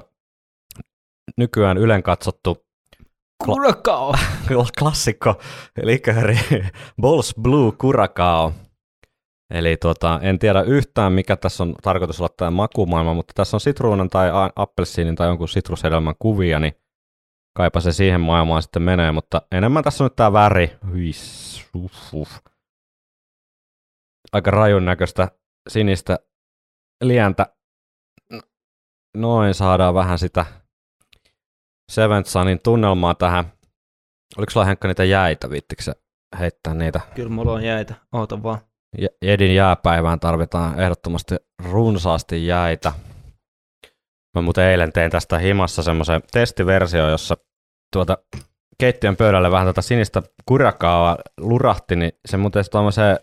nykyään 1.37 1.77
ylen 1.77 2.03
katsottu 2.03 2.65
Kurakao! 3.45 4.15
klassikko 4.79 5.41
likööri 5.83 6.39
Balls 7.01 7.35
Blue 7.41 7.71
Curacao. 7.71 8.53
Eli 9.53 9.77
tuota, 9.77 10.19
en 10.23 10.39
tiedä 10.39 10.61
yhtään, 10.61 11.13
mikä 11.13 11.35
tässä 11.35 11.63
on 11.63 11.75
tarkoitus 11.81 12.21
olla 12.21 12.33
tämä 12.37 12.51
makumaailma, 12.51 13.13
mutta 13.13 13.33
tässä 13.35 13.57
on 13.57 13.61
sitruunan 13.61 14.09
tai 14.09 14.29
appelsiinin 14.55 15.15
tai 15.15 15.27
jonkun 15.27 15.49
sitrushedelmän 15.49 16.15
kuvia, 16.19 16.59
niin 16.59 16.73
kaipa 17.57 17.79
se 17.79 17.91
siihen 17.91 18.21
maailmaan 18.21 18.61
sitten 18.61 18.81
menee, 18.81 19.11
mutta 19.11 19.41
enemmän 19.51 19.83
tässä 19.83 20.03
on 20.03 20.05
nyt 20.05 20.15
tämä 20.15 20.33
väri. 20.33 20.77
Huis, 20.91 21.65
uff, 21.75 22.13
uff. 22.13 22.37
Aika 24.33 24.51
rajun 24.51 24.85
näköistä 24.85 25.31
sinistä 25.69 26.19
lientä. 27.03 27.55
Noin 29.17 29.53
saadaan 29.53 29.93
vähän 29.93 30.19
sitä 30.19 30.45
Seventh 31.91 32.29
Sunin 32.29 32.59
tunnelmaa 32.63 33.15
tähän. 33.15 33.45
Oliko 34.37 34.49
sulla 34.49 34.65
Henkka 34.65 34.87
niitä 34.87 35.03
jäitä, 35.03 35.49
viittikö 35.49 35.83
sä 35.83 35.95
heittää 36.39 36.73
niitä? 36.73 37.01
Kyllä 37.15 37.29
mulla 37.29 37.53
on 37.53 37.63
jäitä, 37.63 37.95
oota 38.11 38.43
vaan. 38.43 38.59
J- 38.97 39.05
Edin 39.21 39.55
jääpäivään 39.55 40.19
tarvitaan 40.19 40.79
ehdottomasti 40.79 41.35
runsaasti 41.71 42.47
jäitä. 42.47 42.91
Mä 44.35 44.41
muuten 44.41 44.65
eilen 44.65 44.93
tein 44.93 45.11
tästä 45.11 45.37
himassa 45.37 45.83
semmoisen 45.83 46.21
testiversio, 46.31 47.09
jossa 47.09 47.37
tuota 47.93 48.17
keittiön 48.77 49.15
pöydälle 49.15 49.51
vähän 49.51 49.67
tätä 49.67 49.81
sinistä 49.81 50.21
kurakaaa 50.45 51.17
lurahti, 51.37 51.95
niin 51.95 52.11
se 52.25 52.37
muuten 52.37 52.63
tuommoiseen 52.71 53.19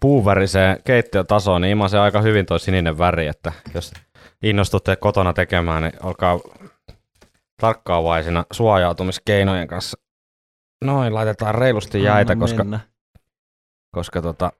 puuväriseen 0.00 0.82
keittiötasoon, 0.84 1.60
niin 1.60 1.72
imasi 1.72 1.96
aika 1.96 2.20
hyvin 2.20 2.46
toi 2.46 2.60
sininen 2.60 2.98
väri, 2.98 3.26
että 3.26 3.52
jos 3.74 3.92
innostutte 4.42 4.96
kotona 4.96 5.32
tekemään, 5.32 5.82
niin 5.82 5.92
olkaa 6.02 6.38
tarkkaavaisina 7.60 8.44
suojautumiskeinojen 8.52 9.68
kanssa. 9.68 9.98
Noin, 10.84 11.14
laitetaan 11.14 11.54
reilusti 11.54 12.02
jäitä, 12.02 12.32
Anna 12.32 12.44
koska, 12.44 12.64
mennä. 12.64 12.80
Koska 13.90 14.22
tota, 14.22 14.52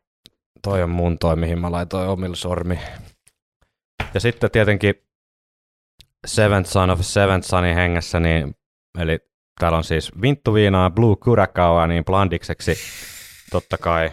toi 0.63 0.83
on 0.83 0.91
mun 0.91 1.19
toi, 1.19 1.37
mihin 1.37 1.59
mä 1.59 1.73
laitoin 1.73 2.09
omilla 2.09 2.37
sormi. 2.37 2.79
Ja 4.15 4.21
sitten 4.21 4.51
tietenkin 4.51 4.95
Seventh 6.27 6.71
Son 6.71 6.91
of 6.91 7.01
Seventh 7.03 7.47
Sonin 7.49 7.75
hengessä, 7.75 8.21
niin, 8.21 8.55
eli 8.99 9.19
täällä 9.61 9.79
on 9.79 9.85
siis 9.85 10.13
vinttuviinaa, 10.23 10.91
Blue 10.91 11.17
Curacao, 11.17 11.87
niin 11.87 12.05
blandikseksi 12.05 12.75
totta 13.51 13.79
kai 13.79 14.11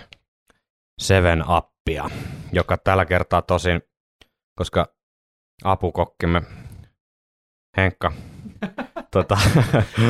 Seven 1.02 1.44
Appia, 1.48 2.10
joka 2.52 2.78
tällä 2.78 3.06
kertaa 3.06 3.42
tosin, 3.42 3.82
koska 4.56 4.96
apukokkimme 5.64 6.42
Henkka 7.78 8.12
tota, 9.16 9.38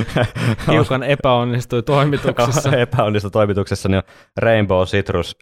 Hiukan 0.72 1.04
epäonnistui 1.04 1.84
toimituksessa. 1.84 2.78
epäonnistui 2.78 3.32
toimituksessa, 3.32 3.90
niin 3.90 3.98
on 3.98 4.04
Rainbow 4.38 4.84
Citrus 4.84 5.38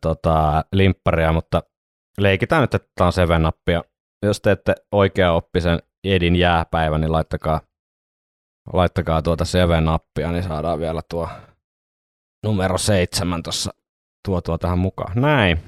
tota, 0.00 0.64
limpparia, 0.72 1.32
mutta 1.32 1.62
leikitään 2.18 2.60
nyt, 2.60 2.74
että 2.74 2.88
tämä 2.94 3.06
on 3.06 3.12
Seven 3.12 3.46
Upia. 3.46 3.82
Jos 4.26 4.40
teette 4.40 4.74
oikea 4.92 5.32
oppisen 5.32 5.78
Edin 6.04 6.36
jääpäivä, 6.36 6.98
niin 6.98 7.12
laittakaa, 7.12 7.60
laittakaa 8.72 9.22
tuota 9.22 9.44
Seven 9.44 9.84
Upia, 9.88 10.32
niin 10.32 10.42
saadaan 10.42 10.80
vielä 10.80 11.00
tuo 11.10 11.28
numero 12.46 12.78
seitsemän 12.78 13.42
tuossa 13.42 13.74
tuotua 14.28 14.58
tähän 14.58 14.78
mukaan. 14.78 15.20
Näin. 15.20 15.58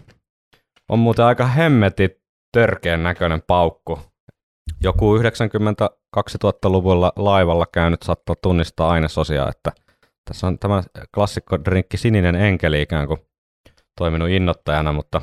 On 0.88 0.98
muuten 0.98 1.24
aika 1.24 1.46
hemmeti 1.46 2.22
törkeän 2.52 3.02
näköinen 3.02 3.42
paukku. 3.46 3.98
Joku 4.85 5.18
90-2000-luvulla 5.18 7.12
laivalla 7.16 7.66
käynyt 7.72 8.03
saattaa 8.03 8.37
tunnistaa 8.43 8.91
ainesosia, 8.91 9.49
että 9.49 9.72
tässä 10.24 10.47
on 10.47 10.59
tämä 10.59 10.82
klassikko 11.14 11.64
drinkki 11.64 11.97
Sininen 11.97 12.35
enkeli 12.35 12.82
ikään 12.82 13.09
kuin 13.09 13.20
toiminut 13.99 14.28
innoittajana, 14.28 14.93
mutta 14.93 15.20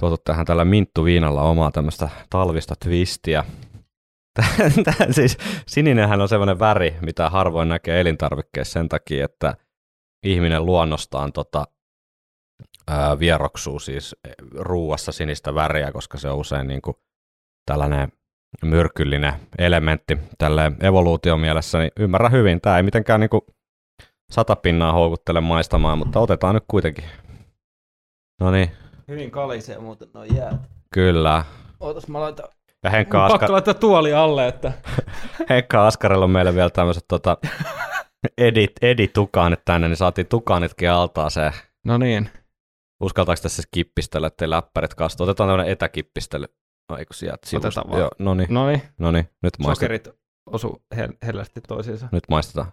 tuotu 0.00 0.16
tähän 0.24 0.46
tällä 0.46 0.64
minttuviinalla 0.64 1.42
omaa 1.42 1.70
tämmöistä 1.70 2.08
talvista 2.30 2.74
twistiä. 2.84 3.44
Siis 5.10 5.38
sininenhän 5.66 6.20
on 6.20 6.28
semmoinen 6.28 6.58
väri, 6.58 6.96
mitä 7.00 7.30
harvoin 7.30 7.68
näkee 7.68 8.00
elintarvikkeissa 8.00 8.72
sen 8.72 8.88
takia, 8.88 9.24
että 9.24 9.56
ihminen 10.22 10.66
luonnostaan 10.66 11.32
tota, 11.32 11.64
ää, 12.88 13.18
vieroksuu 13.18 13.78
siis 13.78 14.16
ruuassa 14.54 15.12
sinistä 15.12 15.54
väriä, 15.54 15.92
koska 15.92 16.18
se 16.18 16.28
on 16.28 16.38
usein 16.38 16.66
niin 16.66 16.82
kuin 16.82 16.96
tällainen 17.66 18.12
myrkyllinen 18.64 19.32
elementti 19.58 20.18
tälle 20.38 20.72
evoluution 20.80 21.40
mielessä, 21.40 21.78
niin 21.78 21.90
ymmärrän 21.98 22.32
hyvin. 22.32 22.60
Tämä 22.60 22.76
ei 22.76 22.82
mitenkään 22.82 23.20
niin 23.20 23.30
kuin 23.30 23.42
sata 24.32 24.56
pinnaa 24.56 24.92
houkuttele 24.92 25.40
maistamaan, 25.40 25.98
mutta 25.98 26.20
otetaan 26.20 26.54
nyt 26.54 26.64
kuitenkin. 26.68 27.04
No 28.40 28.50
niin, 28.50 28.70
Hyvin 29.08 29.30
kalisee 29.30 29.78
muuten 29.78 30.08
noin 30.14 30.36
jäät. 30.36 30.60
kyllä. 30.94 31.44
Ootas 31.80 32.08
mä 32.08 32.20
laitan. 32.20 32.48
Ja 32.84 32.90
Henkka, 32.90 33.18
Mun 33.18 33.24
Aska, 33.26 33.38
pakko 33.38 33.52
laittaa 33.52 33.74
tuoli 33.74 34.14
alle, 34.14 34.48
että 34.48 34.72
Henkka 35.50 35.86
Askarella 35.86 36.24
on 36.24 36.30
meille 36.30 36.54
vielä 36.54 36.70
tämmöiset 36.70 37.04
tota, 37.08 37.36
edit, 38.38 38.72
editukaanit 38.82 39.60
tänne, 39.64 39.88
niin 39.88 39.96
saatiin 39.96 40.26
tukaanitkin 40.26 40.90
altaaseen. 40.90 41.52
No 41.84 41.98
niin. 41.98 42.30
Uskaltaako 43.02 43.40
tässä 43.42 43.62
kippistellä, 43.70 44.26
ettei 44.26 44.50
läppärit 44.50 44.94
kastu? 44.94 45.22
Otetaan 45.22 45.48
tämmöinen 45.48 45.72
etäkippistely. 45.72 46.46
No 46.90 46.96
eikö 46.96 47.14
sieltä 47.14 47.46
sivusta? 47.48 47.68
Otetaan 47.68 47.90
vaan. 47.90 48.00
Joo, 48.00 48.10
no 48.18 48.34
niin, 48.34 48.46
No 48.54 48.66
niin. 48.66 48.82
no 48.98 49.10
niin, 49.10 49.28
nyt 49.42 49.52
maistetaan. 49.58 49.74
Sokerit 49.98 50.08
osu 50.46 50.82
hel- 50.94 51.16
hellästi 51.26 51.60
toisiinsa. 51.68 52.08
Nyt 52.12 52.24
maistetaan. 52.30 52.72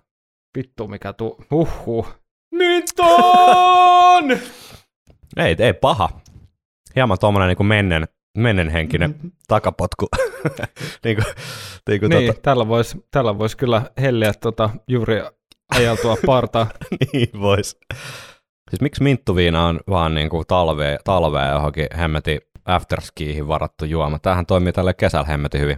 Vittu 0.58 0.88
mikä 0.88 1.14
tuu. 1.14 1.44
Huhhuh. 1.52 2.08
Minton! 2.56 4.40
Ei, 5.38 5.56
ei 5.60 5.74
paha. 5.74 6.10
Hieman 6.96 7.18
tuommoinen 7.20 7.48
niin 7.48 7.58
kuin 7.58 7.68
mennen, 7.68 8.08
mennenhenkinen 8.38 9.16
takapotku. 9.48 10.08
niin 11.04 11.16
kuin, 11.16 11.26
niin 11.90 12.00
kuin 12.00 12.10
niin, 12.10 12.28
tota, 12.28 12.42
tällä 12.42 12.68
voisi 12.68 13.06
tällä 13.12 13.38
vois 13.38 13.56
kyllä 13.56 13.82
helliä 14.02 14.34
tota, 14.34 14.70
juuri 14.88 15.22
ajeltua 15.76 16.16
parta. 16.26 16.68
niin 17.14 17.30
vois. 17.42 17.80
Siis 18.70 18.82
miksi 18.82 19.04
minttuviina 19.04 19.66
on 19.66 19.80
vaan 19.90 20.14
niin 20.16 20.30
kuin 20.30 20.44
talvea, 20.48 20.98
talvea 21.04 21.52
johonkin 21.52 21.88
hemmetin 21.98 22.40
afterskiihin 22.70 23.48
varattu 23.48 23.86
juoma? 23.86 24.20
Tämähän 24.20 24.46
toimii 24.46 24.74
tälle 24.74 24.94
kesällä 24.94 25.28
hemmetin 25.28 25.62
hyvin. 25.62 25.78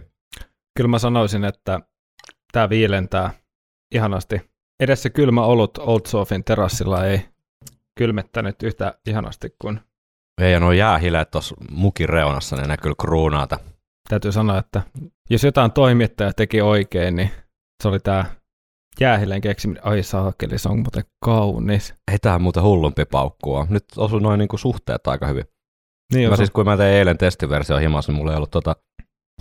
Kyllä 0.76 0.88
mä 0.88 0.98
sanoisin, 0.98 1.44
että 1.44 1.80
tämä 2.52 2.68
viilentää 2.68 3.30
ihanasti. 3.94 4.50
Edes 4.80 5.02
se 5.02 5.10
kylmä 5.10 5.44
olut 5.44 5.78
Old 5.78 6.00
Sofin 6.06 6.44
terassilla 6.44 7.06
ei 7.06 7.20
kylmettänyt 7.98 8.62
yhtä 8.62 8.94
ihanasti 9.06 9.54
kuin 9.58 9.80
Ei, 10.40 10.52
ja 10.52 10.60
nuo 10.60 10.72
jäähileet 10.72 11.30
tuossa 11.30 11.54
mukin 11.70 12.08
reunassa, 12.08 12.56
niin 12.56 12.68
ne 12.68 12.76
kyllä 12.76 12.94
kruunaata. 13.00 13.58
täytyy 14.08 14.32
sanoa, 14.32 14.58
että 14.58 14.82
jos 15.30 15.44
jotain 15.44 15.72
toimittaja 15.72 16.32
teki 16.32 16.60
oikein, 16.60 17.16
niin 17.16 17.30
se 17.82 17.88
oli 17.88 18.00
tämä 18.00 18.24
jäähilleen 19.00 19.40
keksiminen. 19.40 19.86
Ai 19.86 20.02
saakeli, 20.02 20.58
se 20.58 20.68
on 20.68 20.78
muuten 20.78 21.04
kaunis. 21.24 21.94
Ei 22.12 22.18
tää 22.18 22.38
muuten 22.38 22.62
hullumpi 22.62 23.04
paukkua. 23.04 23.66
Nyt 23.70 23.84
osu 23.96 24.18
noin 24.18 24.38
niinku 24.38 24.58
suhteet 24.58 25.06
aika 25.06 25.26
hyvin. 25.26 25.44
Niin 26.14 26.28
Mä 26.28 26.32
on 26.32 26.36
siis 26.36 26.50
kun 26.50 26.64
mä 26.64 26.76
tein 26.76 26.94
eilen 26.94 27.18
testiversio 27.18 27.78
himassa, 27.78 28.12
niin 28.12 28.18
mulla 28.18 28.30
ei 28.32 28.36
ollut 28.36 28.50
tota 28.50 28.76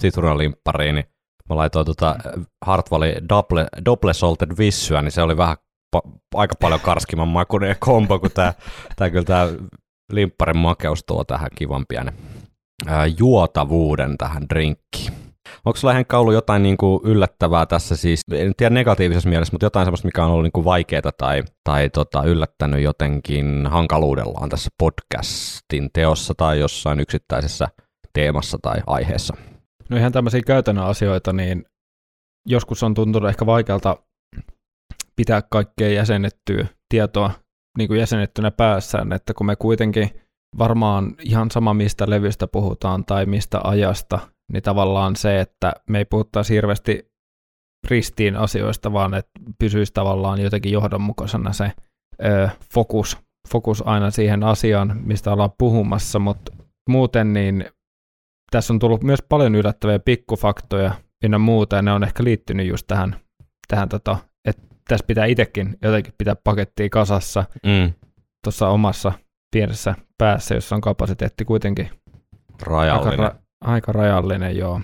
sitruunalimppariin, 0.01 0.95
niin 0.95 1.05
mä 1.49 1.55
laitoin 1.55 1.85
tota 1.85 2.15
Hartwallin 2.65 3.29
double, 3.29 3.67
double 3.85 4.13
salted 4.13 4.57
vissyä, 4.57 5.01
niin 5.01 5.11
se 5.11 5.21
oli 5.21 5.37
vähän 5.37 5.57
pa- 5.95 6.11
aika 6.35 6.55
paljon 6.61 6.79
karskimman 6.79 7.27
makuinen 7.27 7.75
kombo, 7.79 8.19
kun 8.19 8.31
tää, 8.33 8.53
tää 8.95 9.09
kyllä 9.09 9.25
tää 9.25 9.47
limpparin 10.11 10.57
makeus 10.57 11.03
tuo 11.03 11.23
tähän 11.23 11.49
kivan 11.55 11.85
pienen 11.89 12.13
ää, 12.87 13.05
juotavuuden 13.05 14.17
tähän 14.17 14.49
drinkkiin. 14.49 15.13
Onko 15.65 15.77
sulla 15.77 15.93
Henkka 15.93 16.17
ollut 16.19 16.33
jotain 16.33 16.63
niin 16.63 16.77
kuin 16.77 17.01
yllättävää 17.03 17.65
tässä 17.65 17.95
siis, 17.95 18.21
en 18.31 18.53
tiedä 18.57 18.73
negatiivisessa 18.73 19.29
mielessä, 19.29 19.53
mutta 19.53 19.65
jotain 19.65 19.85
sellaista, 19.85 20.07
mikä 20.07 20.25
on 20.25 20.31
ollut 20.31 20.43
niin 20.43 20.51
kuin 20.51 20.65
vaikeaa 20.65 21.11
tai, 21.17 21.43
tai 21.63 21.89
tota, 21.89 22.23
yllättänyt 22.23 22.81
jotenkin 22.81 23.67
hankaluudellaan 23.67 24.49
tässä 24.49 24.69
podcastin 24.77 25.89
teossa 25.93 26.33
tai 26.37 26.59
jossain 26.59 26.99
yksittäisessä 26.99 27.67
teemassa 28.13 28.57
tai 28.61 28.81
aiheessa? 28.87 29.37
No 29.89 29.97
ihan 29.97 30.11
tämmöisiä 30.11 30.41
käytännön 30.47 30.85
asioita, 30.85 31.33
niin 31.33 31.65
joskus 32.47 32.83
on 32.83 32.93
tuntunut 32.93 33.29
ehkä 33.29 33.45
vaikealta 33.45 33.97
pitää 35.15 35.41
kaikkea 35.41 35.89
jäsennettyä 35.89 36.67
tietoa 36.89 37.31
niin 37.77 37.87
kuin 37.87 37.99
jäsennettynä 37.99 38.51
päässään, 38.51 39.13
että 39.13 39.33
kun 39.33 39.45
me 39.45 39.55
kuitenkin 39.55 40.09
varmaan 40.57 41.15
ihan 41.19 41.51
sama 41.51 41.73
mistä 41.73 42.09
levystä 42.09 42.47
puhutaan 42.47 43.05
tai 43.05 43.25
mistä 43.25 43.61
ajasta, 43.63 44.19
niin 44.53 44.63
tavallaan 44.63 45.15
se, 45.15 45.39
että 45.39 45.73
me 45.89 45.97
ei 45.97 46.05
puhuttaisi 46.05 46.53
hirveästi 46.53 47.11
ristiin 47.87 48.35
asioista, 48.35 48.93
vaan 48.93 49.13
että 49.13 49.31
pysyisi 49.59 49.93
tavallaan 49.93 50.41
jotenkin 50.41 50.71
johdonmukaisena 50.71 51.53
se 51.53 51.71
ö, 52.25 52.49
fokus, 52.73 53.17
fokus 53.51 53.87
aina 53.87 54.11
siihen 54.11 54.43
asiaan, 54.43 55.01
mistä 55.03 55.33
ollaan 55.33 55.51
puhumassa, 55.57 56.19
mutta 56.19 56.51
muuten 56.89 57.33
niin 57.33 57.65
tässä 58.51 58.73
on 58.73 58.79
tullut 58.79 59.03
myös 59.03 59.19
paljon 59.29 59.55
yllättäviä 59.55 59.99
pikkufaktoja 59.99 60.91
ynnä 61.23 61.37
muuta, 61.37 61.75
ja 61.75 61.81
ne 61.81 61.91
on 61.91 62.03
ehkä 62.03 62.23
liittynyt 62.23 62.67
just 62.67 62.87
tähän, 62.87 63.15
tähän 63.67 63.89
tota, 63.89 64.17
että 64.45 64.63
tässä 64.87 65.05
pitää 65.07 65.25
itsekin 65.25 65.77
jotenkin 65.81 66.13
pitää 66.17 66.35
pakettia 66.43 66.89
kasassa 66.89 67.43
Mm. 67.65 67.93
tuossa 68.43 68.69
omassa 68.69 69.11
pienessä 69.55 69.95
päässä, 70.17 70.55
jossa 70.55 70.75
on 70.75 70.81
kapasiteetti 70.81 71.45
kuitenkin 71.45 71.85
aika, 71.85 72.65
Rajallinen. 72.65 73.19
ra- 73.31 73.35
aika 73.61 73.91
rajallinen, 73.91 74.57
joo. 74.57 74.81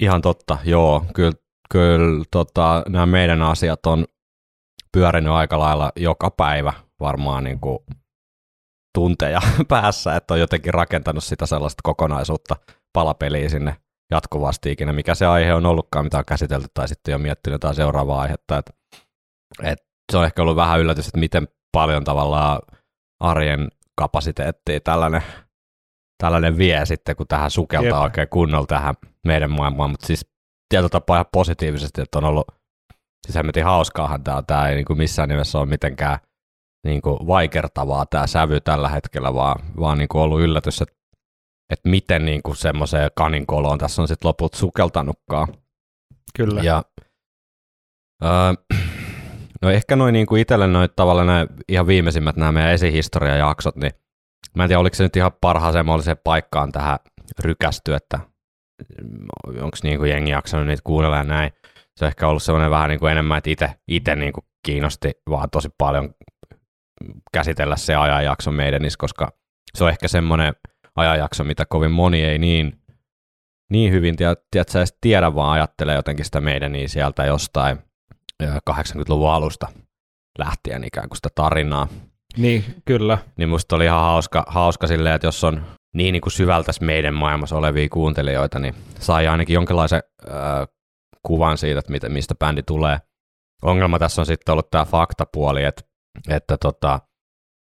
Ihan 0.00 0.22
totta, 0.22 0.58
joo. 0.64 1.04
Kyllä, 1.14 1.32
kyllä 1.70 2.24
tota, 2.30 2.82
nämä 2.88 3.06
meidän 3.06 3.42
asiat 3.42 3.86
on 3.86 4.04
pyörinyt 4.92 5.32
aika 5.32 5.58
lailla 5.58 5.92
joka 5.96 6.30
päivä 6.30 6.72
varmaan 7.00 7.44
niin 7.44 7.60
kuin 7.60 7.78
tunteja 8.94 9.40
päässä, 9.68 10.16
että 10.16 10.34
on 10.34 10.40
jotenkin 10.40 10.74
rakentanut 10.74 11.24
sitä 11.24 11.46
sellaista 11.46 11.80
kokonaisuutta 11.82 12.56
palapeliä 12.92 13.48
sinne 13.48 13.76
jatkuvasti 14.10 14.72
ikinä, 14.72 14.92
mikä 14.92 15.14
se 15.14 15.26
aihe 15.26 15.54
on 15.54 15.66
ollutkaan, 15.66 16.04
mitä 16.04 16.18
on 16.18 16.24
käsitelty, 16.24 16.66
tai 16.74 16.88
sitten 16.88 17.12
jo 17.12 17.18
miettinyt 17.18 17.54
jotain 17.54 17.74
seuraavaa 17.74 18.20
aihetta. 18.20 18.58
Et, 18.58 18.70
et 19.62 19.78
se 20.12 20.18
on 20.18 20.24
ehkä 20.24 20.42
ollut 20.42 20.56
vähän 20.56 20.80
yllätys, 20.80 21.06
että 21.06 21.20
miten 21.20 21.48
paljon 21.72 22.04
tavallaan 22.04 22.60
arjen 23.20 23.68
kapasiteettia 23.96 24.80
tällainen, 24.80 25.22
tällainen 26.22 26.58
vie 26.58 26.86
sitten, 26.86 27.16
kun 27.16 27.26
tähän 27.26 27.50
sukeltaa 27.50 27.98
Jep. 27.98 28.04
oikein 28.04 28.28
kunnolla 28.28 28.66
tähän 28.66 28.94
meidän 29.26 29.50
maailmaan, 29.50 29.90
mutta 29.90 30.06
siis 30.06 30.26
tietyllä 30.68 30.88
tapaa 30.88 31.16
ihan 31.16 31.26
positiivisesti, 31.32 32.00
että 32.00 32.18
on 32.18 32.24
ollut, 32.24 32.46
siis 33.26 33.36
hemmetin 33.36 33.64
hauskaahan 33.64 34.24
tämä, 34.24 34.42
tämä 34.42 34.68
ei 34.68 34.74
niin 34.74 34.84
kuin 34.84 34.98
missään 34.98 35.28
nimessä 35.28 35.58
ole 35.58 35.66
mitenkään 35.66 36.18
niin 36.86 37.02
kuin 37.02 37.26
vaikertavaa 37.26 38.06
tämä 38.06 38.26
sävy 38.26 38.60
tällä 38.60 38.88
hetkellä, 38.88 39.34
vaan, 39.34 39.60
vaan 39.80 39.98
niin 39.98 40.08
kuin 40.08 40.22
ollut 40.22 40.40
yllätys, 40.40 40.82
että, 40.82 40.94
että 41.72 41.88
miten 41.88 42.24
niin 42.24 42.42
kuin 42.42 42.56
semmoiseen 42.56 43.10
kaninkoloon 43.14 43.78
tässä 43.78 44.02
on 44.02 44.08
sitten 44.08 44.28
loput 44.28 44.54
sukeltanutkaan. 44.54 45.48
Kyllä. 46.36 46.62
Ja, 46.62 46.82
öö, 48.24 48.78
no 49.62 49.70
ehkä 49.70 49.96
noin 49.96 50.12
niin 50.12 50.26
kuin 50.26 50.42
itselle 50.42 50.66
noin 50.66 50.88
tavallaan 50.96 51.26
nämä 51.26 51.46
ihan 51.68 51.86
viimeisimmät 51.86 52.36
nämä 52.36 52.52
meidän 52.52 52.72
esihistoriajaksot, 52.72 53.76
niin 53.76 53.92
mä 54.56 54.64
en 54.64 54.68
tiedä, 54.68 54.80
oliko 54.80 54.96
se 54.96 55.02
nyt 55.02 55.16
ihan 55.16 55.32
parhaaseen 55.40 55.86
mahdolliseen 55.86 56.16
paikkaan 56.24 56.72
tähän 56.72 56.98
rykästy, 57.38 57.94
että 57.94 58.20
onko 59.46 59.76
niin 59.82 59.98
kuin 59.98 60.10
jengi 60.10 60.30
jaksanut 60.30 60.66
niitä 60.66 60.82
kuunnella 60.84 61.16
ja 61.16 61.24
näin. 61.24 61.52
Se 61.96 62.04
on 62.04 62.08
ehkä 62.08 62.28
ollut 62.28 62.42
semmoinen 62.42 62.70
vähän 62.70 62.88
niin 62.88 63.00
kuin 63.00 63.12
enemmän, 63.12 63.38
että 63.38 63.50
itse, 63.50 63.70
itse 63.88 64.16
niin 64.16 64.32
kuin 64.32 64.44
kiinnosti 64.66 65.10
vaan 65.30 65.50
tosi 65.50 65.68
paljon 65.78 66.14
käsitellä 67.32 67.76
se 67.76 67.94
ajanjakso 67.94 68.52
meidän, 68.52 68.82
koska 68.98 69.32
se 69.74 69.84
on 69.84 69.90
ehkä 69.90 70.08
semmoinen 70.08 70.54
ajanjakso, 70.96 71.44
mitä 71.44 71.64
kovin 71.66 71.90
moni 71.90 72.24
ei 72.24 72.38
niin, 72.38 72.80
niin 73.70 73.92
hyvin 73.92 74.16
tiedätkö, 74.16 74.78
edes 74.78 74.98
tiedä, 75.00 75.34
vaan 75.34 75.52
ajattelee 75.52 75.94
jotenkin 75.94 76.24
sitä 76.24 76.40
meidän 76.40 76.72
niin 76.72 76.88
sieltä 76.88 77.24
jostain 77.24 77.78
ö, 78.42 78.46
80-luvun 78.70 79.30
alusta 79.30 79.66
lähtien 80.38 80.84
ikään 80.84 81.08
kuin 81.08 81.16
sitä 81.16 81.28
tarinaa. 81.34 81.88
Niin, 82.36 82.64
kyllä. 82.84 83.18
Niin 83.36 83.48
musta 83.48 83.76
oli 83.76 83.84
ihan 83.84 84.00
hauska, 84.00 84.44
hauska 84.46 84.86
silleen, 84.86 85.14
että 85.14 85.26
jos 85.26 85.44
on 85.44 85.62
niin, 85.94 86.12
niin 86.12 86.20
kuin 86.20 86.32
syvältäs 86.32 86.80
meidän 86.80 87.14
maailmassa 87.14 87.56
olevia 87.56 87.88
kuuntelijoita, 87.88 88.58
niin 88.58 88.74
sai 88.98 89.26
ainakin 89.26 89.54
jonkinlaisen 89.54 90.02
ö, 90.26 90.30
kuvan 91.22 91.58
siitä, 91.58 91.78
että 91.78 92.08
mistä 92.08 92.34
bändi 92.34 92.62
tulee. 92.62 92.98
Ongelma 93.62 93.98
tässä 93.98 94.22
on 94.22 94.26
sitten 94.26 94.52
ollut 94.52 94.70
tämä 94.70 94.84
faktapuoli, 94.84 95.64
että, 95.64 95.82
että 96.28 96.56
tota, 96.56 97.00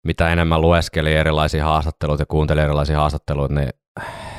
mitä 0.07 0.29
enemmän 0.29 0.61
lueskeli 0.61 1.13
erilaisia 1.13 1.65
haastatteluita 1.65 2.21
ja 2.21 2.25
kuunteli 2.25 2.61
erilaisia 2.61 2.97
haastatteluita, 2.97 3.53
niin 3.53 3.69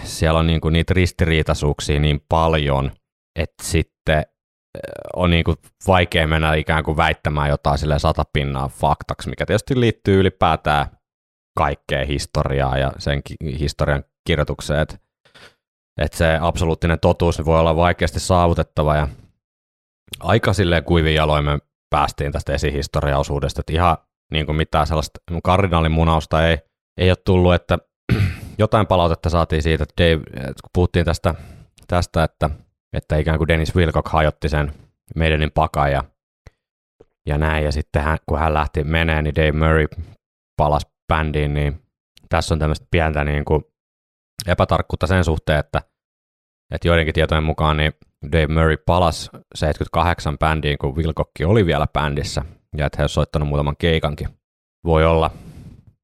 siellä 0.04 0.38
on 0.38 0.46
niinku 0.46 0.68
niitä 0.68 0.94
ristiriitaisuuksia 0.94 2.00
niin 2.00 2.20
paljon, 2.28 2.92
että 3.38 3.64
sitten 3.64 4.22
on 5.16 5.30
niinku 5.30 5.54
vaikea 5.86 6.26
mennä 6.26 6.54
ikään 6.54 6.84
kuin 6.84 6.96
väittämään 6.96 7.48
jotain 7.48 7.78
sille 7.78 7.98
satapinnaa 7.98 8.68
faktaksi, 8.68 9.30
mikä 9.30 9.46
tietysti 9.46 9.80
liittyy 9.80 10.20
ylipäätään 10.20 10.86
kaikkeen 11.58 12.06
historiaan 12.06 12.80
ja 12.80 12.92
sen 12.98 13.22
historian 13.58 14.04
kirjoitukseen, 14.26 14.80
että 14.80 14.96
et 15.98 16.12
se 16.12 16.38
absoluuttinen 16.40 17.00
totuus 17.00 17.44
voi 17.44 17.60
olla 17.60 17.76
vaikeasti 17.76 18.20
saavutettava 18.20 18.96
ja 18.96 19.08
aika 20.20 20.52
silleen 20.52 20.84
kuivin 20.84 21.14
jaloin 21.14 21.44
me 21.44 21.58
päästiin 21.90 22.32
tästä 22.32 22.52
esihistoriaosuudesta, 22.52 23.60
että 23.60 23.72
ihan 23.72 23.96
niin 24.32 24.46
kuin 24.46 24.56
mitään 24.56 24.86
sellaista 24.86 25.20
kardinaalimunausta 25.42 26.48
ei, 26.48 26.58
ei 26.96 27.10
ole 27.10 27.16
tullut, 27.24 27.54
että 27.54 27.78
jotain 28.58 28.86
palautetta 28.86 29.30
saatiin 29.30 29.62
siitä, 29.62 29.82
että, 29.82 30.04
Dave, 30.04 30.22
että 30.36 30.62
kun 30.62 30.70
puhuttiin 30.72 31.04
tästä, 31.04 31.34
tästä 31.88 32.24
että, 32.24 32.50
että 32.92 33.16
ikään 33.16 33.38
kuin 33.38 33.48
Dennis 33.48 33.76
Wilcock 33.76 34.08
hajotti 34.08 34.48
sen 34.48 34.72
meidänin 35.16 35.50
pakan 35.50 35.92
ja, 35.92 36.04
ja 37.26 37.38
näin, 37.38 37.64
ja 37.64 37.72
sitten 37.72 38.02
hän, 38.02 38.18
kun 38.26 38.38
hän 38.38 38.54
lähti 38.54 38.84
menee, 38.84 39.22
niin 39.22 39.34
Dave 39.34 39.52
Murray 39.52 39.86
palasi 40.56 40.86
bändiin, 41.08 41.54
niin 41.54 41.82
tässä 42.28 42.54
on 42.54 42.58
tämmöistä 42.58 42.86
pientä 42.90 43.24
niin 43.24 43.44
kuin 43.44 43.64
epätarkkuutta 44.46 45.06
sen 45.06 45.24
suhteen, 45.24 45.58
että, 45.58 45.82
että 46.74 46.88
joidenkin 46.88 47.14
tietojen 47.14 47.44
mukaan 47.44 47.76
niin 47.76 47.92
Dave 48.32 48.46
Murray 48.46 48.76
palasi 48.76 49.30
78 49.54 50.38
bändiin, 50.38 50.78
kun 50.78 50.96
Wilcock 50.96 51.30
oli 51.46 51.66
vielä 51.66 51.86
bändissä, 51.92 52.44
ja 52.76 52.86
että 52.86 52.96
he 52.98 53.02
olisivat 53.02 53.14
soittanut 53.14 53.48
muutaman 53.48 53.76
keikankin. 53.78 54.28
Voi 54.84 55.04
olla, 55.04 55.30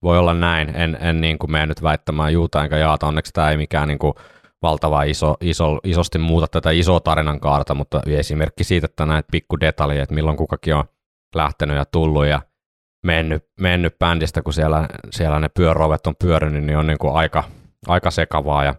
voi 0.03 0.19
olla 0.19 0.35
näin, 0.35 0.77
en, 0.77 0.99
en 1.01 1.21
niin 1.21 1.39
kuin 1.39 1.53
mene 1.53 1.67
nyt 1.67 1.83
väittämään 1.83 2.33
juuta 2.33 2.65
enkä 2.65 2.77
jaata, 2.77 3.07
onneksi 3.07 3.33
tämä 3.33 3.51
ei 3.51 3.57
mikään 3.57 3.89
niin 3.89 3.99
kuin 3.99 4.15
valtava 4.63 5.03
iso, 5.03 5.37
iso, 5.41 5.79
isosti 5.85 6.19
muuta 6.19 6.49
tätä 6.49 6.71
isoa 6.71 7.01
tarinan 7.01 7.41
kaarta, 7.41 7.75
mutta 7.75 8.01
esimerkki 8.07 8.65
siitä, 8.65 8.85
että 8.85 9.07
näitä 9.07 9.29
pikku 9.33 9.61
detaljeja, 9.61 10.03
että 10.03 10.15
milloin 10.15 10.37
kukakin 10.37 10.75
on 10.75 10.85
lähtenyt 11.35 11.77
ja 11.77 11.85
tullut 11.85 12.27
ja 12.27 12.43
mennyt, 13.07 13.45
mennyt 13.61 13.99
bändistä, 13.99 14.43
kun 14.43 14.53
siellä, 14.53 14.89
siellä 15.11 15.41
ne 15.41 15.49
pyörovet 15.49 16.07
on 16.07 16.15
pyörinyt, 16.17 16.65
niin 16.65 16.79
on 16.79 16.87
niin 16.87 16.99
kuin 16.99 17.15
aika, 17.15 17.45
aika 17.87 18.11
sekavaa 18.11 18.65
ja 18.65 18.75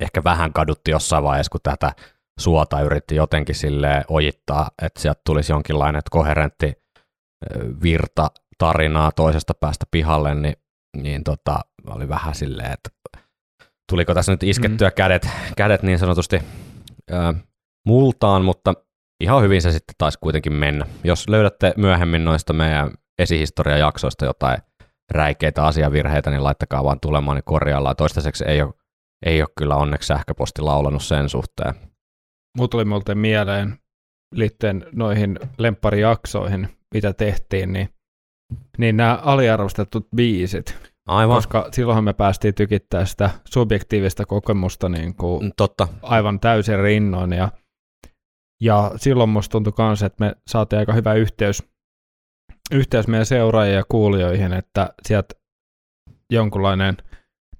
ehkä 0.00 0.24
vähän 0.24 0.52
kadutti 0.52 0.90
jossain 0.90 1.24
vaiheessa, 1.24 1.50
kun 1.50 1.60
tätä 1.62 1.92
suota 2.40 2.80
yritti 2.80 3.16
jotenkin 3.16 3.54
sille 3.54 4.04
ojittaa, 4.08 4.70
että 4.82 5.00
sieltä 5.00 5.20
tulisi 5.26 5.52
jonkinlainen 5.52 6.02
koherentti 6.10 6.72
virta 7.82 8.30
tarinaa 8.58 9.12
toisesta 9.12 9.54
päästä 9.54 9.86
pihalle, 9.90 10.34
niin, 10.34 10.54
niin 10.96 11.24
tota, 11.24 11.60
oli 11.86 12.08
vähän 12.08 12.34
silleen, 12.34 12.72
että 12.72 12.90
tuliko 13.92 14.14
tässä 14.14 14.32
nyt 14.32 14.42
iskettyä 14.42 14.88
mm. 14.88 14.94
kädet, 14.94 15.28
kädet 15.56 15.82
niin 15.82 15.98
sanotusti 15.98 16.38
ö, 17.10 17.34
multaan, 17.86 18.44
mutta 18.44 18.74
ihan 19.20 19.42
hyvin 19.42 19.62
se 19.62 19.72
sitten 19.72 19.94
taisi 19.98 20.18
kuitenkin 20.18 20.52
mennä. 20.52 20.86
Jos 21.04 21.28
löydätte 21.28 21.74
myöhemmin 21.76 22.24
noista 22.24 22.52
meidän 22.52 22.90
esihistoriajaksoista 23.18 24.24
jotain 24.24 24.58
räikeitä 25.10 25.64
asiavirheitä, 25.64 26.30
niin 26.30 26.44
laittakaa 26.44 26.84
vaan 26.84 27.00
tulemaan, 27.00 27.36
niin 27.36 27.44
korjaillaan. 27.44 27.96
Toistaiseksi 27.96 28.44
ei 28.44 28.62
ole, 28.62 28.72
ei 29.26 29.42
ole 29.42 29.48
kyllä 29.58 29.76
onneksi 29.76 30.06
sähköposti 30.06 30.62
laulanut 30.62 31.02
sen 31.02 31.28
suhteen. 31.28 31.74
Mulla 32.56 32.68
tuli 32.68 32.84
muuten 32.84 33.18
mieleen 33.18 33.78
liittyen 34.34 34.86
noihin 34.92 35.38
lempparijaksoihin, 35.58 36.68
mitä 36.94 37.12
tehtiin, 37.12 37.72
niin, 37.72 37.88
niin 38.78 38.96
nämä 38.96 39.18
aliarvostetut 39.22 40.08
biisit, 40.16 40.91
Aivan, 41.08 41.36
koska 41.36 41.68
silloinhan 41.72 42.04
me 42.04 42.12
päästiin 42.12 42.54
tykittämään 42.54 43.06
sitä 43.06 43.30
subjektiivista 43.44 44.26
kokemusta 44.26 44.88
niin 44.88 45.14
kuin 45.14 45.42
Mm, 45.44 45.52
totta. 45.56 45.88
aivan 46.02 46.40
täysin 46.40 46.78
rinnoin. 46.78 47.32
Ja, 47.32 47.48
ja 48.62 48.90
silloin 48.96 49.30
musta 49.30 49.52
tuntui 49.52 49.72
myös, 49.78 50.02
että 50.02 50.24
me 50.24 50.34
saatiin 50.46 50.80
aika 50.80 50.92
hyvä 50.92 51.14
yhteys, 51.14 51.62
yhteys 52.72 53.08
meidän 53.08 53.26
seuraajien 53.26 53.76
ja 53.76 53.84
kuulijoihin, 53.88 54.52
että 54.52 54.94
sieltä 55.02 55.34
jonkunlainen 56.32 56.96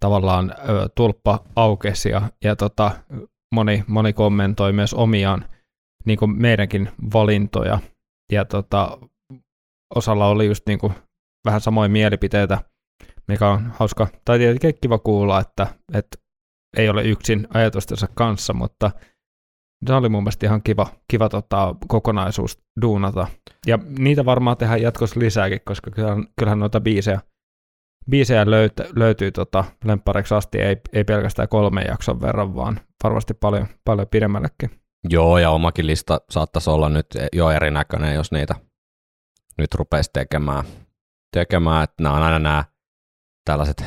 tavallaan 0.00 0.50
ö, 0.50 0.88
tulppa 0.94 1.44
aukesi 1.56 2.08
ja, 2.08 2.22
ja 2.44 2.56
tota, 2.56 2.90
moni, 3.54 3.84
moni 3.86 4.12
kommentoi 4.12 4.72
myös 4.72 4.94
omiaan 4.94 5.44
niin 6.06 6.18
kuin 6.18 6.42
meidänkin 6.42 6.90
valintoja. 7.12 7.78
Ja 8.32 8.44
tota, 8.44 8.98
osalla 9.94 10.26
oli 10.28 10.46
just 10.46 10.66
niin 10.66 10.78
kuin 10.78 10.92
vähän 11.46 11.60
samoja 11.60 11.88
mielipiteitä, 11.88 12.58
mikä 13.28 13.48
on 13.48 13.72
hauska, 13.78 14.08
tai 14.24 14.38
tietenkin 14.38 14.74
kiva 14.80 14.98
kuulla, 14.98 15.40
että, 15.40 15.66
että 15.94 16.18
ei 16.76 16.88
ole 16.88 17.02
yksin 17.02 17.48
ajatustensa 17.54 18.08
kanssa, 18.14 18.52
mutta 18.52 18.90
se 19.86 19.94
oli 19.94 20.08
mun 20.08 20.22
mielestä 20.22 20.46
ihan 20.46 20.62
kiva, 20.62 20.86
kiva 21.08 21.28
tota, 21.28 21.74
kokonaisuus 21.88 22.58
duunata. 22.82 23.26
Ja 23.66 23.78
niitä 23.98 24.24
varmaan 24.24 24.56
tehdään 24.56 24.82
jatkossa 24.82 25.20
lisääkin, 25.20 25.60
koska 25.64 25.90
kyllähän, 25.90 26.26
kyllähän 26.38 26.58
noita 26.58 26.80
biisejä, 26.80 27.20
biisejä 28.10 28.50
löyt, 28.50 28.72
löytyy 28.96 29.32
tota, 29.32 29.64
lemppareiksi 29.84 30.34
asti, 30.34 30.58
ei, 30.58 30.76
ei 30.92 31.04
pelkästään 31.04 31.48
kolmen 31.48 31.84
jakson 31.88 32.20
verran, 32.20 32.54
vaan 32.54 32.80
varmasti 33.04 33.34
paljon, 33.34 33.66
paljon 33.84 34.08
pidemmällekin. 34.08 34.70
Joo, 35.08 35.38
ja 35.38 35.50
omakin 35.50 35.86
lista 35.86 36.20
saattaisi 36.30 36.70
olla 36.70 36.88
nyt 36.88 37.06
jo 37.32 37.50
erinäköinen, 37.50 38.14
jos 38.14 38.32
niitä 38.32 38.54
nyt 39.58 39.74
rupeisi 39.74 40.10
tekemään. 40.12 40.64
tekemään. 41.32 41.84
Että 41.84 42.02
nämä 42.02 42.16
on 42.16 42.22
aina 42.22 42.38
nämä 42.38 42.64
tällaiset 43.44 43.84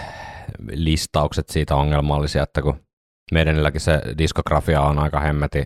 listaukset 0.71 1.49
siitä 1.49 1.75
ongelmallisia, 1.75 2.43
että 2.43 2.61
kun 2.61 2.85
meidänilläkin 3.31 3.81
se 3.81 4.01
diskografia 4.17 4.81
on 4.81 4.99
aika 4.99 5.19
hemmeti 5.19 5.63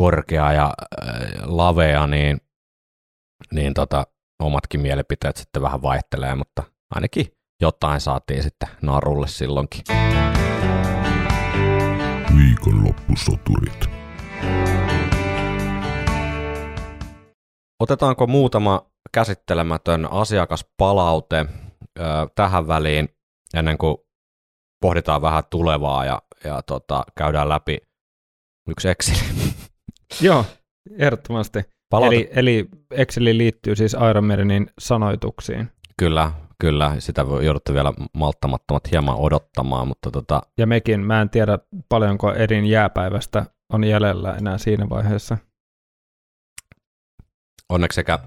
korkea 0.00 0.52
ja 0.52 0.64
äh, 0.64 1.30
lavea, 1.42 2.06
niin, 2.06 2.40
niin 3.52 3.74
tota, 3.74 4.06
omatkin 4.42 4.80
mielipiteet 4.80 5.36
sitten 5.36 5.62
vähän 5.62 5.82
vaihtelee, 5.82 6.34
mutta 6.34 6.62
ainakin 6.94 7.26
jotain 7.62 8.00
saatiin 8.00 8.42
sitten 8.42 8.68
narulle 8.82 9.28
silloinkin. 9.28 9.82
Viikonloppusoturit. 12.36 13.90
Otetaanko 17.80 18.26
muutama 18.26 18.86
käsittelemätön 19.12 20.12
asiakaspalaute 20.12 21.46
tähän 22.34 22.68
väliin 22.68 23.08
ennen 23.54 23.78
kuin 23.78 23.96
pohditaan 24.82 25.22
vähän 25.22 25.44
tulevaa 25.50 26.04
ja, 26.04 26.22
ja 26.44 26.62
tota, 26.62 27.04
käydään 27.18 27.48
läpi 27.48 27.78
yksi 28.68 28.88
Excel. 28.88 29.16
Joo, 30.20 30.44
ehdottomasti. 30.98 31.64
Palaute, 31.90 32.16
Eli, 32.16 32.30
eli 32.32 32.68
Exceli 32.90 33.38
liittyy 33.38 33.76
siis 33.76 33.96
Iron 34.10 34.24
Maidenin 34.24 34.70
sanoituksiin. 34.80 35.70
Kyllä, 35.98 36.32
kyllä, 36.60 36.94
sitä 36.98 37.28
voi- 37.28 37.44
joudutte 37.44 37.74
vielä 37.74 37.92
malttamattomat 38.14 38.90
hieman 38.90 39.16
odottamaan, 39.16 39.88
mutta 39.88 40.10
tota, 40.10 40.42
Ja 40.58 40.66
mekin, 40.66 41.00
mä 41.00 41.20
en 41.20 41.30
tiedä 41.30 41.58
paljonko 41.88 42.34
Erin 42.34 42.66
jääpäivästä 42.66 43.46
on 43.72 43.84
jäljellä 43.84 44.36
enää 44.36 44.58
siinä 44.58 44.88
vaiheessa. 44.88 45.38
onneksi 47.68 47.94
sekä 47.94 48.18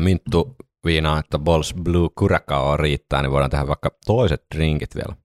Minttu 0.00 0.56
viinaa 0.84 1.18
että 1.18 1.38
Balls 1.38 1.74
Blue 1.82 2.08
Curacao 2.18 2.76
riittää, 2.76 3.22
niin 3.22 3.32
voidaan 3.32 3.50
tehdä 3.50 3.66
vaikka 3.66 3.90
toiset 4.06 4.44
drinkit 4.54 4.94
vielä. 4.94 5.16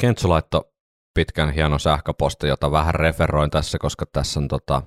Kentsu 0.00 0.28
laittoi 0.28 0.64
pitkän 1.14 1.50
hienon 1.50 1.80
sähköposti, 1.80 2.46
jota 2.46 2.70
vähän 2.70 2.94
referoin 2.94 3.50
tässä, 3.50 3.78
koska 3.78 4.06
tässä 4.12 4.40
on 4.40 4.48
tota, 4.48 4.82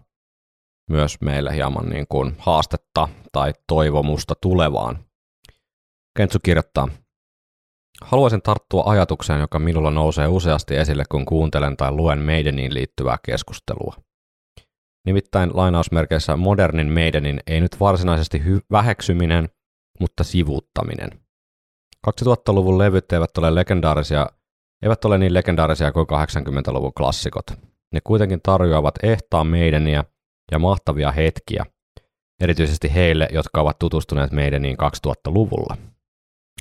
myös 0.90 1.22
meille 1.22 1.56
hieman 1.56 1.90
niin 1.90 2.06
kuin 2.10 2.36
haastetta 2.40 3.10
tai 3.32 3.54
toivomusta 3.68 4.34
tulevaan. 4.42 5.06
Kentsu 6.18 6.40
kirjoittaa, 6.44 6.88
Haluaisin 8.02 8.42
tarttua 8.42 8.84
ajatukseen, 8.86 9.40
joka 9.42 9.60
minulla 9.60 9.92
nousee 9.92 10.28
useasti 10.28 10.76
esille, 10.76 11.04
kun 11.12 11.26
kuuntelen 11.26 11.78
tai 11.78 11.92
luen 11.92 12.20
Maideniin 12.20 12.74
liittyvää 12.74 13.18
keskustelua. 13.26 13.96
Nimittäin 15.06 15.50
lainausmerkeissä 15.54 16.36
modernin 16.36 16.94
Maidenin 16.94 17.40
ei 17.48 17.62
nyt 17.62 17.80
varsinaisesti 17.80 18.40
hy- 18.40 18.66
väheksyminen, 18.72 19.50
mutta 20.00 20.24
sivuuttaminen. 20.24 21.10
2000-luvun 22.08 22.78
levyt 22.78 23.12
eivät 23.12 23.38
ole 23.38 23.56
legendaarisia, 23.56 24.28
eivät 24.82 25.06
ole 25.06 25.18
niin 25.18 25.34
legendaarisia 25.34 25.92
kuin 25.92 26.08
80-luvun 26.08 26.94
klassikot. 26.94 27.46
Ne 27.94 28.00
kuitenkin 28.04 28.40
tarjoavat 28.44 28.96
ehtaan 29.04 29.48
Maideniä 29.48 30.04
ja 30.52 30.60
mahtavia 30.60 31.12
hetkiä, 31.12 31.66
erityisesti 32.42 32.94
heille, 32.94 33.28
jotka 33.32 33.62
ovat 33.62 33.80
tutustuneet 33.80 34.32
Maideniin 34.32 34.78
2000-luvulla. 35.08 35.78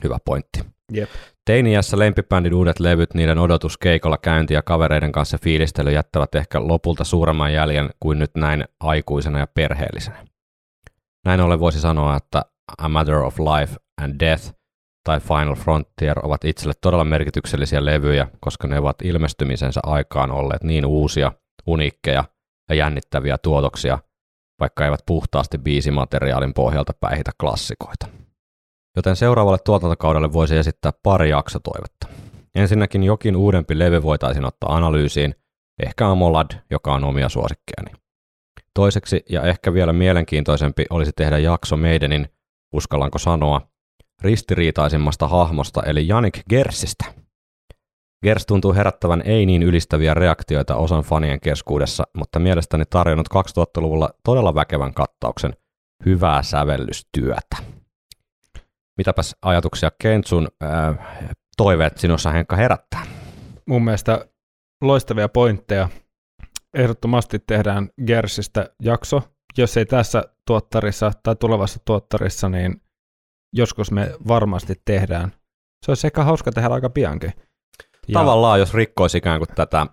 Hyvä 0.04 0.18
pointti. 0.24 0.60
Jep. 0.92 1.10
Teiniässä 1.44 1.98
lempibändin 1.98 2.54
uudet 2.54 2.80
levyt, 2.80 3.14
niiden 3.14 3.38
odotus 3.38 3.78
keikolla 3.78 4.18
käynti 4.18 4.54
ja 4.54 4.62
kavereiden 4.62 5.12
kanssa 5.12 5.38
fiilistely 5.42 5.92
jättävät 5.92 6.34
ehkä 6.34 6.68
lopulta 6.68 7.04
suuremman 7.04 7.52
jäljen 7.52 7.90
kuin 8.00 8.18
nyt 8.18 8.30
näin 8.36 8.64
aikuisena 8.80 9.38
ja 9.38 9.46
perheellisenä. 9.46 10.24
Näin 11.24 11.40
ollen 11.40 11.60
voisi 11.60 11.80
sanoa, 11.80 12.16
että 12.16 12.42
A 12.78 12.88
Matter 12.88 13.16
of 13.16 13.38
Life 13.38 13.76
and 14.02 14.20
Death 14.20 14.52
tai 15.04 15.20
Final 15.20 15.54
Frontier 15.54 16.26
ovat 16.26 16.44
itselle 16.44 16.74
todella 16.80 17.04
merkityksellisiä 17.04 17.84
levyjä, 17.84 18.28
koska 18.40 18.68
ne 18.68 18.78
ovat 18.78 19.02
ilmestymisensä 19.02 19.80
aikaan 19.82 20.30
olleet 20.30 20.62
niin 20.64 20.86
uusia, 20.86 21.32
uniikkeja 21.66 22.24
ja 22.68 22.74
jännittäviä 22.74 23.38
tuotoksia, 23.38 23.98
vaikka 24.60 24.84
eivät 24.84 25.00
puhtaasti 25.06 25.58
biisimateriaalin 25.58 26.54
pohjalta 26.54 26.92
päihitä 27.00 27.30
klassikoita 27.40 28.06
joten 28.96 29.16
seuraavalle 29.16 29.58
tuotantokaudelle 29.64 30.32
voisi 30.32 30.56
esittää 30.56 30.92
pari 31.02 31.30
jaksotoivetta. 31.30 32.06
Ensinnäkin 32.54 33.02
jokin 33.02 33.36
uudempi 33.36 33.78
levy 33.78 34.02
voitaisiin 34.02 34.44
ottaa 34.44 34.76
analyysiin, 34.76 35.34
ehkä 35.82 36.08
Amolad, 36.08 36.50
joka 36.70 36.94
on 36.94 37.04
omia 37.04 37.28
suosikkejani. 37.28 37.92
Toiseksi 38.74 39.22
ja 39.28 39.42
ehkä 39.42 39.72
vielä 39.72 39.92
mielenkiintoisempi 39.92 40.84
olisi 40.90 41.12
tehdä 41.16 41.38
jakso 41.38 41.76
Maidenin, 41.76 42.28
uskallanko 42.76 43.18
sanoa, 43.18 43.60
ristiriitaisimmasta 44.22 45.28
hahmosta 45.28 45.82
eli 45.82 46.08
Janik 46.08 46.40
Gersistä. 46.50 47.04
Gers 48.22 48.46
tuntuu 48.46 48.74
herättävän 48.74 49.22
ei 49.24 49.46
niin 49.46 49.62
ylistäviä 49.62 50.14
reaktioita 50.14 50.76
osan 50.76 51.02
fanien 51.02 51.40
keskuudessa, 51.40 52.04
mutta 52.16 52.38
mielestäni 52.38 52.84
tarjonnut 52.90 53.28
2000-luvulla 53.34 54.10
todella 54.24 54.54
väkevän 54.54 54.94
kattauksen 54.94 55.56
hyvää 56.06 56.42
sävellystyötä. 56.42 57.56
Mitäpäs 58.98 59.36
ajatuksia 59.42 59.90
Kentsun 60.02 60.48
äh, 60.62 60.98
toiveet 61.56 61.98
sinussa 61.98 62.30
Henkka 62.30 62.56
herättää? 62.56 63.02
Mun 63.66 63.84
mielestä 63.84 64.26
loistavia 64.82 65.28
pointteja. 65.28 65.88
Ehdottomasti 66.74 67.38
tehdään 67.38 67.88
Gersistä 68.06 68.70
jakso. 68.82 69.22
Jos 69.58 69.76
ei 69.76 69.86
tässä 69.86 70.22
tuottarissa 70.46 71.12
tai 71.22 71.36
tulevassa 71.36 71.80
tuottarissa, 71.84 72.48
niin 72.48 72.80
joskus 73.52 73.90
me 73.90 74.10
varmasti 74.28 74.74
tehdään. 74.84 75.32
Se 75.84 75.90
olisi 75.90 76.06
ehkä 76.06 76.24
hauska 76.24 76.52
tehdä 76.52 76.68
aika 76.68 76.90
piankin. 76.90 77.32
Ja 78.08 78.12
Tavallaan, 78.20 78.58
jos 78.58 78.74
rikkoisi 78.74 79.18
ikään 79.18 79.40
kuin 79.40 79.48
tätä 79.54 79.86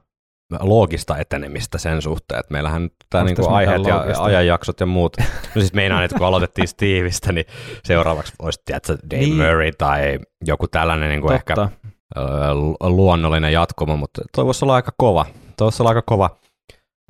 loogista 0.59 1.17
etenemistä 1.17 1.77
sen 1.77 2.01
suhteen, 2.01 2.39
että 2.39 2.51
meillähän 2.51 2.89
tämä 3.09 3.23
niinku 3.23 3.49
aiheet 3.49 3.83
ja 3.85 3.95
loogista? 3.97 4.23
ajanjaksot 4.23 4.79
ja 4.79 4.85
muut, 4.85 5.17
no 5.19 5.25
siis 5.61 5.73
meinaan, 5.73 6.03
että 6.03 6.17
kun 6.17 6.27
aloitettiin 6.27 6.67
Steveistä, 6.67 7.31
niin 7.31 7.45
seuraavaksi 7.83 8.33
olisi 8.39 8.61
tiedätkö, 8.65 8.97
Dave 9.11 9.21
Niin. 9.21 9.35
Murray 9.35 9.71
tai 9.77 10.19
joku 10.45 10.67
tällainen 10.67 11.09
niin 11.09 11.21
kuin 11.21 11.33
ehkä 11.35 11.55
totta. 11.55 11.77
ö, 12.17 12.21
luonnollinen 12.89 13.53
jatkumo, 13.53 13.97
mutta 13.97 14.21
toi 14.35 14.45
voisi 14.45 14.65
olla 14.65 14.75
aika 14.75 14.91
kova. 14.97 15.25
Toi 15.57 15.65
voisi 15.65 15.81
olla 15.83 15.89
aika 15.89 16.01
kova. 16.05 16.29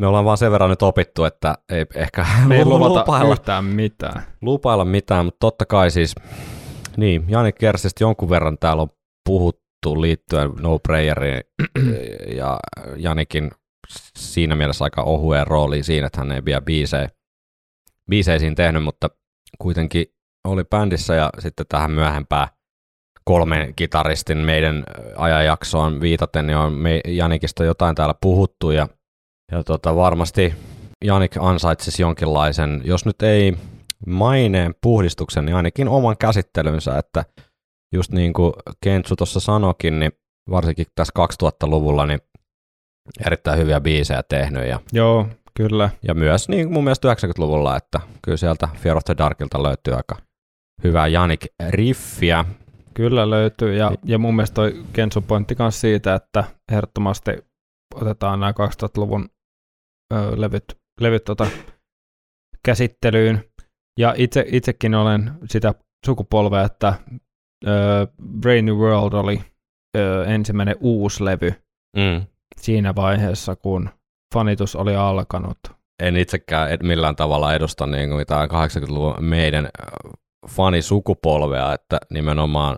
Me 0.04 0.08
ollaan 0.08 0.26
vaan 0.26 0.38
sen 0.38 0.52
verran 0.52 0.70
nyt 0.70 0.82
opittu, 0.82 1.24
että 1.24 1.56
ei 1.70 1.86
ehkä 1.96 2.26
Me 2.48 2.58
ei 2.58 2.66
luvata 2.66 3.00
lupailla, 3.00 3.34
yhtään 3.34 3.66
mitään. 3.66 4.24
lupailla 4.42 4.86
mitään, 4.86 5.26
mutta 5.26 5.40
totta 5.40 5.66
kai 5.66 5.92
siis, 5.92 6.16
niin, 6.98 7.26
Jani 7.28 7.52
Kersistä 7.52 8.04
jonkun 8.04 8.30
verran 8.30 8.58
täällä 8.58 8.82
on 8.82 8.90
puhuttu 9.26 10.02
liittyen 10.02 10.52
No 10.60 10.80
Prayeriin 10.80 11.42
ja 12.40 12.60
Janikin 12.96 13.52
siinä 14.18 14.56
mielessä 14.56 14.84
aika 14.84 15.04
ohueen 15.04 15.48
rooliin 15.48 15.84
siinä, 15.84 16.08
että 16.08 16.22
hän 16.22 16.32
ei 16.32 16.46
vielä 16.46 16.62
biisejä, 16.62 17.10
biisejä 18.10 18.40
siinä 18.40 18.56
tehnyt, 18.56 18.84
mutta 18.84 19.10
kuitenkin 19.62 20.06
oli 20.48 20.64
bändissä 20.64 21.16
ja 21.16 21.30
sitten 21.40 21.66
tähän 21.70 21.92
myöhempään 21.92 22.48
kolmen 23.26 23.74
kitaristin 23.76 24.38
meidän 24.38 24.84
ajanjaksoon 25.18 26.02
viitaten, 26.02 26.48
niin 26.48 26.58
on 26.58 26.74
me 26.74 27.02
Janikista 27.08 27.64
jotain 27.64 27.96
täällä 27.96 28.16
puhuttu 28.22 28.72
ja, 28.72 28.88
ja 29.54 29.64
tota, 29.64 29.96
varmasti 29.96 30.54
Janik 31.06 31.38
ansaitsisi 31.40 32.02
jonkinlaisen, 32.02 32.82
jos 32.86 33.06
nyt 33.06 33.22
ei 33.22 33.58
maineen 34.08 34.76
puhdistuksen, 34.82 35.46
niin 35.46 35.56
ainakin 35.56 35.88
oman 35.88 36.16
käsittelynsä, 36.20 36.98
että 36.98 37.26
just 37.94 38.12
niin 38.12 38.34
kuin 38.34 38.54
Kentsu 38.84 39.16
tuossa 39.16 39.40
sanokin, 39.40 40.00
niin 40.00 40.12
varsinkin 40.50 40.86
tässä 40.96 41.14
2000-luvulla 41.20 42.06
niin 42.06 42.20
erittäin 43.26 43.60
hyviä 43.60 43.82
biisejä 43.82 44.24
tehnyt 44.30 44.68
ja, 44.68 44.80
Joo, 44.94 45.28
kyllä. 45.54 45.90
ja 46.08 46.14
myös 46.14 46.50
niin 46.50 46.72
mun 46.72 46.84
mielestä 46.84 47.14
90-luvulla, 47.14 47.78
että 47.78 48.00
kyllä 48.22 48.38
sieltä 48.38 48.70
Fear 48.76 48.98
of 48.98 49.04
the 49.04 49.16
Darkilta 49.18 49.64
löytyy 49.64 49.94
aika 49.94 50.16
hyvää 50.84 51.08
Janik 51.08 51.46
riffiä. 51.70 52.46
Kyllä 52.94 53.30
löytyy, 53.30 53.76
ja, 53.76 53.92
ja 54.06 54.18
mun 54.18 54.36
mielestä 54.36 54.56
toi 54.56 54.84
Kensu 54.94 55.22
pointti 55.22 55.56
kanssa 55.56 55.82
siitä, 55.82 56.16
että 56.16 56.44
ehdottomasti 56.72 57.32
otetaan 57.96 58.40
nämä 58.40 58.52
2000-luvun 58.52 59.30
ö, 60.14 60.42
levyt, 60.42 60.64
levyt 61.02 61.24
tota, 61.24 61.48
käsittelyyn. 62.66 63.44
Ja 64.00 64.14
itse, 64.18 64.46
itsekin 64.48 64.96
olen 64.96 65.32
sitä 65.50 65.74
sukupolvea, 66.06 66.64
että 66.64 66.94
ö, 67.68 68.08
Brain 68.40 68.66
New 68.66 68.76
World 68.76 69.14
oli 69.14 69.42
ö, 69.98 70.26
ensimmäinen 70.26 70.76
uusi 70.80 71.26
levy 71.26 71.54
Mm. 71.98 72.26
siinä 72.62 72.96
vaiheessa, 72.96 73.56
kun 73.56 73.90
fanitus 74.34 74.76
oli 74.76 74.96
alkanut. 74.96 75.58
En 76.04 76.18
itsekään 76.18 76.72
ed- 76.72 76.84
millään 76.88 77.16
tavalla 77.16 77.54
edusta 77.54 77.88
niin 77.88 78.10
kuin 78.10 78.18
mitään 78.18 78.50
80-luvun 78.50 79.16
meidän 79.24 79.70
fanisukupolvea, 80.50 81.74
että 81.74 81.98
nimenomaan 82.10 82.78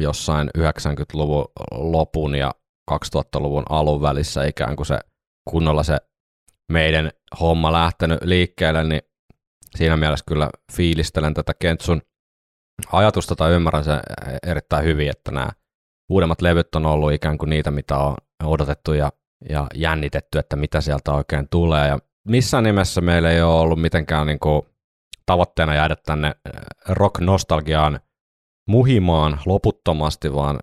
jossain 0.00 0.50
90-luvun 0.58 1.44
lopun 1.72 2.34
ja 2.34 2.54
2000-luvun 2.90 3.64
alun 3.68 4.02
välissä 4.02 4.44
ikään 4.44 4.76
kuin 4.76 4.86
se 4.86 4.98
kunnolla 5.50 5.82
se 5.82 5.98
meidän 6.72 7.10
homma 7.40 7.72
lähtenyt 7.72 8.18
liikkeelle, 8.22 8.84
niin 8.84 9.02
siinä 9.76 9.96
mielessä 9.96 10.24
kyllä 10.28 10.50
fiilistelen 10.72 11.34
tätä 11.34 11.52
Kentsun 11.58 12.02
ajatusta 12.92 13.36
tai 13.36 13.52
ymmärrän 13.52 13.84
sen 13.84 14.00
erittäin 14.46 14.84
hyvin, 14.84 15.10
että 15.10 15.30
nämä 15.30 15.48
uudemmat 16.10 16.42
levyt 16.42 16.74
on 16.74 16.86
ollut 16.86 17.12
ikään 17.12 17.38
kuin 17.38 17.50
niitä, 17.50 17.70
mitä 17.70 17.98
on 17.98 18.16
odotettu 18.44 18.92
ja, 18.92 19.12
ja 19.48 19.66
jännitetty, 19.74 20.38
että 20.38 20.56
mitä 20.56 20.80
sieltä 20.80 21.12
oikein 21.12 21.48
tulee. 21.48 21.88
Ja 21.88 21.98
missään 22.28 22.64
nimessä 22.64 23.00
meillä 23.00 23.30
ei 23.30 23.42
ole 23.42 23.60
ollut 23.60 23.80
mitenkään 23.80 24.26
niin 24.26 24.38
kuin 24.38 24.62
tavoitteena 25.26 25.74
jäädä 25.74 25.96
tänne 26.06 26.28
äh, 26.28 26.62
rock-nostalgiaan 26.88 28.00
muhimaan 28.68 29.40
loputtomasti, 29.46 30.34
vaan 30.34 30.58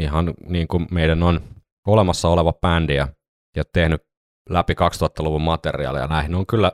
ihan 0.00 0.34
niin 0.46 0.68
kuin 0.68 0.86
meidän 0.90 1.22
on 1.22 1.40
olemassa 1.86 2.28
oleva 2.28 2.52
bändi 2.52 2.94
ja, 2.94 3.08
ja 3.56 3.64
tehnyt 3.72 4.02
läpi 4.50 4.72
2000-luvun 4.72 5.42
materiaalia. 5.42 6.06
Näihin 6.06 6.34
on 6.34 6.46
kyllä 6.46 6.72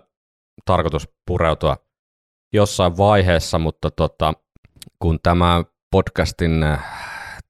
tarkoitus 0.65 1.09
pureutua 1.27 1.77
jossain 2.55 2.97
vaiheessa, 2.97 3.59
mutta 3.59 3.91
tota, 3.91 4.33
kun 4.99 5.19
tämä 5.23 5.65
podcastin 5.91 6.63
äh, 6.63 6.85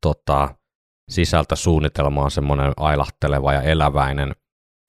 tota, 0.02 0.54
sisältösuunnitelma 1.10 2.24
on 2.24 2.30
semmoinen 2.30 2.72
ailahteleva 2.76 3.52
ja 3.52 3.62
eläväinen, 3.62 4.32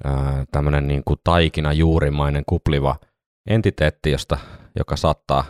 ää, 0.04 0.46
tämmöinen 0.52 0.88
niin 0.88 1.04
kuin 1.06 1.20
taikina 1.24 1.74
juurimainen 1.74 2.44
kupliva 2.46 2.96
entiteetti, 3.50 4.12
josta, 4.12 4.38
joka 4.80 4.96
saattaa 4.96 5.44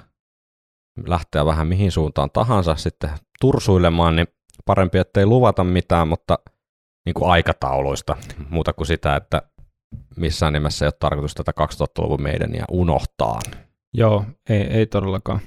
lähteä 1.07 1.45
vähän 1.45 1.67
mihin 1.67 1.91
suuntaan 1.91 2.29
tahansa 2.31 2.75
sitten 2.75 3.09
tursuilemaan, 3.41 4.15
niin 4.15 4.27
parempi, 4.65 4.97
ettei 4.97 5.25
luvata 5.25 5.63
mitään, 5.63 6.07
mutta 6.07 6.39
niin 7.05 7.13
kuin 7.13 7.31
aikatauluista 7.31 8.17
muuta 8.49 8.73
kuin 8.73 8.87
sitä, 8.87 9.15
että 9.15 9.41
missään 10.15 10.53
nimessä 10.53 10.85
ei 10.85 10.87
ole 10.87 10.93
tarkoitus 10.99 11.33
tätä 11.33 11.51
2000-luvun 11.61 12.21
meidän 12.21 12.55
ja 12.55 12.65
unohtaa, 12.71 13.39
Joo, 13.93 14.25
ei, 14.49 14.61
ei 14.61 14.85
todellakaan. 14.85 15.39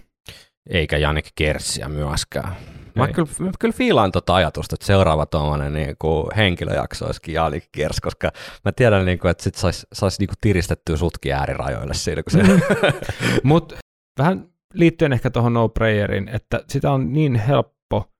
eikä 0.71 0.99
Janik 0.99 1.27
Kerssiä 1.35 1.89
myöskään. 1.89 2.57
Mä 2.95 3.07
Ei. 3.07 3.13
kyllä, 3.13 3.29
mä 3.39 3.51
kyllä 3.61 3.75
fiilaan 3.75 4.13
tuota 4.13 4.35
ajatusta, 4.35 4.75
että 4.75 4.87
seuraava 4.87 5.27
tuommoinen 5.27 5.73
niin 5.73 5.97
henkilöjakso 6.37 7.07
olisikin 7.07 7.35
Janik 7.35 7.65
Kers, 7.73 8.01
koska 8.01 8.31
mä 8.65 8.73
tiedän, 8.73 9.05
niin 9.07 9.19
kuin, 9.19 9.31
että 9.31 9.45
sit 9.45 9.55
sais, 9.55 9.87
sais 9.93 10.19
niin 10.19 10.29
tiristettyä 10.41 10.97
sutki 10.97 11.33
äärirajoille 11.33 11.95
siinä, 11.95 12.23
kun 12.23 12.33
se... 12.33 12.43
Mutta 13.43 13.75
vähän 14.19 14.49
liittyen 14.75 15.13
ehkä 15.13 15.31
tuohon 15.31 15.55
No 15.55 15.69
Prayerin, 15.69 16.29
että 16.29 16.65
sitä 16.69 16.93
on 16.93 17.13
niin 17.13 17.35
helppo 17.35 18.11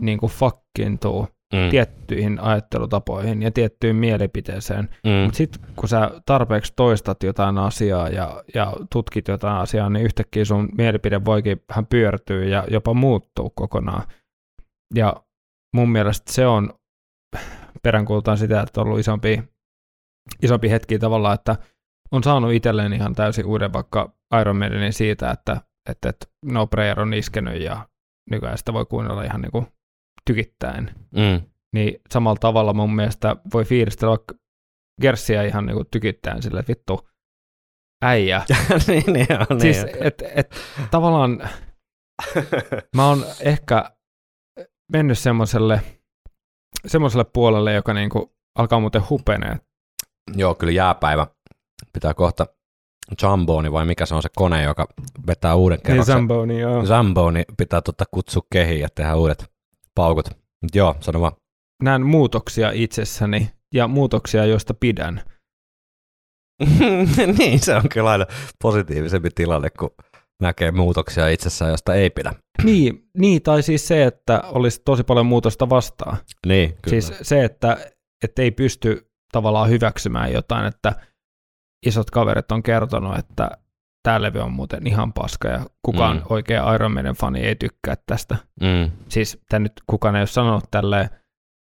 niin 0.00 0.18
kuin 0.18 0.32
fuckintua 0.32 1.28
mm. 1.52 1.70
tiettyihin 1.70 2.40
ajattelutapoihin 2.40 3.42
ja 3.42 3.50
tiettyyn 3.50 3.96
mielipiteeseen. 3.96 4.88
mm. 5.04 5.10
Mutta 5.10 5.36
sitten 5.36 5.60
kun 5.76 5.88
sä 5.88 6.10
tarpeeksi 6.26 6.72
toistat 6.76 7.22
jotain 7.22 7.58
asiaa 7.58 8.08
ja, 8.08 8.44
ja 8.54 8.72
tutkit 8.92 9.28
jotain 9.28 9.56
asiaa, 9.56 9.90
niin 9.90 10.04
yhtäkkiä 10.04 10.44
sun 10.44 10.68
mielipide 10.78 11.24
voikin 11.24 11.62
vähän 11.68 11.86
pyörtyä 11.86 12.44
ja 12.44 12.64
jopa 12.70 12.94
muuttuu 12.94 13.50
kokonaan. 13.50 14.02
Ja 14.94 15.16
mun 15.76 15.88
mielestä 15.88 16.32
se 16.32 16.46
on, 16.46 16.74
peräänkuulutaan 17.82 18.38
sitä, 18.38 18.60
että 18.60 18.80
on 18.80 18.86
ollut 18.86 19.00
isompi, 19.00 19.42
isompi 20.42 20.70
hetki 20.70 20.98
tavallaan, 20.98 21.34
että 21.34 21.56
on 22.12 22.22
saanut 22.22 22.52
itselleen 22.52 22.92
ihan 22.92 23.14
täysin 23.14 23.46
uuden 23.46 23.72
vaikka 23.72 24.12
Iron 24.40 24.56
Maidenin 24.56 24.92
siitä, 24.92 25.30
että, 25.30 25.60
että, 25.90 26.08
että 26.08 26.26
No 26.44 26.66
Prayer 26.66 27.00
on 27.00 27.14
iskenyt 27.14 27.62
ja 27.62 27.88
nykyään 28.30 28.58
sitä 28.58 28.72
voi 28.72 28.86
kuunnella 28.86 29.22
ihan 29.22 29.40
niin 29.40 29.52
kuin 29.52 29.66
tykittäen 30.28 30.94
Mm. 31.14 31.48
niin 31.74 32.00
samalla 32.10 32.38
tavalla 32.40 32.72
mun 32.72 32.94
mielestä 32.94 33.36
voi 33.52 33.64
fiilistellä 33.64 34.10
vaikka 34.10 34.34
Gerssiä 35.00 35.42
ihan 35.42 35.66
niinku 35.66 35.84
tykittäen 35.84 36.42
sille, 36.42 36.60
että 36.60 36.70
vittu, 36.70 37.08
äijä. 38.02 38.42
niin, 38.88 39.04
niin, 39.06 39.26
on, 39.32 39.58
niin. 39.58 39.60
siis, 39.60 39.86
et, 40.00 40.22
et, 40.34 40.56
tavallaan 40.90 41.48
mä 42.96 43.08
oon 43.08 43.24
ehkä 43.40 43.90
mennyt 44.92 45.18
semmoiselle, 45.18 45.80
semmoiselle 46.86 47.24
puolelle, 47.24 47.72
joka 47.72 47.94
niinku 47.94 48.34
alkaa 48.58 48.80
muuten 48.80 49.02
hupenee. 49.10 49.56
Joo, 50.36 50.54
kyllä 50.54 50.72
jääpäivä. 50.72 51.26
Pitää 51.92 52.14
kohta 52.14 52.46
Jamboni 53.22 53.72
vai 53.72 53.86
mikä 53.86 54.06
se 54.06 54.14
on 54.14 54.22
se 54.22 54.28
kone, 54.36 54.62
joka 54.62 54.86
vetää 55.26 55.54
uuden 55.54 55.76
Niin 55.76 55.86
kerroksen. 55.86 56.14
Zamboni, 56.14 56.60
joo. 56.60 56.86
Zamboni 56.86 57.44
pitää 57.58 57.80
tota 57.80 58.04
kutsua 58.10 58.42
kehiin 58.52 58.80
ja 58.80 58.88
tehdä 58.94 59.14
uudet 59.14 59.57
paukut. 59.98 60.28
Mut 60.62 60.74
joo, 60.74 60.96
sano 61.00 61.20
vaan. 61.20 61.32
Näen 61.82 62.06
muutoksia 62.06 62.70
itsessäni 62.70 63.50
ja 63.74 63.88
muutoksia, 63.88 64.44
joista 64.44 64.74
pidän. 64.74 65.22
niin, 67.38 67.60
se 67.60 67.74
on 67.74 67.88
kyllä 67.92 68.10
aina 68.10 68.26
positiivisempi 68.62 69.30
tilanne, 69.34 69.70
kun 69.70 69.90
näkee 70.42 70.70
muutoksia 70.70 71.28
itsessään, 71.28 71.70
josta 71.70 71.94
ei 71.94 72.10
pidä. 72.10 72.32
Niin, 72.62 73.08
niin, 73.18 73.42
tai 73.42 73.62
siis 73.62 73.88
se, 73.88 74.04
että 74.04 74.40
olisi 74.40 74.82
tosi 74.84 75.04
paljon 75.04 75.26
muutosta 75.26 75.70
vastaan. 75.70 76.16
Niin, 76.46 76.68
kyllä. 76.82 77.00
Siis 77.00 77.12
se, 77.22 77.44
että, 77.44 77.76
että 78.24 78.42
ei 78.42 78.50
pysty 78.50 79.10
tavallaan 79.32 79.70
hyväksymään 79.70 80.32
jotain, 80.32 80.66
että 80.66 80.92
isot 81.86 82.10
kaverit 82.10 82.52
on 82.52 82.62
kertonut, 82.62 83.18
että 83.18 83.50
tämä 84.02 84.22
levy 84.22 84.38
on 84.40 84.52
muuten 84.52 84.86
ihan 84.86 85.12
paska 85.12 85.48
ja 85.48 85.66
kukaan 85.82 86.16
Mm. 86.16 86.22
oikea 86.28 86.74
Iron 86.74 86.92
Maiden 86.92 87.14
fani 87.14 87.40
ei 87.40 87.56
tykkää 87.56 87.94
tästä. 88.06 88.36
mm, 88.60 88.90
Siis 89.08 89.38
tämä 89.48 89.58
nyt 89.60 89.72
kukaan 89.86 90.16
ei 90.16 90.20
ole 90.20 90.26
sanonut 90.26 90.64
tälleen, 90.70 91.10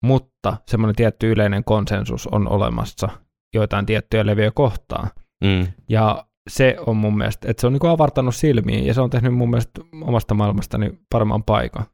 mutta 0.06 0.58
semmoinen 0.68 0.96
tietty 0.96 1.32
yleinen 1.32 1.64
konsensus 1.64 2.28
on 2.28 2.48
olemassa 2.48 3.10
joitain 3.56 3.86
tiettyjä 3.86 4.26
levyjä 4.26 4.52
kohtaan. 4.52 5.10
mm. 5.44 5.68
Ja 5.90 6.26
se 6.50 6.76
on 6.86 6.98
mun 6.98 7.18
mielestä, 7.18 7.52
että 7.52 7.62
se 7.62 7.68
on 7.68 7.74
niinku 7.74 7.88
avartanut 7.88 8.36
silmiin 8.36 8.86
ja 8.86 8.94
se 8.94 9.02
on 9.02 9.10
tehnyt 9.10 9.34
mun 9.34 9.50
mielestä 9.50 9.82
omasta 10.02 10.34
maailmastani 10.34 11.00
paremman 11.12 11.44
paikan. 11.44 11.86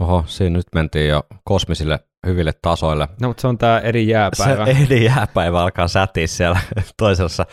Oho, 0.00 0.24
siinä 0.26 0.56
nyt 0.56 0.66
mentiin 0.74 1.08
jo 1.08 1.22
kosmisille 1.44 2.00
hyville 2.26 2.52
tasoille. 2.62 3.08
No, 3.20 3.28
mutta 3.28 3.40
se 3.40 3.46
on 3.48 3.58
tämä 3.58 3.78
eri 3.78 4.08
jääpäivä. 4.08 4.64
Se 4.64 4.70
Edi 4.84 5.04
jääpäivä 5.04 5.60
alkaa 5.62 5.88
sätiä 5.88 6.26
siellä 6.26 6.60
toisessa, 6.96 7.46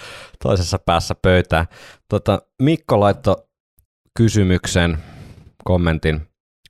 toisessa 0.43 0.79
päässä 0.85 1.15
pöytää. 1.21 1.65
Tota, 2.09 2.41
Mikko 2.61 2.99
laittoi 2.99 3.35
kysymyksen, 4.17 4.97
kommentin. 5.63 6.21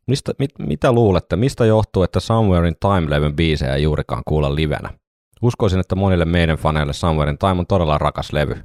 Mistä, 0.07 0.33
mit, 0.39 0.49
mitä 0.59 0.91
luulette, 0.91 1.35
mistä 1.35 1.65
johtuu, 1.65 2.03
että 2.03 2.19
Somewhere 2.19 2.67
in 2.67 2.75
Time-levyn 2.79 3.35
biisejä 3.35 3.75
ei 3.75 3.83
juurikaan 3.83 4.23
kuulla 4.27 4.55
livenä? 4.55 4.93
Uskoisin, 5.41 5.79
että 5.79 5.95
monille 5.95 6.25
meidän 6.25 6.57
faneille 6.57 6.93
Somewhere 6.93 7.31
in 7.31 7.37
Time 7.37 7.59
on 7.59 7.67
todella 7.67 7.97
rakas 7.97 8.33
levy. 8.33 8.63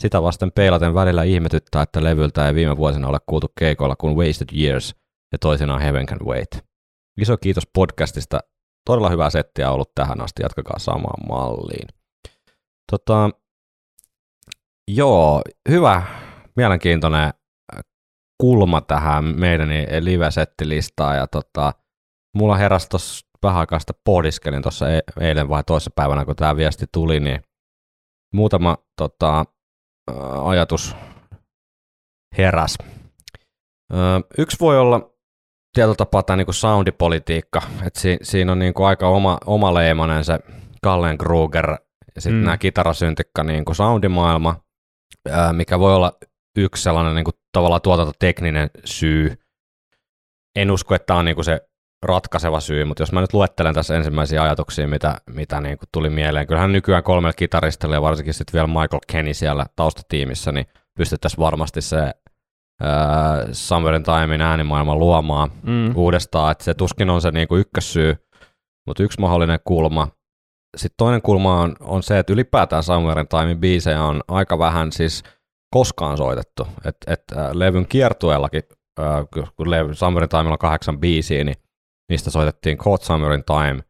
Sitä 0.00 0.22
vasten 0.22 0.52
peilaten 0.52 0.94
välillä 0.94 1.22
ihmetyttää, 1.22 1.82
että 1.82 2.04
levyltä 2.04 2.48
ei 2.48 2.54
viime 2.54 2.76
vuosina 2.76 3.08
ole 3.08 3.18
kuultu 3.26 3.46
keikoilla 3.58 3.96
kuin 3.96 4.16
Wasted 4.16 4.48
Years 4.58 4.94
ja 5.32 5.38
toisinaan 5.38 5.80
Heaven 5.82 6.06
Can 6.06 6.18
Wait. 6.26 6.64
Iso 7.20 7.36
kiitos 7.36 7.66
podcastista. 7.74 8.40
Todella 8.86 9.10
hyvää 9.10 9.30
settiä 9.30 9.70
ollut 9.70 9.94
tähän 9.94 10.20
asti. 10.20 10.42
Jatkakaa 10.42 10.78
samaan 10.78 11.28
malliin. 11.28 11.88
Tota, 12.92 13.30
joo, 14.88 15.42
hyvä, 15.68 16.02
mielenkiintoinen 16.56 17.30
kulma 18.40 18.80
tähän 18.80 19.24
meidän 19.24 19.68
live-settilistaan. 20.00 21.16
Ja 21.16 21.26
tota, 21.26 21.72
mulla 22.36 22.56
heräsi 22.56 22.88
tuossa 22.88 23.26
vähän 23.42 23.60
aikaa 23.60 23.78
sitten 23.78 23.96
pohdiskelin 24.04 24.62
tuossa 24.62 24.90
e- 24.90 25.00
eilen 25.20 25.48
vai 25.48 25.64
toisessa 25.64 25.90
päivänä, 25.94 26.24
kun 26.24 26.36
tämä 26.36 26.56
viesti 26.56 26.86
tuli, 26.92 27.20
niin 27.20 27.42
muutama 28.34 28.78
tota, 28.96 29.36
ää, 30.10 30.48
ajatus 30.48 30.96
heräs. 32.38 32.78
Ö, 33.92 33.96
yksi 34.38 34.56
voi 34.60 34.78
olla 34.78 35.10
tietyllä 35.74 35.94
tapaa 35.94 36.22
tämä 36.22 36.36
niinku 36.36 36.52
soundipolitiikka, 36.52 37.62
että 37.86 38.00
si, 38.00 38.18
siinä 38.22 38.52
on 38.52 38.58
niinku 38.58 38.84
aika 38.84 39.08
oma, 39.08 39.38
omaleimainen 39.46 40.24
se 40.24 40.38
Kallen 40.82 41.18
Kruger 41.18 41.70
ja 42.14 42.20
sitten 42.20 42.40
Mm. 42.40 42.44
nämä 42.44 42.58
kitarasyntikka 42.58 43.42
niinku 43.44 43.74
soundimaailma, 43.74 44.56
mikä 45.52 45.78
voi 45.78 45.94
olla 45.94 46.12
yksi 46.58 46.82
sellainen 46.82 47.14
niinku 47.14 47.30
tavallaan 47.52 47.82
tuotantotekninen 47.82 48.70
syy. 48.84 49.34
En 50.56 50.70
usko, 50.70 50.94
että 50.94 51.06
tämä 51.06 51.18
on 51.18 51.24
niinku 51.24 51.42
se 51.42 51.60
ratkaiseva 52.04 52.60
syy, 52.60 52.84
mutta 52.84 53.02
jos 53.02 53.12
mä 53.12 53.20
nyt 53.20 53.32
luettelen 53.32 53.74
tässä 53.74 53.96
ensimmäisiä 53.96 54.42
ajatuksia, 54.42 54.88
mitä, 54.88 55.20
mitä 55.30 55.60
niinku 55.60 55.84
tuli 55.92 56.10
mieleen. 56.10 56.46
Kyllähän 56.46 56.72
nykyään 56.72 57.02
kolmella 57.02 57.32
kitaristilla 57.32 57.94
ja 57.94 58.02
varsinkin 58.02 58.34
sitten 58.34 58.52
vielä 58.52 58.66
Michael 58.66 59.00
Kenny 59.12 59.34
siellä 59.34 59.66
taustatiimissä, 59.76 60.52
niin 60.52 60.66
pystyttäisiin 60.98 61.40
varmasti 61.40 61.80
se 61.80 61.98
äh, 61.98 62.10
Summer 63.52 63.94
in 63.94 64.02
Timein 64.02 64.40
äänimaailma 64.40 64.96
luomaan 64.96 65.50
Mm. 65.62 65.96
uudestaan, 65.96 66.52
että 66.52 66.64
se 66.64 66.74
tuskin 66.74 67.10
on 67.10 67.20
se 67.22 67.30
niinku 67.30 67.56
ykkössyy, 67.56 68.16
mutta 68.86 69.02
yksi 69.02 69.20
mahdollinen 69.20 69.60
kulma. 69.64 70.08
Sitten 70.76 70.96
toinen 70.96 71.22
kulma 71.22 71.60
on, 71.60 71.76
on 71.80 72.02
se, 72.02 72.18
että 72.18 72.32
ylipäätään 72.32 72.82
Summer 72.82 73.18
in 73.18 73.28
Timein 73.28 73.60
biisejä 73.60 74.02
on 74.02 74.22
aika 74.28 74.58
vähän 74.58 74.92
siis 74.92 75.22
koskaan 75.74 76.16
soitettu. 76.16 76.66
Et, 76.84 76.96
et, 77.06 77.24
äh, 77.36 77.50
levyn 77.52 77.86
kiertueellakin, 77.88 78.62
äh, 79.00 79.26
kun 79.56 79.70
levy, 79.70 79.94
Summer 79.94 80.22
in 80.22 80.28
Timella 80.28 80.52
on 80.52 80.58
kahdeksan 80.58 81.00
biisiä, 81.00 81.44
niin 81.44 81.56
niistä 82.10 82.30
soitettiin 82.30 82.78
Caught 82.78 83.04
Summer 83.04 83.32
in 83.32 83.44
Time, 83.44 83.82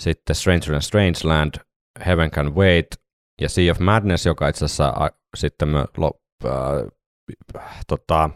sitten 0.00 0.36
Stranger 0.36 0.74
in 0.74 0.82
Strangeland, 0.82 1.54
Heaven 2.06 2.30
Can 2.30 2.54
Wait 2.54 2.86
ja 3.40 3.48
Sea 3.48 3.72
of 3.72 3.78
Madness, 3.78 4.26
joka 4.26 4.48
itse 4.48 4.64
asiassa 4.64 4.88
a, 4.88 5.10
sitten 5.36 5.68
me, 5.68 5.84
lo, 5.96 6.10
äh, 6.44 7.80
tota, 7.86 8.30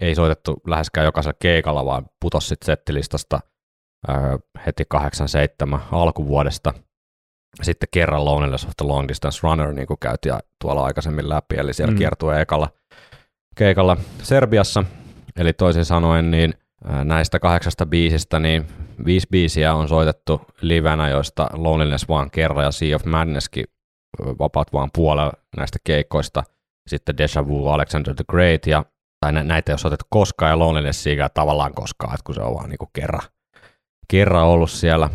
ei 0.00 0.14
soitettu 0.14 0.60
läheskään 0.66 1.04
jokaisella 1.04 1.36
keikalla, 1.42 1.84
vaan 1.84 2.06
putosi 2.20 2.48
sitten 2.48 2.66
settilistasta 2.66 3.36
äh, 3.36 3.50
heti 4.66 4.84
87 4.88 5.80
alkuvuodesta. 5.92 6.74
Sitten 7.62 7.88
kerran 7.92 8.24
Loneliness 8.24 8.64
of 8.64 8.70
the 8.76 8.86
Long 8.86 9.08
Distance 9.08 9.38
Runner, 9.42 9.72
niin 9.72 9.86
kuin 9.86 9.98
käytiin 10.00 10.34
tuolla 10.60 10.84
aikaisemmin 10.84 11.28
läpi, 11.28 11.56
eli 11.56 11.72
siellä 11.72 11.92
Mm. 11.92 11.98
kiertue 11.98 12.40
ekalla 12.40 12.68
keikalla 13.56 13.96
Serbiassa. 14.22 14.84
Eli 15.36 15.52
toisin 15.52 15.84
sanoen, 15.84 16.30
niin 16.30 16.54
näistä 17.04 17.38
kahdeksasta 17.38 17.86
biisistä, 17.86 18.40
niin 18.40 18.66
viisi 19.04 19.26
biisiä 19.30 19.74
on 19.74 19.88
soitettu 19.88 20.40
livenä, 20.60 21.08
joista 21.08 21.48
Loneliness 21.52 22.08
vaan 22.08 22.30
kerran 22.30 22.64
ja 22.64 22.70
Sea 22.70 22.96
of 22.96 23.04
Madnesskin 23.04 23.64
vapaat 24.38 24.72
vaan 24.72 24.90
puolella 24.94 25.32
näistä 25.56 25.78
keikoista. 25.84 26.42
Sitten 26.88 27.18
Deja 27.18 27.48
Vu, 27.48 27.68
Alexander 27.68 28.14
the 28.14 28.24
Great 28.30 28.66
ja 28.66 28.84
tai 29.20 29.32
nä- 29.32 29.42
näitä 29.42 29.70
ei 29.70 29.72
ole 29.72 29.78
soitettu 29.78 30.04
koskaan 30.10 30.50
ja 30.50 30.58
Loneliness 30.58 31.02
Seeker 31.02 31.30
tavallaan 31.34 31.74
koskaan, 31.74 32.14
että 32.14 32.24
kun 32.24 32.34
se 32.34 32.40
on 32.40 32.54
vaan 32.54 32.70
niinku 32.70 32.90
kerran, 32.92 33.22
kerran 34.10 34.44
ollut 34.46 34.70
siellä. 34.70 35.10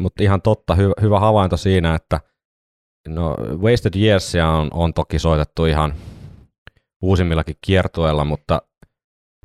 Mutta 0.00 0.22
ihan 0.22 0.42
totta, 0.42 0.74
hy- 0.74 1.02
hyvä 1.02 1.20
havainto 1.20 1.56
siinä, 1.56 1.94
että 1.94 2.20
no, 3.08 3.36
Wasted 3.62 3.94
Yearsia 4.00 4.48
on, 4.48 4.68
on 4.72 4.94
toki 4.94 5.18
soitettu 5.18 5.64
ihan 5.64 5.94
uusimmillakin 7.02 7.56
kiertueilla, 7.60 8.24
mutta 8.24 8.62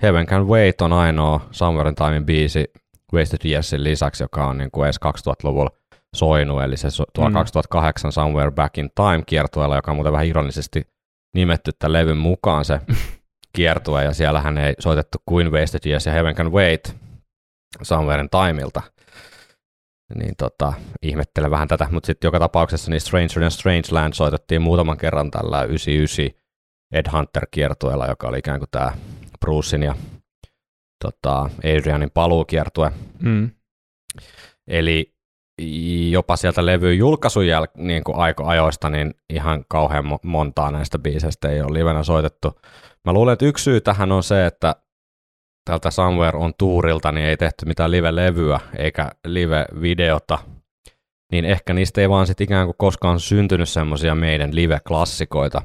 Heaven 0.02 0.26
Can 0.26 0.48
Wait 0.48 0.82
on 0.82 0.94
ainoa 0.94 1.42
Summer 1.52 1.88
in 1.88 1.96
Timein 1.96 2.26
biisi 2.26 2.66
Wasted 3.14 3.40
Yearsin 3.50 3.84
lisäksi, 3.84 4.24
joka 4.24 4.48
on 4.48 4.58
niin 4.58 4.72
kuin 4.72 4.86
edes 4.86 5.00
2000-luvulla 5.06 5.70
soinut, 6.16 6.64
eli 6.64 6.78
se 6.78 6.88
tuolla 7.14 7.30
Mm. 7.30 7.34
mm. 7.34 7.40
2008 7.40 8.12
Somewhere 8.12 8.52
Back 8.52 8.78
in 8.78 8.90
Time 8.96 9.24
kiertueella, 9.26 9.76
joka 9.76 9.92
on 9.92 9.96
muuten 9.98 10.14
vähän 10.14 10.28
ironisesti 10.28 10.88
nimetty 11.36 11.72
tämän 11.80 11.94
levyn 11.94 12.18
mukaan 12.18 12.66
se 12.66 12.80
kiertue, 13.56 14.04
ja 14.04 14.14
siellähän 14.14 14.58
ei 14.58 14.74
soitettu 14.80 15.18
kuin 15.26 15.52
Wasted 15.52 15.80
Years 15.90 16.06
ja 16.06 16.12
Heaven 16.12 16.36
Can 16.36 16.52
Wait 16.52 16.96
Somewhere 17.82 18.22
in 18.22 18.30
Timeilta. 18.30 18.82
Niin 20.16 20.36
tota, 20.38 20.74
ihmettelen 21.02 21.52
vähän 21.52 21.68
tätä, 21.68 21.88
mutta 21.92 22.08
sitten 22.08 22.28
joka 22.28 22.40
tapauksessa 22.40 22.92
niin 22.92 23.02
Stranger 23.02 23.44
and 23.44 23.52
Strangeland 23.52 24.14
soitettiin 24.14 24.62
muutaman 24.62 24.98
kerran 24.98 25.32
tällä 25.32 25.64
99 25.64 26.40
Ed 26.94 27.06
Hunter 27.12 27.48
kiertueella, 27.52 28.08
joka 28.08 28.28
oli 28.28 28.40
ikään 28.40 28.60
kuin 28.60 28.70
tämä 28.72 28.92
Brucein 29.40 29.84
ja 29.84 29.96
tota, 31.04 31.50
Adrianin 31.64 32.12
paluukiertue. 32.12 32.92
Mm. 33.22 33.50
Eli 34.68 35.14
jopa 36.10 36.36
sieltä 36.36 36.66
levyn 36.66 36.98
julkaisun 36.98 37.44
jäl- 37.44 37.84
niin 37.84 38.04
kuin 38.04 38.18
aiko 38.18 38.46
ajoista, 38.46 38.90
niin 38.90 39.14
ihan 39.30 39.66
kauhean 39.68 40.06
mo- 40.06 40.20
montaa 40.24 40.72
näistä 40.72 41.00
biiseistä 41.00 41.50
ei 41.50 41.62
ole 41.62 41.80
livenä 41.80 42.04
soitettu. 42.04 42.60
Mä 43.06 43.14
luulen, 43.14 43.34
että 43.34 43.46
yksi 43.46 43.64
syy 43.64 43.82
tähän 43.82 44.12
on 44.12 44.24
se, 44.24 44.46
että 44.46 44.76
tältä 45.70 45.92
Somewhere 45.92 46.38
on 46.38 46.54
tuurilta 46.58 47.12
niin 47.12 47.28
ei 47.28 47.38
tehty 47.38 47.66
mitään 47.66 47.92
live-levyä 47.92 48.60
eikä 48.78 49.12
live-videota, 49.26 50.40
niin 51.32 51.46
ehkä 51.46 51.74
niistä 51.74 52.02
ei 52.02 52.10
vaan 52.10 52.28
sit 52.28 52.42
ikään 52.42 52.68
kuin 52.68 52.76
koskaan 52.78 53.20
syntynyt 53.20 53.70
semmosia 53.70 54.16
meidän 54.16 54.56
live-klassikoita, 54.56 55.62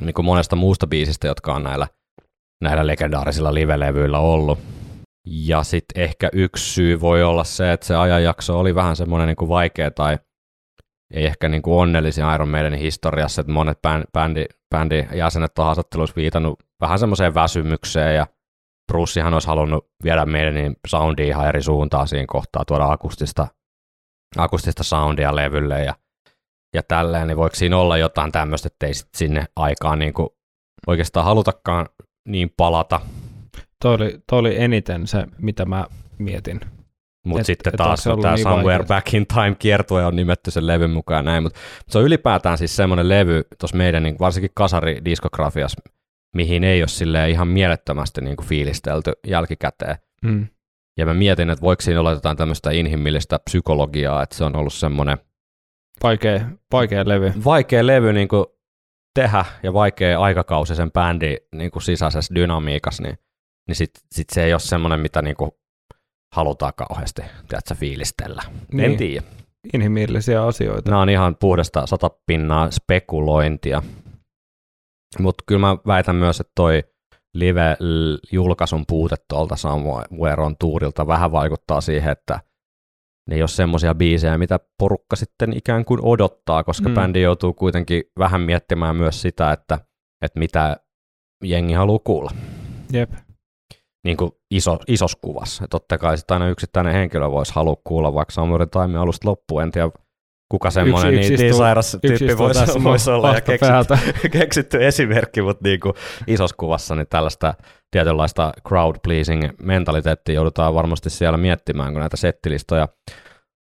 niin 0.00 0.14
kuin 0.14 0.26
monesta 0.26 0.56
muusta 0.56 0.86
biisistä, 0.86 1.26
jotka 1.26 1.54
on 1.54 1.62
näillä, 1.62 1.88
näillä 2.62 2.86
legendaarisilla 2.86 3.54
live-levyillä 3.54 4.18
ollut. 4.18 4.58
Ja 5.26 5.62
sitten 5.62 6.02
ehkä 6.02 6.28
yksi 6.32 6.70
syy 6.74 7.00
voi 7.00 7.22
olla 7.22 7.44
se, 7.44 7.72
että 7.72 7.86
se 7.86 7.96
ajanjakso 7.96 8.58
oli 8.58 8.74
vähän 8.74 8.96
semmoinen 8.96 9.26
niin 9.26 9.36
kuin 9.36 9.48
vaikea 9.48 9.90
tai 9.90 10.18
ei 11.14 11.26
ehkä 11.26 11.48
niin 11.48 11.62
kuin 11.62 11.74
onnellisin 11.74 12.24
Iron 12.34 12.48
Maidenin 12.48 12.80
historiassa, 12.80 13.40
että 13.40 13.52
monet 13.52 13.78
bändi, 14.12 14.44
bändi, 14.70 15.06
jäsenet 15.14 15.58
on 15.58 15.64
haastatteluissa 15.64 16.16
viitannut 16.16 16.62
vähän 16.80 16.98
semmoiseen 16.98 17.34
väsymykseen 17.34 18.14
ja 18.14 18.26
Brucehan 18.92 19.34
olisi 19.34 19.48
halunnut 19.48 19.86
viedä 20.04 20.26
meidän 20.26 20.76
soundia 20.86 21.26
ihan 21.26 21.48
eri 21.48 21.62
suuntaan 21.62 22.08
siinä 22.08 22.24
kohtaa, 22.28 22.64
tuoda 22.64 22.92
akustista, 22.92 23.48
akustista 24.36 24.82
soundia 24.82 25.36
levylle 25.36 25.84
ja, 25.84 25.94
ja 26.74 26.82
tälleen, 26.82 27.28
niin 27.28 27.36
voiko 27.36 27.56
siinä 27.56 27.78
olla 27.78 27.96
jotain 27.96 28.32
tämmöistä, 28.32 28.66
että 28.66 28.86
ei 28.86 28.94
sit 28.94 29.08
sinne 29.16 29.44
aikaan 29.56 29.98
niin 29.98 30.14
kuin 30.14 30.28
oikeastaan 30.86 31.26
halutakaan 31.26 31.86
niin 32.28 32.50
palata, 32.56 33.00
Toi, 33.82 33.94
oli, 33.94 34.18
toi 34.30 34.38
oli 34.38 34.60
eniten 34.60 35.06
se, 35.06 35.26
mitä 35.38 35.64
mä 35.64 35.86
mietin. 36.18 36.60
Mutta 37.26 37.44
sitten 37.44 37.70
et 37.74 37.76
taas 37.76 38.04
tämä 38.04 38.34
niin 38.34 38.42
Somewhere 38.42 38.78
vaikeaa. 38.78 38.96
Back 38.96 39.14
in 39.14 39.26
Time 39.26 39.56
kiertue 39.58 40.04
on 40.06 40.16
nimetty 40.16 40.50
sen 40.50 40.66
levyn 40.66 40.90
mukaan 40.90 41.24
näin, 41.24 41.42
mutta 41.42 41.60
se 41.88 41.98
on 41.98 42.04
ylipäätään 42.04 42.58
siis 42.58 42.76
semmoinen 42.76 43.08
levy 43.08 43.44
tuossa 43.58 43.76
meidän 43.76 44.02
niin 44.02 44.16
varsinkin 44.20 44.50
kasaridiskografiassa, 44.54 45.80
mihin 46.36 46.64
ei 46.64 46.82
ole 46.82 46.88
silleen 46.88 47.30
ihan 47.30 47.48
mielettömästi 47.48 48.20
niin 48.20 48.36
kuin 48.36 48.46
fiilistelty 48.46 49.12
jälkikäteen. 49.26 49.96
Mm. 50.24 50.46
Ja 50.98 51.06
mä 51.06 51.14
mietin, 51.14 51.50
että 51.50 51.62
voiko 51.62 51.82
siinä 51.82 52.00
olla 52.00 52.12
jotain 52.12 52.36
tämmöistä 52.36 52.70
inhimillistä 52.70 53.38
psykologiaa, 53.38 54.22
että 54.22 54.36
se 54.36 54.44
on 54.44 54.56
ollut 54.56 54.74
semmoinen 54.74 55.18
Vaikea, 56.02 56.40
vaikea 56.72 57.08
levy. 57.08 57.32
vaikea 57.44 57.86
levy 57.86 58.12
niin 58.12 58.28
kuin 58.28 58.46
tehdä 59.14 59.44
ja 59.62 59.72
vaikea 59.72 60.20
aikakausi 60.20 60.74
sen 60.74 60.92
bändin 60.92 61.36
niin 61.54 61.70
kuin 61.70 61.82
sisäisessä 61.82 62.34
dynamiikassa, 62.34 63.02
niin, 63.02 63.18
niin 63.68 63.76
sitten 63.76 64.02
sit 64.12 64.30
se 64.30 64.44
ei 64.44 64.52
ole 64.52 64.60
semmoinen, 64.60 65.00
mitä 65.00 65.22
niin 65.22 65.36
kuin 65.36 65.50
halutaan 66.34 66.72
kauheasti 66.76 67.22
tiedätkö, 67.48 67.74
fiilistellä. 67.74 68.42
Niin. 68.72 68.90
En 68.90 68.96
tiedä. 68.96 69.22
Inhimillisiä 69.74 70.44
asioita. 70.44 70.90
Nämä 70.90 71.02
on 71.02 71.08
ihan 71.08 71.36
puhdasta 71.36 71.86
satapinnaa 71.86 72.70
spekulointia. 72.70 73.82
Mutta 75.18 75.44
kyllä 75.46 75.60
mä 75.60 75.76
väitän 75.86 76.16
myös, 76.16 76.40
että 76.40 76.52
toi 76.56 76.82
live-julkaisun 77.34 78.84
puute 78.88 79.16
tuolta 79.28 79.56
Somewhere 79.56 80.54
tuurilta 80.60 81.06
vähän 81.06 81.32
vaikuttaa 81.32 81.80
siihen, 81.80 82.12
että 82.12 82.40
ne 83.28 83.36
ei 83.36 83.42
ole 83.42 83.48
semmoisia 83.48 83.94
biisejä, 83.94 84.38
mitä 84.38 84.60
porukka 84.78 85.16
sitten 85.16 85.56
ikään 85.56 85.84
kuin 85.84 86.00
odottaa, 86.02 86.64
koska 86.64 86.88
Mm. 86.88 86.94
bändi 86.94 87.22
joutuu 87.22 87.52
kuitenkin 87.52 88.02
vähän 88.18 88.40
miettimään 88.40 88.96
myös 88.96 89.22
sitä, 89.22 89.52
että, 89.52 89.78
että 90.22 90.38
mitä 90.38 90.76
jengi 91.44 91.72
haluaa 91.72 91.98
kuulla. 92.04 92.30
Jep. 92.92 93.10
Niin 94.04 94.16
kuin 94.16 94.30
iso, 94.50 94.78
isossa 94.88 95.18
kuvassa. 95.20 95.64
Ja 95.64 95.68
totta 95.68 95.98
kai 95.98 96.18
sitten 96.18 96.34
aina 96.34 96.48
yksittäinen 96.48 96.92
henkilö 96.92 97.30
voisi 97.30 97.54
halua 97.54 97.76
kuulla 97.84 98.14
vaikka 98.14 98.32
Somewhere 98.32 98.66
Time 98.66 98.98
alusta 98.98 99.28
loppuun. 99.28 99.62
En 99.62 99.70
tiedä, 99.70 99.90
kuka 100.48 100.70
semmoinen 100.70 101.14
yksi 101.14 101.28
niin, 101.28 101.38
niin 101.38 101.46
istuu- 101.46 101.58
sairas 101.58 101.94
Yksi 101.94 102.08
tyyppi 102.08 102.38
voisi, 102.38 102.60
tässä 102.60 102.84
voisi 102.84 103.10
olla 103.10 103.34
ja 103.34 103.40
keksitty, 103.40 104.28
keksitty 104.38 104.86
esimerkki, 104.86 105.42
mutta 105.42 105.68
niin 105.68 105.80
kuin 105.80 105.94
isossa 106.26 106.56
kuvassa 106.58 106.94
niin 106.94 107.06
tällaista 107.10 107.54
tietynlaista 107.90 108.52
crowd 108.68 108.96
pleasing 109.02 109.48
mentaliteettia 109.62 110.34
joudutaan 110.34 110.74
varmasti 110.74 111.10
siellä 111.10 111.38
miettimään, 111.38 111.92
kun 111.92 112.00
näitä 112.00 112.16
settilistoja 112.16 112.88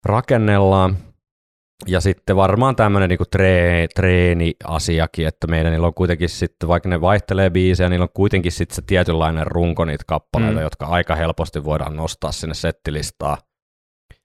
rakennellaan. 0.06 0.98
Ja 1.88 2.02
sitten 2.02 2.36
varmaan 2.36 2.76
tämmöinen 2.76 3.10
niinku 3.10 3.26
tree, 3.32 3.88
treeniasiakin, 3.96 5.28
että 5.28 5.48
meidän 5.48 5.72
niillä 5.72 5.88
on 5.88 5.94
kuitenkin 5.94 6.30
sitten, 6.30 6.70
vaikka 6.70 6.90
ne 6.90 7.02
vaihtelee 7.02 7.50
biisejä, 7.50 7.90
niillä 7.90 8.04
on 8.04 8.10
kuitenkin 8.14 8.52
sitten 8.52 8.76
se 8.76 8.82
tietynlainen 8.88 9.48
runko 9.48 9.86
niitä 9.86 10.04
kappaleita, 10.08 10.56
mm. 10.56 10.62
jotka 10.62 10.86
aika 10.86 11.16
helposti 11.16 11.64
voidaan 11.64 11.96
nostaa 11.96 12.32
sinne 12.32 12.54
settilistaan. 12.54 13.38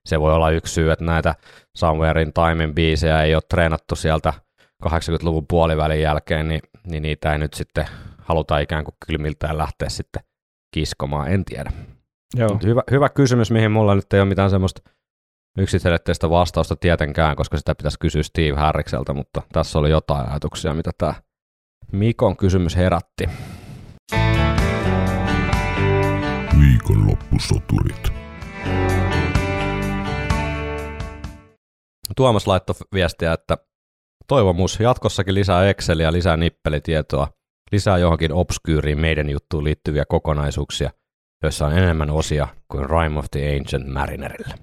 Se 0.07 0.19
voi 0.19 0.33
olla 0.33 0.49
yksi 0.49 0.73
syy, 0.73 0.91
että 0.91 1.05
näitä 1.05 1.35
Somewhere 1.77 2.21
in 2.21 2.33
Timein 2.33 2.75
biisejä 2.75 3.23
ei 3.23 3.35
ole 3.35 3.43
treenattu 3.49 3.95
sieltä 3.95 4.33
80-luvun 4.85 5.47
puolivälin 5.47 6.01
jälkeen, 6.01 6.47
niin, 6.47 6.61
niin 6.87 7.03
niitä 7.03 7.31
ei 7.31 7.37
nyt 7.37 7.53
sitten 7.53 7.85
haluta 8.17 8.59
ikään 8.59 8.83
kuin 8.83 8.95
kylmiltään 9.07 9.57
lähteä 9.57 9.89
sitten 9.89 10.23
kiskomaan, 10.73 11.31
en 11.31 11.45
tiedä. 11.45 11.71
Joo. 12.35 12.59
Hyvä, 12.63 12.81
hyvä 12.91 13.09
kysymys, 13.09 13.51
mihin 13.51 13.71
mulla 13.71 13.95
nyt 13.95 14.13
ei 14.13 14.19
ole 14.19 14.29
mitään 14.29 14.49
semmoista 14.49 14.81
yksiselitteistä 15.57 16.29
vastausta 16.29 16.75
tietenkään, 16.75 17.35
koska 17.35 17.57
sitä 17.57 17.75
pitäisi 17.75 17.99
kysyä 17.99 18.23
Steve 18.23 18.59
Harrikselta, 18.59 19.13
mutta 19.13 19.41
tässä 19.53 19.79
oli 19.79 19.89
jotain 19.89 20.29
ajatuksia, 20.29 20.73
mitä 20.73 20.91
tämä 20.97 21.13
Mikon 21.91 22.37
kysymys 22.37 22.75
herätti. 22.75 23.29
Viikonloppusoturit. 26.59 28.16
Tuomas 32.15 32.47
laittoi 32.47 32.75
viestiä, 32.93 33.33
että 33.33 33.57
toivomus 34.27 34.79
jatkossakin 34.79 35.33
lisää 35.33 35.69
Exceliä, 35.69 36.11
lisää 36.11 36.37
nippelitietoa, 36.37 37.27
lisää 37.71 37.97
johonkin 37.97 38.33
obskyyriin 38.33 38.99
meidän 38.99 39.29
juttuun 39.29 39.63
liittyviä 39.63 40.05
kokonaisuuksia, 40.05 40.91
joissa 41.43 41.65
on 41.65 41.77
enemmän 41.77 42.09
osia 42.09 42.47
kuin 42.71 42.89
Rime 42.89 43.19
of 43.19 43.25
the 43.31 43.55
Ancient 43.57 43.87
Marinerille. 43.87 44.55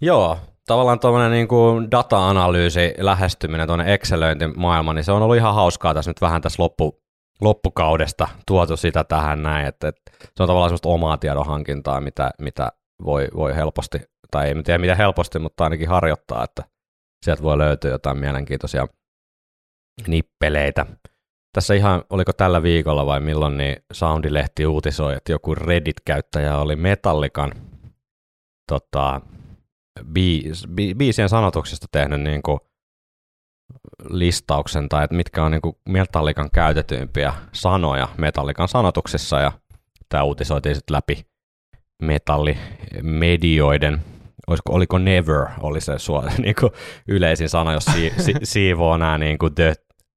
Joo, 0.00 0.38
tavallaan 0.66 1.00
tuommoinen 1.00 1.30
niin 1.30 1.48
kuin 1.48 1.90
data-analyysi, 1.90 2.94
lähestyminen 2.98 3.66
tuonne 3.66 3.94
Excelöintimaailmaan, 3.94 4.94
niin 4.94 5.04
se 5.04 5.12
on 5.12 5.22
ollut 5.22 5.36
ihan 5.36 5.54
hauskaa 5.54 5.94
tässä 5.94 6.10
nyt 6.10 6.20
vähän 6.20 6.42
tässä 6.42 6.62
loppu, 6.62 7.02
loppukaudesta 7.40 8.28
tuotu 8.46 8.76
sitä 8.76 9.04
tähän 9.04 9.42
näin, 9.42 9.66
että, 9.66 9.88
että 9.88 10.02
se 10.20 10.42
on 10.42 10.46
tavallaan 10.46 10.68
semmoista 10.68 10.88
omaa 10.88 11.16
tiedonhankintaa, 11.16 12.00
mitä, 12.00 12.30
mitä 12.38 12.72
voi, 13.04 13.28
voi 13.36 13.54
helposti, 13.54 13.98
tai 14.30 14.48
ei 14.48 14.62
tiedä 14.62 14.78
miten 14.78 14.96
helposti, 14.96 15.38
mutta 15.38 15.64
ainakin 15.64 15.88
harjoittaa, 15.88 16.44
että 16.44 16.64
sieltä 17.24 17.42
voi 17.42 17.58
löytyä 17.58 17.90
jotain 17.90 18.18
mielenkiintoisia 18.18 18.86
nippeleitä. 20.06 20.86
Tässä 21.52 21.74
ihan, 21.74 22.04
oliko 22.10 22.32
tällä 22.32 22.62
viikolla 22.62 23.06
vai 23.06 23.20
milloin, 23.20 23.58
niin 23.58 23.76
Soundilehti 23.92 24.66
uutisoi, 24.66 25.14
että 25.14 25.32
joku 25.32 25.54
Reddit-käyttäjä 25.54 26.58
oli 26.58 26.76
Metallikan 26.76 27.52
tota, 28.72 29.20
biis, 30.12 30.66
bi, 30.74 30.94
biisien 30.94 31.28
sanotuksesta 31.28 31.86
tehnyt 31.92 32.20
niin 32.20 32.42
kuin 32.42 32.60
listauksen, 34.10 34.88
tai 34.88 35.04
että 35.04 35.16
mitkä 35.16 35.44
on 35.44 35.50
niin 35.50 35.62
kuin 35.62 35.76
Metallikan 35.88 36.50
käytetyimpiä 36.50 37.34
sanoja 37.52 38.08
Metallikan 38.18 38.68
sanotuksissa, 38.68 39.40
ja 39.40 39.52
tämä 40.08 40.22
uutisoitiin 40.22 40.74
sitten 40.74 40.94
läpi 40.94 41.31
metallimedioiden, 42.02 44.02
olisiko, 44.46 44.72
oliko 44.72 44.98
never, 44.98 45.46
oli 45.60 45.80
se 45.80 45.98
sua, 45.98 46.22
niin 46.42 46.54
kuin 46.60 46.72
yleisin 47.08 47.48
sana, 47.48 47.72
jos 47.72 47.84
si, 47.84 48.12
si, 48.18 48.34
siivoo 48.52 48.96
nämä 48.96 49.18
niin 49.18 49.38
kuin 49.38 49.54
the, 49.54 49.74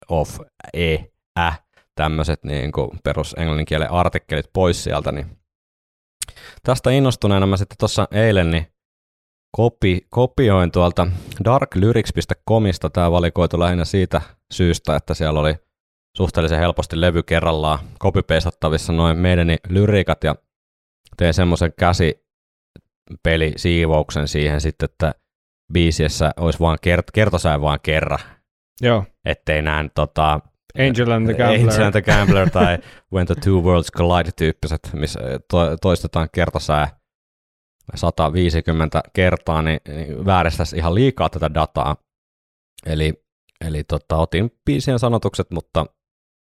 of, 0.10 0.40
e, 0.74 0.98
ä, 1.40 1.54
tämmöiset 1.96 2.44
niin 2.44 2.72
kuin 2.72 2.90
perus 3.04 3.36
englannin 3.38 3.66
kielen 3.66 3.92
artikkelit 3.92 4.50
pois 4.54 4.84
sieltä, 4.84 5.12
niin 5.12 5.26
tästä 6.64 6.92
innostuneena 6.92 7.46
mä 7.46 7.58
sitten 7.58 7.78
tuossa 7.78 8.08
eilen 8.12 8.52
niin 8.52 8.68
kopi, 9.58 10.02
kopioin 10.10 10.72
tuolta 10.72 11.08
darklyrics.comista, 11.44 12.90
tämä 12.90 13.12
valikoitu 13.12 13.60
lähinnä 13.60 13.86
siitä 13.86 14.22
syystä, 14.54 14.96
että 14.96 15.14
siellä 15.14 15.40
oli 15.40 15.56
suhteellisen 16.18 16.60
helposti 16.60 17.02
levy 17.02 17.24
kerrallaan 17.24 17.80
kopipeisattavissa 18.00 18.94
noin 18.94 19.18
meidän 19.18 19.48
lyriikat 19.70 20.24
ja 20.24 20.36
tein 21.18 21.34
semmoisen 21.34 21.74
käsipeli-siivouksen 21.80 24.28
siihen 24.28 24.62
sitten, 24.62 24.86
että 24.86 25.16
biisiessä 25.74 26.32
olisi 26.38 26.60
vaan 26.60 26.78
kert- 26.88 27.12
kertosäin 27.14 27.62
vaan 27.62 27.80
kerran, 27.84 28.20
Joo. 28.82 29.06
ettei 29.26 29.62
näin 29.62 29.92
tota, 29.96 30.40
Angel 30.80 31.12
and 31.12 31.26
the 31.26 31.34
Gambler. 31.34 31.70
Angel 31.70 31.84
and 31.86 31.92
the 31.92 32.02
Gambler 32.02 32.50
tai 32.50 32.78
When 33.14 33.28
the 33.28 33.36
Two 33.36 33.62
Worlds 33.62 33.92
Collide 33.92 34.32
tyyppiset, 34.36 34.80
missä 34.94 35.20
to- 35.52 35.78
toistetaan 35.82 36.30
kertosää 36.34 37.00
150 37.96 39.02
kertaa, 39.14 39.62
niin, 39.62 39.80
niin 39.88 40.26
vääristäisi 40.26 40.78
ihan 40.78 40.96
liikaa 40.96 41.30
tätä 41.30 41.54
dataa. 41.54 41.96
Eli, 42.86 43.24
eli 43.62 43.84
tota, 43.84 44.18
otin 44.18 44.52
biisien 44.66 45.00
sanotukset, 45.00 45.52
mutta 45.52 45.86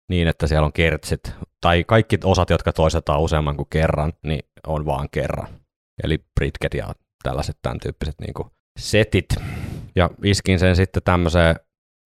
niin, 0.10 0.28
että 0.28 0.48
siellä 0.48 0.66
on 0.66 0.74
kertsit, 0.74 1.22
tai 1.66 1.84
kaikki 1.88 2.18
osat, 2.24 2.50
jotka 2.50 2.74
toistetaan 2.74 3.22
useamman 3.22 3.58
kuin 3.58 3.68
kerran, 3.70 4.14
niin 4.24 4.40
on 4.68 4.86
vaan 4.86 5.10
kerran. 5.12 5.48
Eli 6.04 6.18
Britket 6.36 6.74
ja 6.74 6.94
tällaiset 7.24 7.58
tämän 7.62 7.80
tyyppiset 7.80 8.16
niin 8.22 8.34
kuin 8.34 8.48
setit. 8.80 9.26
Ja 9.96 10.10
iskin 10.24 10.60
sen 10.60 10.76
sitten 10.76 11.04
tämmöiseen 11.04 11.56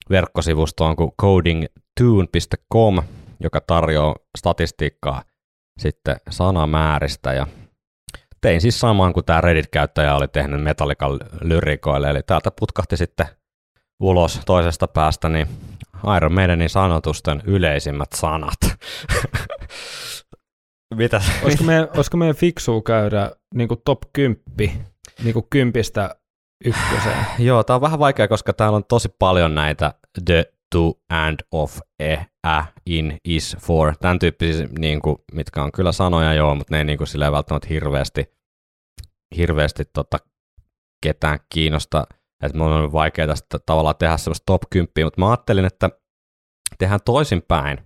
verkkosivustoon 0.10 0.96
kuin 0.96 1.12
codingtune.com, 1.22 3.02
joka 3.40 3.62
tarjoaa 3.62 4.16
statistiikkaa 4.38 5.24
sitten 5.80 6.16
sanamääristä 6.30 7.34
ja 7.34 7.48
tein 8.42 8.62
siis 8.62 8.80
samaan 8.80 9.14
kuin 9.14 9.26
tämä 9.26 9.42
Reddit-käyttäjä 9.42 10.16
oli 10.16 10.28
tehnyt 10.28 10.64
Metallican 10.64 11.20
lyrikoille, 11.42 12.10
eli 12.10 12.24
täältä 12.24 12.52
putkahti 12.60 12.98
sitten 12.98 13.28
ulos 14.00 14.42
toisesta 14.46 14.88
päästä 14.88 15.30
niin 15.30 15.48
Iron 16.18 16.34
Maidenin 16.34 16.70
sanotusten 16.70 17.42
yleisimmät 17.46 18.10
sanat. 18.16 18.60
Mitä? 20.96 21.22
Olisiko 21.44 21.64
meidän, 21.64 21.88
olisiko 21.96 22.18
meidän 22.18 22.36
fiksua 22.36 22.82
käydä 22.82 23.32
niin 23.56 23.68
kuin 23.68 23.82
top 23.86 24.02
10, 24.14 24.86
niin 25.24 25.34
kuin 25.34 25.46
kympistä 25.50 26.16
ykköseen? 26.66 27.26
Joo, 27.48 27.64
tää 27.64 27.76
on 27.76 27.82
vähän 27.82 28.00
vaikea, 28.00 28.28
koska 28.28 28.54
täällä 28.54 28.76
on 28.76 28.86
tosi 28.86 29.10
paljon 29.20 29.56
näitä 29.56 29.94
the, 30.26 30.46
to, 30.72 30.94
and, 31.10 31.40
of, 31.52 31.80
e, 32.00 32.18
ä, 32.48 32.66
in, 32.86 33.18
is, 33.26 33.58
for, 33.60 33.94
tämän 34.00 34.20
tyyppisiä, 34.20 34.68
niin 34.80 35.02
kuin, 35.02 35.18
mitkä 35.32 35.64
on 35.64 35.72
kyllä 35.72 35.92
sanoja 35.92 36.34
joo, 36.34 36.56
mutta 36.56 36.74
ne 36.74 36.78
ei 36.78 36.84
niin 36.84 36.98
kuin, 36.98 37.08
silleen 37.08 37.32
välttämättä 37.32 37.68
hirveästi, 37.70 38.26
hirveästi 39.38 39.86
tota, 39.86 40.18
ketään 41.04 41.40
kiinnosta, 41.54 42.08
että 42.44 42.58
mun 42.58 42.72
on 42.72 42.92
vaikea 42.92 43.28
tästä 43.28 43.60
tavallaan 43.66 43.96
tehdä 44.00 44.18
semmoista 44.18 44.46
top 44.46 44.62
10, 44.70 44.92
mutta 45.04 45.22
mä 45.22 45.30
ajattelin, 45.30 45.66
että 45.66 45.90
tehdään 46.78 47.00
toisinpäin, 47.06 47.80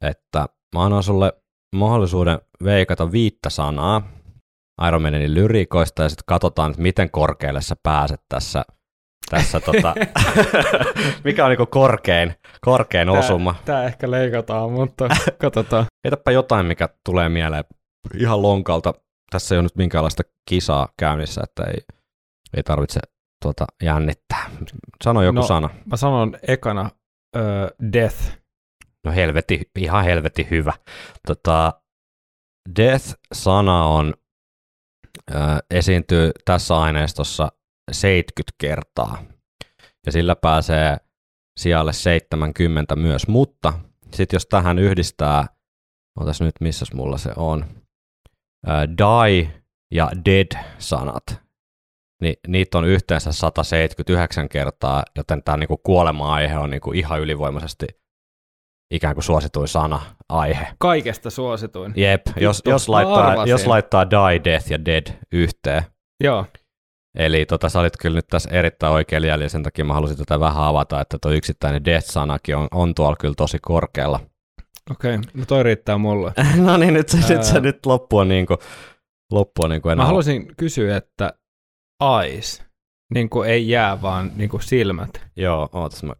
että 0.00 0.46
mä 0.74 0.84
annan 0.84 1.02
sulle 1.02 1.32
mahdollisuuden 1.76 2.38
veikata 2.64 3.12
viittä 3.12 3.50
sanaa 3.50 4.18
Iron 4.88 5.02
Manin 5.02 5.34
lyrikoista 5.34 6.02
ja 6.02 6.08
sitten 6.08 6.24
katsotaan, 6.26 6.70
että 6.70 6.82
miten 6.82 7.10
korkealle 7.10 7.62
sä 7.62 7.76
pääset 7.82 8.20
tässä, 8.28 8.64
tässä 9.30 9.60
tota, 9.60 9.94
mikä 11.24 11.44
on 11.44 11.50
niinku 11.50 11.66
korkein, 11.66 12.34
korkein 12.60 13.08
osuma. 13.08 13.54
Tämä 13.64 13.84
ehkä 13.84 14.10
leikataan, 14.10 14.72
mutta 14.72 15.08
katsotaan. 15.38 15.86
Heitäpä 16.04 16.30
jotain, 16.30 16.66
mikä 16.66 16.88
tulee 17.04 17.28
mieleen 17.28 17.64
ihan 18.18 18.42
lonkalta. 18.42 18.94
Tässä 19.30 19.54
ei 19.54 19.58
ole 19.58 19.62
nyt 19.62 19.76
minkäänlaista 19.76 20.22
kisaa 20.48 20.88
käynnissä, 20.96 21.40
että 21.44 21.64
ei, 21.64 21.80
ei 22.56 22.62
tarvitse 22.62 23.00
tuota, 23.42 23.66
jännittää. 23.82 24.50
Sano 25.04 25.22
joku 25.22 25.36
No. 25.40 25.46
sana. 25.46 25.70
Mä 25.90 25.96
sanon 25.96 26.36
ekana 26.48 26.90
uh, 27.36 27.90
Death. 27.92 28.38
No 29.04 29.12
helvetti, 29.12 29.70
ihan 29.78 30.04
helvetti 30.04 30.46
hyvä. 30.50 30.72
Tota, 31.26 31.80
death-sana 32.78 33.84
on, 33.84 34.14
äh, 35.34 35.58
esiintyy 35.70 36.30
tässä 36.44 36.76
aineistossa 36.78 37.52
70 37.92 38.52
kertaa. 38.58 39.22
Ja 40.06 40.12
sillä 40.12 40.36
pääsee 40.36 40.96
sijalle 41.60 41.92
70 41.92 42.96
myös, 42.96 43.28
mutta 43.28 43.72
sitten 44.14 44.36
jos 44.36 44.46
tähän 44.46 44.78
yhdistää, 44.78 45.46
otas 46.20 46.40
nyt 46.40 46.54
missäs 46.60 46.92
mulla 46.92 47.18
se 47.18 47.32
on, 47.36 47.64
äh, 48.68 48.82
die 48.82 49.62
ja 49.94 50.10
dead-sanat, 50.24 51.40
niin 52.22 52.34
niitä 52.48 52.78
on 52.78 52.84
yhteensä 52.84 53.32
179 53.32 54.48
kertaa, 54.48 55.04
joten 55.16 55.42
tämä 55.42 55.56
niinku 55.56 55.76
kuolema-aihe 55.76 56.58
on 56.58 56.70
niinku 56.70 56.92
ihan 56.92 57.20
ylivoimaisesti 57.20 57.86
ikään 58.90 59.14
kuin 59.14 59.24
suosituin 59.24 59.68
sana, 59.68 60.00
aihe. 60.28 60.66
Kaikesta 60.78 61.30
suosituin. 61.30 61.92
Jep, 61.96 62.26
jos, 62.40 62.62
jos, 62.64 62.88
laittaa, 62.88 63.26
arvasin. 63.28 63.50
jos 63.50 63.66
laittaa 63.66 64.10
die, 64.10 64.44
death 64.44 64.70
ja 64.70 64.84
dead 64.84 65.06
yhteen, 65.32 65.82
Joo. 66.24 66.46
eli 67.18 67.46
tota, 67.46 67.68
sä 67.68 67.80
olit 67.80 67.96
kyllä 68.00 68.14
nyt 68.14 68.26
tässä 68.26 68.50
erittäin 68.52 68.92
oikein 68.92 69.22
jäljellä, 69.22 69.48
sen 69.48 69.62
takia 69.62 69.84
mä 69.84 69.94
halusin 69.94 70.16
tätä 70.16 70.40
vähän 70.40 70.64
avata, 70.64 71.00
että 71.00 71.18
tuo 71.22 71.32
yksittäinen 71.32 71.84
death-sanakin 71.84 72.56
on, 72.56 72.68
on 72.70 72.94
tuolla 72.94 73.16
kyllä 73.20 73.34
tosi 73.36 73.58
korkealla. 73.62 74.20
Okei, 74.90 75.14
okay. 75.14 75.30
no 75.34 75.44
toi 75.44 75.62
riittää 75.62 75.98
mulle. 75.98 76.32
no 76.66 76.76
niin, 76.76 76.94
nyt, 76.94 77.08
se, 77.08 77.34
nyt 77.34 77.44
se 77.44 77.54
Ää. 77.54 77.60
nyt 77.60 77.86
loppu 77.86 78.18
on 78.18 78.28
niin 78.28 78.46
kuin, 78.46 78.58
loppu 79.32 79.64
on 79.64 79.70
niin 79.70 79.82
kuin 79.82 79.92
enää. 79.92 80.02
Mä 80.02 80.06
haluaisin 80.06 80.56
kysyä, 80.56 80.96
että 80.96 81.32
eyes, 82.22 82.62
niin 83.14 83.30
kuin 83.30 83.50
ei 83.50 83.68
jää, 83.68 84.02
vaan 84.02 84.32
niin 84.36 84.50
kuin 84.50 84.62
silmät. 84.62 85.10
Joo, 85.36 85.68
ootas 85.72 86.02
mä 86.02 86.12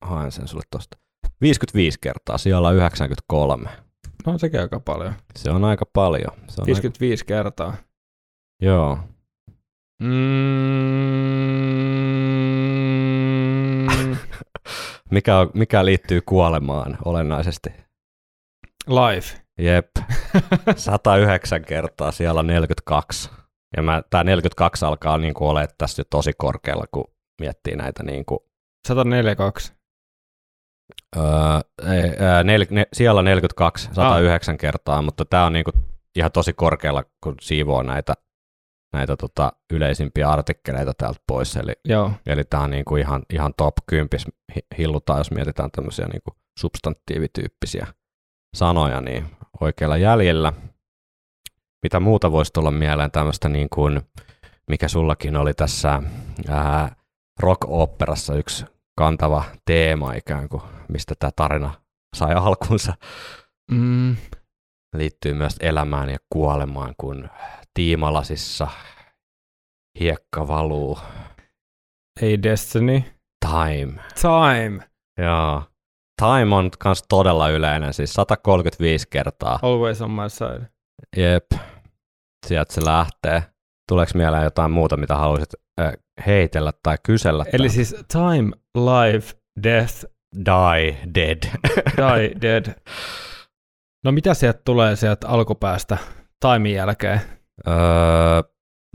haen 0.00 0.32
sen 0.32 0.48
sulle 0.48 0.62
tosta. 0.70 0.98
55 1.40 1.98
kertaa, 2.00 2.38
siellä 2.38 2.68
on 2.68 2.74
93. 2.74 3.70
No 4.26 4.32
on 4.32 4.38
sekin 4.38 4.60
aika 4.60 4.80
paljon. 4.80 5.14
Se 5.36 5.50
on 5.50 5.64
aika 5.64 5.86
paljon. 5.92 6.32
Se 6.48 6.60
on 6.60 6.66
55 6.66 7.24
kertaa. 7.24 7.66
Aika, 7.70 7.82
joo. 8.62 8.98
Mm, 10.02 10.08
Mikä, 15.10 15.38
on, 15.38 15.50
mikä 15.54 15.84
liittyy 15.84 16.20
kuolemaan 16.20 16.98
olennaisesti? 17.04 17.70
Live. 18.86 19.40
Jep, 19.58 19.90
109 20.76 21.64
kertaa, 21.64 22.12
siellä 22.12 22.38
on 22.40 22.46
42. 22.46 23.30
Ja 23.76 23.82
mä, 23.82 24.02
tää 24.10 24.24
42 24.24 24.84
alkaa 24.84 25.18
niin 25.18 25.34
kuin 25.34 25.48
olemaan 25.48 25.68
tässä 25.78 26.00
jo 26.00 26.04
tosi 26.10 26.32
korkealla, 26.38 26.84
kun 26.92 27.04
miettii 27.40 27.76
näitä 27.76 28.02
niin 28.02 28.24
kuin, 28.24 28.38
142. 28.88 29.72
öö, 31.16 31.22
ei, 31.92 32.26
ää, 32.26 32.42
nel, 32.44 32.66
ne, 32.70 32.86
siellä 32.92 33.18
on 33.18 33.24
42, 33.24 33.88
109 33.92 34.58
kertaa, 34.58 35.02
mutta 35.02 35.24
tämä 35.24 35.46
on 35.46 35.52
niin 35.52 35.64
kuin 35.64 35.74
ihan 36.16 36.32
tosi 36.32 36.52
korkealla, 36.52 37.04
kun 37.24 37.34
siivoo 37.40 37.82
näitä, 37.82 38.14
näitä 38.92 39.16
tota, 39.16 39.52
yleisimpiä 39.72 40.28
artikkeleita 40.28 40.92
täältä 40.94 41.20
pois. 41.26 41.56
Eli, 41.56 41.72
Joo. 41.84 42.12
eli 42.26 42.44
tämä 42.44 42.62
on 42.62 42.70
niin 42.70 42.84
kuin 42.84 43.00
ihan, 43.00 43.22
ihan 43.32 43.54
top 43.56 43.74
10 43.86 44.08
hi- 44.54 44.66
hillutaan, 44.78 45.18
jos 45.18 45.30
mietitään 45.30 45.70
tämmöisiä 45.70 46.06
niin 46.06 46.22
kuin 46.24 46.34
substantiivityyppisiä 46.58 47.86
sanoja, 48.56 49.00
niin 49.00 49.26
oikealla 49.60 49.96
jäljellä. 49.96 50.52
Mitä 51.82 52.00
muuta 52.00 52.32
voisi 52.32 52.52
tulla 52.52 52.70
mieleen 52.70 53.10
tämmöistä 53.10 53.48
niin 53.48 53.68
kuin, 53.74 54.00
mikä 54.70 54.88
sullakin 54.88 55.36
oli 55.36 55.54
tässä 55.54 56.02
ää, 56.48 56.96
rock-operassa 57.40 58.34
yksi 58.34 58.64
kantava 58.98 59.44
teema 59.64 60.12
ikään 60.12 60.48
kuin, 60.48 60.62
mistä 60.88 61.14
tämä 61.18 61.30
tarina 61.36 61.74
sai 62.16 62.34
alkunsa, 62.34 62.94
Mm, 63.70 64.16
liittyy 64.96 65.34
myös 65.34 65.56
elämään 65.60 66.10
ja 66.10 66.18
kuolemaan, 66.32 66.94
kun 67.00 67.28
tiimalasissa 67.74 68.68
hiekka 70.00 70.48
valuu. 70.48 70.98
ei 72.22 72.42
Destiny. 72.42 73.02
Time. 73.46 74.02
Time. 74.20 74.88
Joo. 75.18 75.62
Time 76.20 76.54
on 76.54 76.70
myös 76.84 77.04
todella 77.08 77.48
yleinen, 77.48 77.94
siis 77.94 78.12
135 78.12 79.06
kertaa. 79.10 79.58
Always 79.62 80.02
on 80.02 80.10
my 80.10 80.28
side. 80.28 80.66
Jep. 81.16 81.44
Sieltä 82.46 82.74
se 82.74 82.84
lähtee. 82.84 83.42
Tuleeko 83.88 84.12
mieleen 84.14 84.44
jotain 84.44 84.70
muuta, 84.70 84.96
mitä 84.96 85.16
haluaisit 85.16 85.54
äh, 85.80 85.92
heitellä 86.26 86.72
tai 86.82 86.96
kysellä? 87.02 87.44
Eli 87.52 87.68
siis 87.68 87.96
time, 88.12 88.50
life, 88.74 89.36
death, 89.62 90.04
Die, 90.36 90.98
dead. 91.14 91.42
die, 91.96 92.40
dead. 92.42 92.74
No 94.04 94.12
mitä 94.12 94.34
sieltä 94.34 94.60
tulee 94.64 94.96
sieltä 94.96 95.28
alkupäästä 95.28 95.98
timein 96.40 96.74
jälkeen? 96.74 97.20
öö, 97.68 97.74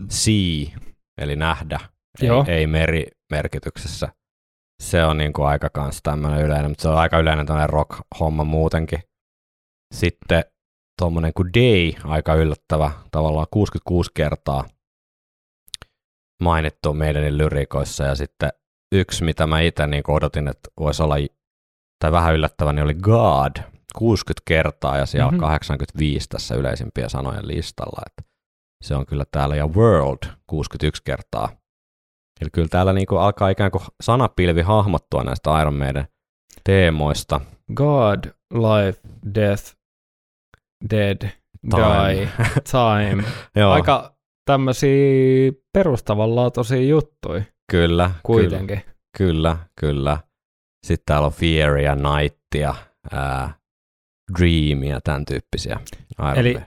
see, 0.10 0.74
eli 1.22 1.36
nähdä. 1.36 1.80
Ei, 2.22 2.28
Joo. 2.28 2.46
ei 2.48 2.68
meri 2.68 3.08
merkityksessä. 3.32 4.10
Se 4.84 5.06
on 5.06 5.18
niin 5.18 5.34
kuin 5.34 5.48
aika 5.48 5.70
kans 5.70 6.00
tämmöinen 6.04 6.42
yleinen, 6.46 6.72
mutta 6.72 6.82
se 6.82 6.90
on 6.90 6.98
aika 6.98 7.20
yleinen 7.20 7.46
tämmöinen 7.46 7.70
rock-homma 7.70 8.44
muutenkin. 8.44 9.00
Sitten 9.94 10.44
tuommoinen 11.02 11.32
kuin 11.34 11.50
day, 11.54 12.12
aika 12.12 12.34
yllättävä, 12.34 12.92
tavallaan 13.12 13.48
66 13.52 14.12
kertaa 14.14 14.66
mainittu 16.42 16.94
meidän 16.94 17.38
lyrikoissa. 17.38 18.04
Ja 18.04 18.16
sitten 18.16 18.50
yksi, 18.92 19.24
mitä 19.24 19.48
mä 19.48 19.60
itse 19.60 19.88
niin 19.88 20.04
odotin, 20.08 20.48
että 20.48 20.70
voisi 20.80 21.04
olla, 21.04 21.16
tai 22.00 22.12
vähän 22.12 22.36
yllättävä, 22.36 22.74
niin 22.74 22.84
oli 22.84 22.94
God, 22.94 23.52
60 23.96 24.42
kertaa 24.46 24.98
ja 24.98 25.06
siellä 25.06 25.32
Mhm. 25.32 25.36
mm-hmm. 25.36 25.48
85 25.48 26.30
tässä 26.30 26.56
yleisimpien 26.56 27.10
sanojen 27.10 27.48
listalla. 27.48 28.02
Että 28.06 28.24
se 28.84 28.96
on 28.96 29.06
kyllä 29.06 29.26
täällä, 29.32 29.56
ja 29.56 29.68
World 29.68 30.30
61 30.48 31.04
kertaa. 31.04 31.50
Eli 32.42 32.50
kyllä 32.54 32.68
täällä 32.68 32.94
niin 32.94 33.08
kuin 33.08 33.22
alkaa 33.22 33.50
ikään 33.50 33.72
kuin 33.72 33.84
sanapilvi 34.02 34.62
hahmottua 34.62 35.24
näistä 35.24 35.62
Iron 35.62 35.76
Maiden 35.78 36.08
teemoista. 36.64 37.42
God, 37.76 38.24
life, 38.54 39.00
death, 39.36 39.76
dead, 40.90 41.30
Time. 41.70 42.16
die, 42.16 42.30
time. 42.72 43.24
Aika 43.70 44.16
tämmöisiä 44.46 45.52
perustavanlaatuisia 45.74 46.82
juttuja 46.82 47.44
kyllä, 47.72 48.12
kuitenkin. 48.24 48.82
Kyllä, 49.18 49.58
kyllä. 49.80 50.18
Sitten 50.86 51.06
täällä 51.06 51.26
on 51.26 51.34
Fear 51.34 51.78
ja 51.78 51.96
Nightia, 51.96 52.76
ää, 53.12 53.54
Dreamia, 54.40 55.02
tämän 55.02 55.26
tyyppisiä. 55.26 55.80
Eli-. 56.36 56.62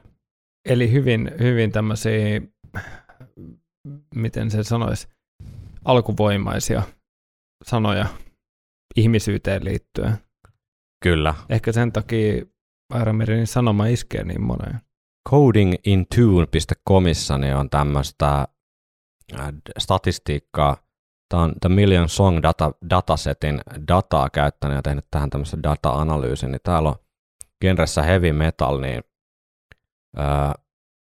Eli 0.69 0.93
hyvin, 0.93 1.31
hyvin 1.41 1.73
tämmöisiä, 1.73 2.41
miten 4.15 4.51
se 4.51 4.63
sanoisi, 4.63 5.09
alkuvoimaisia 5.85 6.83
sanoja 7.65 8.07
ihmisyyteen 8.97 9.65
liittyen. 9.65 10.19
Kyllä. 11.03 11.35
Ehkä 11.49 11.73
sen 11.73 11.93
takia 11.93 12.45
Maidenin 12.93 13.47
sanoma 13.47 13.87
iskee 13.87 14.25
niin 14.25 14.43
moneen. 14.43 14.81
codingintune.comissa 15.29 17.39
niin 17.39 17.57
on 17.57 17.71
tämmöistä 17.71 18.49
äh, 19.41 19.53
statistiikkaa. 19.79 20.77
Tämä 21.29 21.43
on 21.43 21.53
The 21.61 21.69
Million 21.69 22.09
Song 22.09 22.43
data, 22.43 22.73
datasetin 22.91 23.61
dataa 23.89 24.31
käyttänyt 24.31 24.77
ja 24.77 24.83
tehnyt 24.83 25.07
tähän 25.11 25.31
tämmöisen 25.31 25.63
data-analyysin. 25.63 26.51
Niin 26.51 26.61
täällä 26.63 26.89
on 26.89 26.97
genressä 27.61 28.03
heavy 28.03 28.33
metal, 28.33 28.81
niin 28.81 29.03
ö, 30.19 30.23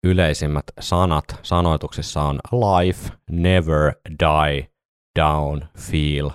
yleisimmät 0.05 0.65
sanat 0.81 1.25
sanoituksissa 1.43 2.23
on 2.23 2.41
life, 2.53 3.11
never, 3.31 3.93
die, 4.11 4.71
down, 5.19 5.61
feel, 5.79 6.31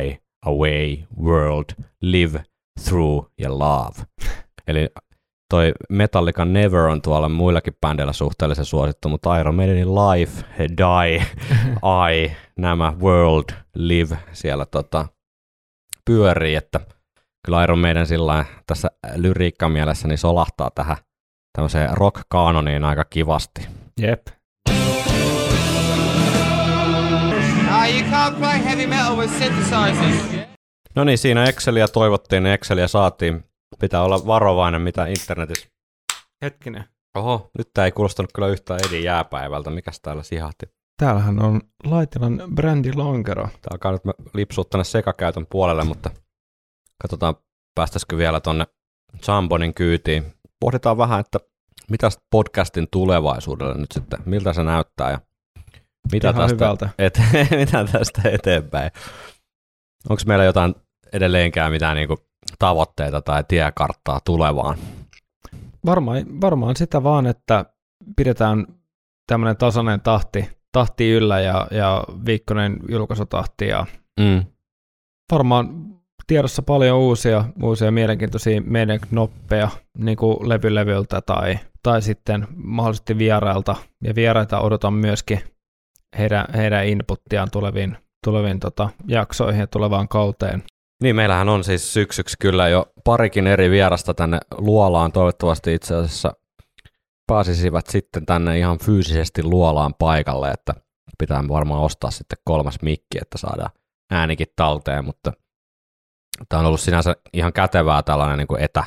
I, 0.00 0.18
away, 0.46 0.96
world, 1.22 1.64
live, 2.00 2.44
through 2.84 3.26
ja 3.38 3.58
love. 3.58 4.06
Eli 4.72 4.88
toi 5.50 5.72
Metallican 5.88 6.52
Never 6.52 6.80
on 6.80 7.02
tuolla 7.02 7.28
muillakin 7.28 7.76
bändeillä 7.80 8.12
suhteellisen 8.12 8.64
suosittu, 8.64 9.08
mutta 9.08 9.38
Iron 9.40 9.54
Maidenin 9.54 9.94
Life, 9.94 10.44
Die, 10.58 11.26
I, 12.12 12.32
nämä 12.58 12.92
World, 13.00 13.44
Live 13.74 14.18
siellä 14.32 14.66
tota, 14.66 15.06
pyörii, 16.04 16.54
että 16.54 16.80
kyllä 17.46 17.64
Iron 17.64 17.78
Maiden 17.78 18.06
sillä 18.06 18.44
tässä 18.66 18.90
lyriikkamielessä 19.14 20.08
niin 20.08 20.18
solahtaa 20.18 20.70
tähän 20.74 20.96
tämmöiseen 21.52 21.90
rock-kaanoniin 21.92 22.84
aika 22.84 23.04
kivasti. 23.04 23.68
Jep. 24.00 24.26
No 30.94 31.04
niin, 31.04 31.18
siinä 31.18 31.44
Exceliä 31.44 31.88
toivottiin, 31.88 32.42
niin 32.42 32.54
Exceliä 32.54 32.88
saatiin. 32.88 33.44
Pitää 33.80 34.02
olla 34.02 34.26
varovainen, 34.26 34.82
mitä 34.82 35.06
internetissä. 35.06 35.68
Hetkinen. 36.42 36.84
Oho, 37.16 37.50
nyt 37.58 37.68
tämä 37.74 37.84
ei 37.84 37.92
kuulostanut 37.92 38.32
kyllä 38.34 38.48
yhtään 38.48 38.80
Edin 38.88 39.04
jääpäivältä. 39.04 39.70
Mikäs 39.70 40.00
täällä 40.00 40.22
sihahti? 40.22 40.66
Täällähän 40.96 41.42
on 41.42 41.60
Laitilan 41.84 42.42
Brandy 42.54 42.92
Lonkero. 42.94 43.42
Tämä 43.42 43.58
alkaa 43.70 43.92
nyt 43.92 44.02
lipsua 44.34 44.64
tänne 44.64 44.84
sekakäytön 44.84 45.46
puolelle, 45.50 45.84
mutta 45.84 46.10
katsotaan 47.02 47.34
päästäisikö 47.74 48.16
vielä 48.16 48.40
tonne 48.40 48.66
Sambonin 49.22 49.74
kyytiin. 49.74 50.32
Pohditaan 50.60 50.98
vähän, 50.98 51.20
että 51.20 51.38
mitä 51.90 52.08
podcastin 52.30 52.88
tulevaisuudelle 52.90 53.74
nyt 53.74 53.92
sitten, 53.92 54.18
miltä 54.26 54.52
se 54.52 54.62
näyttää 54.62 55.10
ja 55.10 55.20
mitä, 56.12 56.30
Ihan 56.30 56.40
tästä, 56.42 56.54
hyvältä. 56.54 56.88
et, 56.98 57.20
mitä 57.60 57.84
tästä 57.92 58.22
eteenpäin. 58.28 58.90
Onko 60.10 60.22
meillä 60.26 60.44
jotain 60.44 60.74
edelleenkään 61.12 61.72
mitään 61.72 61.96
niinku 61.96 62.18
tavoitteita 62.58 63.20
tai 63.22 63.44
tiekarttaa 63.48 64.20
tulevaan? 64.24 64.78
Varmaan, 65.86 66.40
varmaan 66.40 66.76
sitä 66.76 67.02
vaan, 67.02 67.26
että 67.26 67.64
pidetään 68.16 68.66
tämmöinen 69.26 69.56
tasainen 69.56 70.00
tahti, 70.00 70.48
tahti 70.72 71.10
yllä 71.10 71.40
ja, 71.40 71.66
ja 71.70 72.04
viikkoinen 72.26 72.76
julkaisutahti 72.88 73.68
ja 73.68 73.86
Mm. 74.20 74.44
varmaan 75.32 75.68
tiedossa 76.26 76.62
paljon 76.62 76.98
uusia, 76.98 77.44
uusia 77.62 77.90
mielenkiintoisia 77.90 78.60
meidän 78.60 79.00
knoppeja, 79.00 79.68
niin 79.98 80.16
kuin 80.16 80.48
levylevyltä 80.48 81.20
tai, 81.20 81.58
tai 81.82 82.02
sitten 82.02 82.46
mahdollisesti 82.56 83.18
vierailta. 83.18 83.76
Ja 84.04 84.14
vieraita 84.14 84.60
odotan 84.60 84.94
myöskin 84.94 85.40
heidän, 86.18 86.46
heidän 86.54 86.86
inputtiaan 86.86 87.50
tuleviin, 87.50 87.96
tuleviin 88.24 88.60
tota, 88.60 88.90
jaksoihin 89.06 89.60
ja 89.60 89.66
tulevaan 89.66 90.08
kauteen. 90.08 90.62
Niin, 91.02 91.16
meillähän 91.16 91.48
on 91.48 91.64
siis 91.64 91.92
syksyksi 91.92 92.36
kyllä 92.40 92.68
jo 92.68 92.92
parikin 93.04 93.46
eri 93.46 93.70
vierasta 93.70 94.14
tänne 94.14 94.38
luolaan. 94.58 95.12
Toivottavasti 95.12 95.74
itse 95.74 95.94
asiassa 95.94 96.32
pääsisivät 97.26 97.86
sitten 97.86 98.26
tänne 98.26 98.58
ihan 98.58 98.78
fyysisesti 98.78 99.42
luolaan 99.42 99.94
paikalle, 99.94 100.50
että 100.50 100.74
pitää 101.18 101.44
varmaan 101.48 101.82
ostaa 101.82 102.10
sitten 102.10 102.38
kolmas 102.44 102.78
mikki, 102.82 103.18
että 103.22 103.38
saadaan 103.38 103.70
äänikin 104.10 104.46
talteen, 104.56 105.04
mutta 105.04 105.32
tämä 106.48 106.60
on 106.60 106.66
ollut 106.66 106.80
sinänsä 106.80 107.16
ihan 107.32 107.52
kätevää 107.52 108.02
tällainen 108.02 108.38
niin 108.38 108.48
kuin 108.48 108.62
etä, 108.62 108.84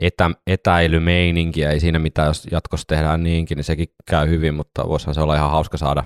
etä, 0.00 0.30
etäilymeininki, 0.46 1.64
ei 1.64 1.80
siinä 1.80 1.98
mitään, 1.98 2.28
jos 2.28 2.48
jatkossa 2.50 2.86
tehdään 2.86 3.22
niinkin, 3.22 3.56
niin 3.56 3.64
sekin 3.64 3.88
käy 4.10 4.28
hyvin, 4.28 4.54
mutta 4.54 4.88
voisihan 4.88 5.14
se 5.14 5.20
olla 5.20 5.36
ihan 5.36 5.50
hauska 5.50 5.76
saada, 5.76 6.04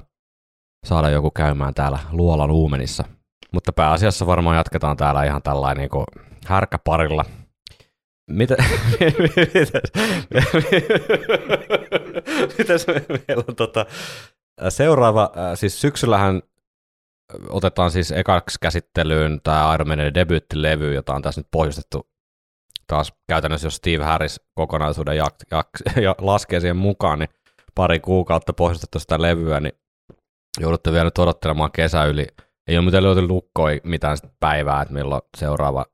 saada 0.86 1.10
joku 1.10 1.30
käymään 1.30 1.74
täällä 1.74 1.98
luolan 2.12 2.50
uumenissa 2.50 3.04
Mutta 3.52 3.72
pääasiassa 3.72 4.26
varmaan 4.26 4.56
jatketaan 4.56 4.96
täällä 4.96 5.24
ihan 5.24 5.42
tällainen 5.42 5.88
niin 5.92 6.24
härkäparilla. 6.46 7.24
Mitä, 8.30 8.56
mitäs, 9.58 9.72
mitäs 12.58 12.86
me- 12.86 13.04
meillä 13.28 13.44
on 13.48 13.56
tota, 13.56 13.86
seuraava, 14.68 15.32
siis 15.54 15.80
syksyllähän 15.80 16.42
otetaan 17.48 17.90
siis 17.90 18.12
ekaksi 18.12 18.58
käsittelyyn 18.60 19.40
tämä 19.44 19.74
Iron 19.74 19.88
Maiden 19.88 20.14
debyyttilevy, 20.14 20.94
jota 20.94 21.14
on 21.14 21.22
tässä 21.22 21.40
nyt 21.40 21.48
pohjustettu 21.50 22.10
taas 22.86 23.12
käytännössä, 23.28 23.66
jos 23.66 23.76
Steve 23.76 24.04
Harris 24.04 24.40
kokonaisuuden 24.54 25.16
jak, 25.16 25.34
jak, 25.50 25.68
ja 26.04 26.14
laskee 26.18 26.60
siihen 26.60 26.76
mukaan, 26.76 27.18
niin 27.18 27.28
pari 27.74 28.00
kuukautta 28.00 28.52
pohjustettu 28.52 28.98
sitä 28.98 29.22
levyä, 29.22 29.60
niin 29.60 29.72
joudutte 30.60 30.92
vielä 30.92 31.04
nyt 31.04 31.18
odottelemaan 31.18 31.72
kesä 31.72 32.04
yli. 32.04 32.26
Ei 32.70 32.78
ole 32.78 32.84
mitään 32.84 33.04
löyty 33.04 33.26
lukkoa 33.26 33.68
mitään 33.84 34.16
päivää, 34.40 34.82
että 34.82 34.94
milloin 34.94 35.22
seuraava 35.36 35.86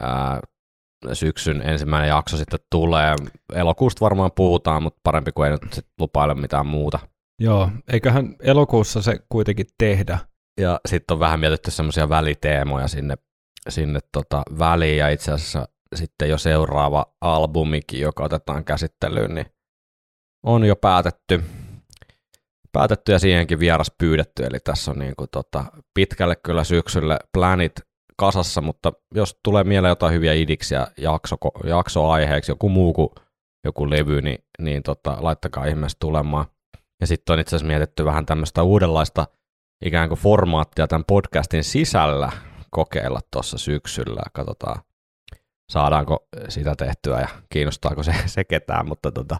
ää, 0.00 0.40
syksyn 1.12 1.62
ensimmäinen 1.62 2.08
jakso 2.08 2.36
sitten 2.36 2.60
tulee. 2.70 3.14
Elokuusta 3.54 4.04
varmaan 4.04 4.30
puhutaan, 4.36 4.82
mutta 4.82 5.00
parempi 5.02 5.32
kuin 5.32 5.46
ei 5.46 5.52
nyt 5.52 5.72
sit 5.72 5.86
lupaile 5.98 6.34
mitään 6.34 6.66
muuta. 6.66 6.98
Joo, 7.40 7.70
eiköhän 7.92 8.36
elokuussa 8.40 9.02
se 9.02 9.20
kuitenkin 9.28 9.66
tehdä. 9.78 10.18
Ja 10.60 10.80
sitten 10.88 11.14
on 11.14 11.20
vähän 11.20 11.40
mietitty 11.40 11.70
semmoisia 11.70 12.08
väliteemoja 12.08 12.88
sinne, 12.88 13.14
sinne 13.68 14.00
tota 14.12 14.42
väliin, 14.58 14.98
ja 14.98 15.08
itse 15.08 15.32
asiassa 15.32 15.68
sitten 15.94 16.28
jo 16.28 16.38
seuraava 16.38 17.06
albumikin, 17.20 18.00
joka 18.00 18.24
otetaan 18.24 18.64
käsittelyyn, 18.64 19.34
niin 19.34 19.46
on 20.42 20.64
jo 20.64 20.76
päätetty, 20.76 21.42
päätetty 22.72 23.12
ja 23.12 23.18
siihenkin 23.18 23.60
vieras 23.60 23.92
pyydetty, 23.98 24.44
eli 24.44 24.60
tässä 24.60 24.90
on 24.90 24.98
niin 24.98 25.14
kuin 25.16 25.30
tota, 25.30 25.64
pitkälle 25.94 26.36
kyllä 26.36 26.64
syksylle 26.64 27.18
planit 27.32 27.72
kasassa, 28.16 28.60
mutta 28.60 28.92
jos 29.14 29.38
tulee 29.44 29.64
mieleen 29.64 29.90
jotain 29.90 30.14
hyviä 30.14 30.32
idiksiä 30.32 30.86
jakso, 30.96 31.36
jaksoaiheeksi, 31.64 32.52
joku 32.52 32.68
muu 32.68 32.92
kuin 32.92 33.08
joku 33.64 33.90
levy, 33.90 34.22
niin, 34.22 34.38
niin 34.58 34.82
tota, 34.82 35.16
laittakaa 35.20 35.64
ihmeessä 35.64 35.98
tulemaan. 36.00 36.46
Ja 37.00 37.06
sitten 37.06 37.32
on 37.32 37.40
itse 37.40 37.56
asiassa 37.56 37.66
mietitty 37.66 38.04
vähän 38.04 38.26
tämmöistä 38.26 38.62
uudenlaista 38.62 39.26
ikään 39.84 40.08
kuin 40.08 40.18
formaattia 40.18 40.88
tämän 40.88 41.04
podcastin 41.04 41.64
sisällä 41.64 42.32
kokeilla 42.70 43.20
tuossa 43.32 43.58
syksyllä. 43.58 44.22
Katsotaan, 44.32 44.80
saadaanko 45.72 46.28
sitä 46.48 46.74
tehtyä 46.74 47.20
ja 47.20 47.28
kiinnostaako 47.50 48.02
se, 48.02 48.14
se 48.26 48.44
ketään, 48.44 48.88
mutta 48.88 49.12
tota, 49.12 49.36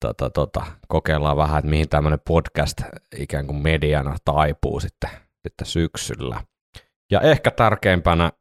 tota, 0.00 0.30
tota, 0.30 0.66
kokeillaan 0.88 1.36
vähän, 1.36 1.58
että 1.58 1.70
mihin 1.70 1.88
tämmöinen 1.88 2.20
podcast 2.28 2.82
ikään 3.18 3.46
kuin 3.46 3.62
mediana 3.62 4.16
taipuu 4.24 4.80
sitten, 4.80 5.10
sitten 5.46 5.66
syksyllä. 5.66 6.44
Ja 7.12 7.20
ehkä 7.20 7.50
tärkeimpänä, 7.50 8.32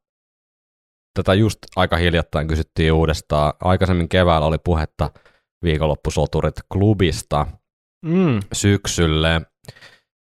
tätä 1.14 1.34
just 1.34 1.60
aika 1.76 1.98
hiljattain 1.98 2.48
kysyttiin 2.48 2.94
uudestaan, 2.94 3.54
aikaisemmin 3.62 4.10
keväällä 4.10 4.48
oli 4.48 4.58
puhetta 4.64 5.10
viikonloppusoturit 5.64 6.56
klubista 6.74 7.48
Mm, 8.06 8.40
syksylle, 8.54 9.42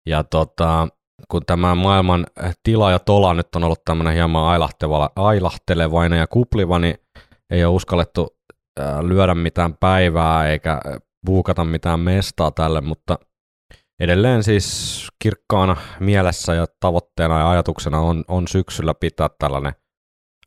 ja 0.07 0.25
tota, 0.25 0.89
kun 1.29 1.43
tämä 1.47 1.75
maailman 1.75 2.27
tila 2.63 2.91
ja 2.91 2.99
tola 2.99 3.35
nyt 3.35 3.55
on 3.57 3.65
ollut 3.65 3.85
tämmöinen 3.85 4.15
hieman 4.15 4.63
ailahtelevainen 5.17 6.19
ja 6.19 6.27
kupliva, 6.27 6.79
niin 6.79 6.95
ei 7.51 7.65
ole 7.65 7.75
uskallettu 7.75 8.37
lyödä 9.03 9.35
mitään 9.35 9.75
päivää 9.75 10.49
eikä 10.49 10.81
buukata 11.27 11.65
mitään 11.65 12.01
mestaa 12.01 12.51
tälle, 12.51 12.81
mutta 12.81 13.19
edelleen 14.01 14.43
siis 14.43 15.09
kirkkaana 15.19 15.77
mielessä 16.01 16.55
ja 16.55 16.67
tavoitteena 16.81 17.39
ja 17.39 17.51
ajatuksena 17.51 18.01
on, 18.01 18.25
on 18.29 18.49
syksyllä 18.49 18.95
pitää 18.95 19.29
tällainen 19.39 19.73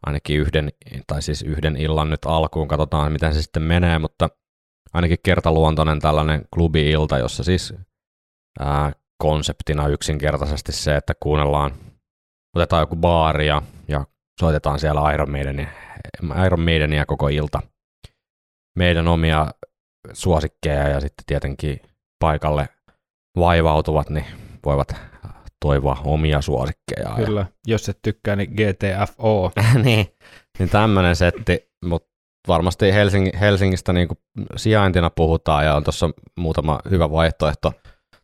ainakin 0.06 0.40
yhden, 0.40 0.70
tai 1.08 1.22
siis 1.22 1.42
yhden 1.42 1.78
illan 1.78 2.10
nyt 2.10 2.26
alkuun, 2.26 2.68
katsotaan 2.68 3.12
miten 3.12 3.34
se 3.34 3.42
sitten 3.42 3.64
menee, 3.64 4.00
mutta 4.00 4.30
ainakin 4.94 5.18
kertaluontoinen 5.24 6.00
tällainen 6.00 6.42
klubi-ilta, 6.54 7.18
jossa 7.18 7.44
siis 7.44 7.74
ää, 8.60 8.92
konseptina 9.24 9.88
yksinkertaisesti 9.88 10.72
se, 10.72 10.96
että 10.96 11.14
kuunnellaan, 11.20 11.72
otetaan 12.56 12.82
joku 12.82 12.96
baari 12.96 13.48
ja, 13.48 13.62
ja 13.88 14.06
soitetaan 14.40 14.80
siellä 14.80 15.14
Iron 15.14 15.32
Maidenia, 15.32 15.68
Iron 16.46 16.62
Maidenia 16.62 17.06
koko 17.06 17.28
ilta. 17.28 17.62
Meidän 18.78 19.08
omia 19.08 19.48
suosikkeja 20.14 20.88
ja 20.88 21.00
sitten 21.00 21.26
tietenkin 21.26 21.82
paikalle 22.20 22.70
vaivautuvat, 23.38 24.10
niin 24.10 24.26
voivat 24.66 24.96
toivoa 25.66 26.02
omia 26.06 26.42
suosikkeja. 26.42 27.16
kyllä, 27.26 27.46
jos 27.68 27.90
et 27.90 28.00
tykkää, 28.02 28.36
niin 28.36 28.52
GTFO. 28.52 29.52
niin, 29.84 30.08
niin 30.60 30.70
tämmöinen 30.70 31.16
setti, 31.16 31.72
mutta 31.86 32.10
varmasti 32.48 32.94
Helsing, 32.94 33.30
Helsingistä 33.40 33.94
niin 33.94 34.08
kuin 34.08 34.18
sijaintina 34.56 35.10
puhutaan 35.10 35.66
ja 35.66 35.76
on 35.76 35.84
tuossa 35.84 36.10
muutama 36.38 36.80
hyvä 36.90 37.12
vaihtoehto 37.12 37.74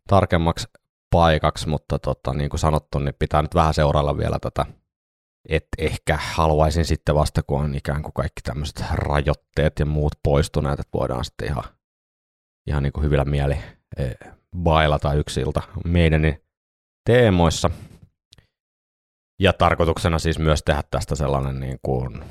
tarkemmaksi 0.08 0.68
paikaksi, 1.10 1.68
mutta 1.68 1.98
tota, 1.98 2.34
niin 2.34 2.50
kuin 2.50 2.60
sanottu, 2.60 2.98
niin 2.98 3.14
pitää 3.18 3.42
nyt 3.42 3.54
vähän 3.54 3.74
seurailla 3.74 4.18
vielä 4.18 4.38
tätä. 4.38 4.66
Et 5.48 5.66
ehkä 5.78 6.18
haluaisin 6.22 6.84
sitten 6.84 7.14
vasta, 7.14 7.42
kun 7.42 7.60
on 7.60 7.74
ikään 7.74 8.02
kuin 8.02 8.12
kaikki 8.12 8.42
tämmöiset 8.42 8.84
rajoitteet 8.92 9.78
ja 9.78 9.86
muut 9.86 10.12
poistuneet, 10.22 10.80
että 10.80 10.98
voidaan 10.98 11.24
sitten 11.24 11.48
ihan, 11.48 11.64
ihan 12.66 12.82
niin 12.82 12.92
kuin 12.92 13.04
hyvillä 13.04 13.24
mieli 13.24 13.58
eh, 13.96 14.14
bailata 14.56 15.12
yksi 15.12 15.40
ilta 15.40 15.62
meidänin 15.84 16.42
teemoissa. 17.04 17.70
Ja 19.40 19.52
tarkoituksena 19.52 20.18
siis 20.18 20.38
myös 20.38 20.62
tehdä 20.62 20.82
tästä 20.90 21.14
sellainen 21.14 21.60
niin 21.60 21.78
kuin 21.82 22.24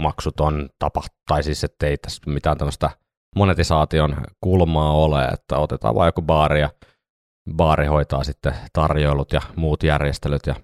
maksuton 0.00 0.68
tapa, 0.78 1.02
tai 1.28 1.42
siis 1.42 1.64
ettei 1.64 1.98
tässä 1.98 2.22
mitään 2.26 2.58
tämmöistä 2.58 2.90
monetisaation 3.36 4.16
kulmaa 4.40 4.92
ole, 4.92 5.24
että 5.24 5.58
otetaan 5.58 5.94
vain 5.94 6.08
joku 6.08 6.22
baari 6.22 6.60
ja 6.60 6.70
baari 7.56 7.86
hoitaa 7.86 8.24
sitten 8.24 8.54
tarjoilut 8.72 9.32
ja 9.32 9.40
muut 9.56 9.82
järjestelyt 9.82 10.46
ja 10.46 10.54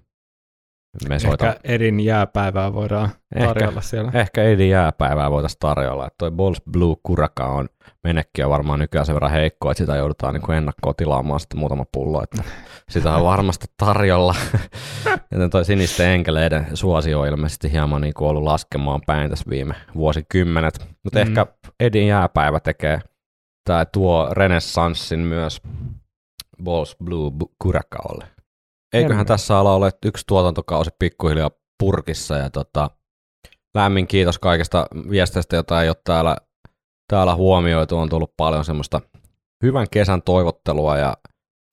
me 1.08 1.18
soitaan. 1.18 1.50
Ehkä 1.50 1.60
Edin 1.64 2.00
jääpäivää 2.00 2.72
voidaan 2.72 3.08
Ehkä. 3.34 3.46
tarjolla 3.54 3.80
siellä. 3.80 4.10
Ehkä 4.14 4.42
Edin 4.42 4.70
jääpäivää 4.70 5.30
voitaisiin 5.30 5.58
tarjolla. 5.60 6.06
Että 6.06 6.14
toi 6.18 6.30
Balls 6.30 6.62
Blue 6.72 6.96
Kuraka 7.02 7.46
on 7.46 7.68
menekkiä 8.04 8.48
varmaan 8.48 8.78
nykyään 8.78 9.06
sen 9.06 9.14
verran 9.14 9.30
heikko, 9.30 9.70
että 9.70 9.78
sitä 9.78 9.96
joudutaan 9.96 10.34
niin 10.34 10.52
ennakkoon 10.52 10.94
tilaamaan 10.96 11.40
sitten 11.40 11.58
muutama 11.58 11.84
pullo, 11.92 12.22
että 12.22 12.42
sitä 12.90 13.14
on 13.14 13.24
varmasti 13.24 13.66
tarjolla. 13.76 14.34
Ja 15.30 15.48
toi 15.48 15.64
sinisten 15.64 16.06
enkeleiden 16.08 16.66
suosio 16.74 17.20
on 17.20 17.28
ilmeisesti 17.28 17.72
hieman 17.72 18.00
niin 18.00 18.14
ollut 18.18 18.42
laskemaan 18.42 19.00
päin 19.06 19.30
tässä 19.30 19.50
viime 19.50 19.74
vuosikymmenet. 19.94 20.86
Mutta 21.04 21.18
Mm. 21.18 21.22
ehkä 21.28 21.46
Edin 21.80 22.06
jääpäivä 22.06 22.60
tekee 22.60 23.00
tai 23.64 23.86
tuo 23.92 24.28
renessanssin 24.32 25.20
myös 25.20 25.62
Balls 26.64 26.96
Blue 27.04 27.30
Kurakaolle. 27.62 28.24
Eiköhän 28.92 29.20
Jännä. 29.20 29.24
tässä 29.24 29.58
ala 29.58 29.74
ole 29.74 29.90
yksi 30.04 30.24
tuotantokausi 30.26 30.90
pikkuhiljaa 30.98 31.50
purkissa 31.78 32.36
ja 32.36 32.50
tota, 32.50 32.90
lämmin 33.74 34.06
kiitos 34.06 34.38
kaikista 34.38 34.86
viesteistä, 35.10 35.56
joita 35.56 35.82
ei 35.82 35.88
ole 35.88 35.96
täällä, 36.04 36.36
täällä 37.08 37.34
huomioitu. 37.34 37.98
On 37.98 38.08
tullut 38.08 38.34
paljon 38.36 38.64
semmoista 38.64 39.00
hyvän 39.62 39.86
kesän 39.90 40.22
toivottelua 40.22 40.96
ja 40.96 41.16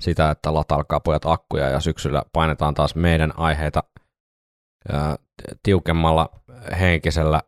sitä, 0.01 0.31
että 0.31 0.53
lataalkaa 0.53 0.99
pojat 0.99 1.25
akkuja 1.25 1.69
ja 1.69 1.79
syksyllä 1.79 2.23
painetaan 2.33 2.73
taas 2.73 2.95
meidän 2.95 3.33
aiheita 3.39 3.83
ää, 4.91 5.15
tiukemmalla 5.63 6.29
henkisellä 6.79 7.41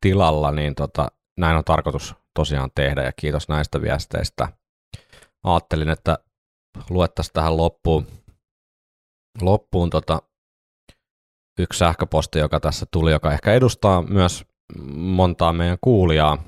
tilalla, 0.00 0.52
niin 0.52 0.74
tota, 0.74 1.08
näin 1.38 1.56
on 1.56 1.64
tarkoitus 1.64 2.14
tosiaan 2.34 2.70
tehdä 2.74 3.02
ja 3.02 3.12
kiitos 3.16 3.48
näistä 3.48 3.82
viesteistä. 3.82 4.48
Ajattelin, 5.44 5.88
että 5.88 6.18
luettaisiin 6.90 7.32
tähän 7.32 7.56
loppuun, 7.56 8.06
loppuun 9.40 9.90
tota, 9.90 10.22
yksi 11.58 11.78
sähköposti, 11.78 12.38
joka 12.38 12.60
tässä 12.60 12.86
tuli, 12.90 13.12
joka 13.12 13.32
ehkä 13.32 13.52
edustaa 13.52 14.02
myös 14.02 14.44
montaa 14.94 15.52
meidän 15.52 15.78
kuulijaa. 15.80 16.38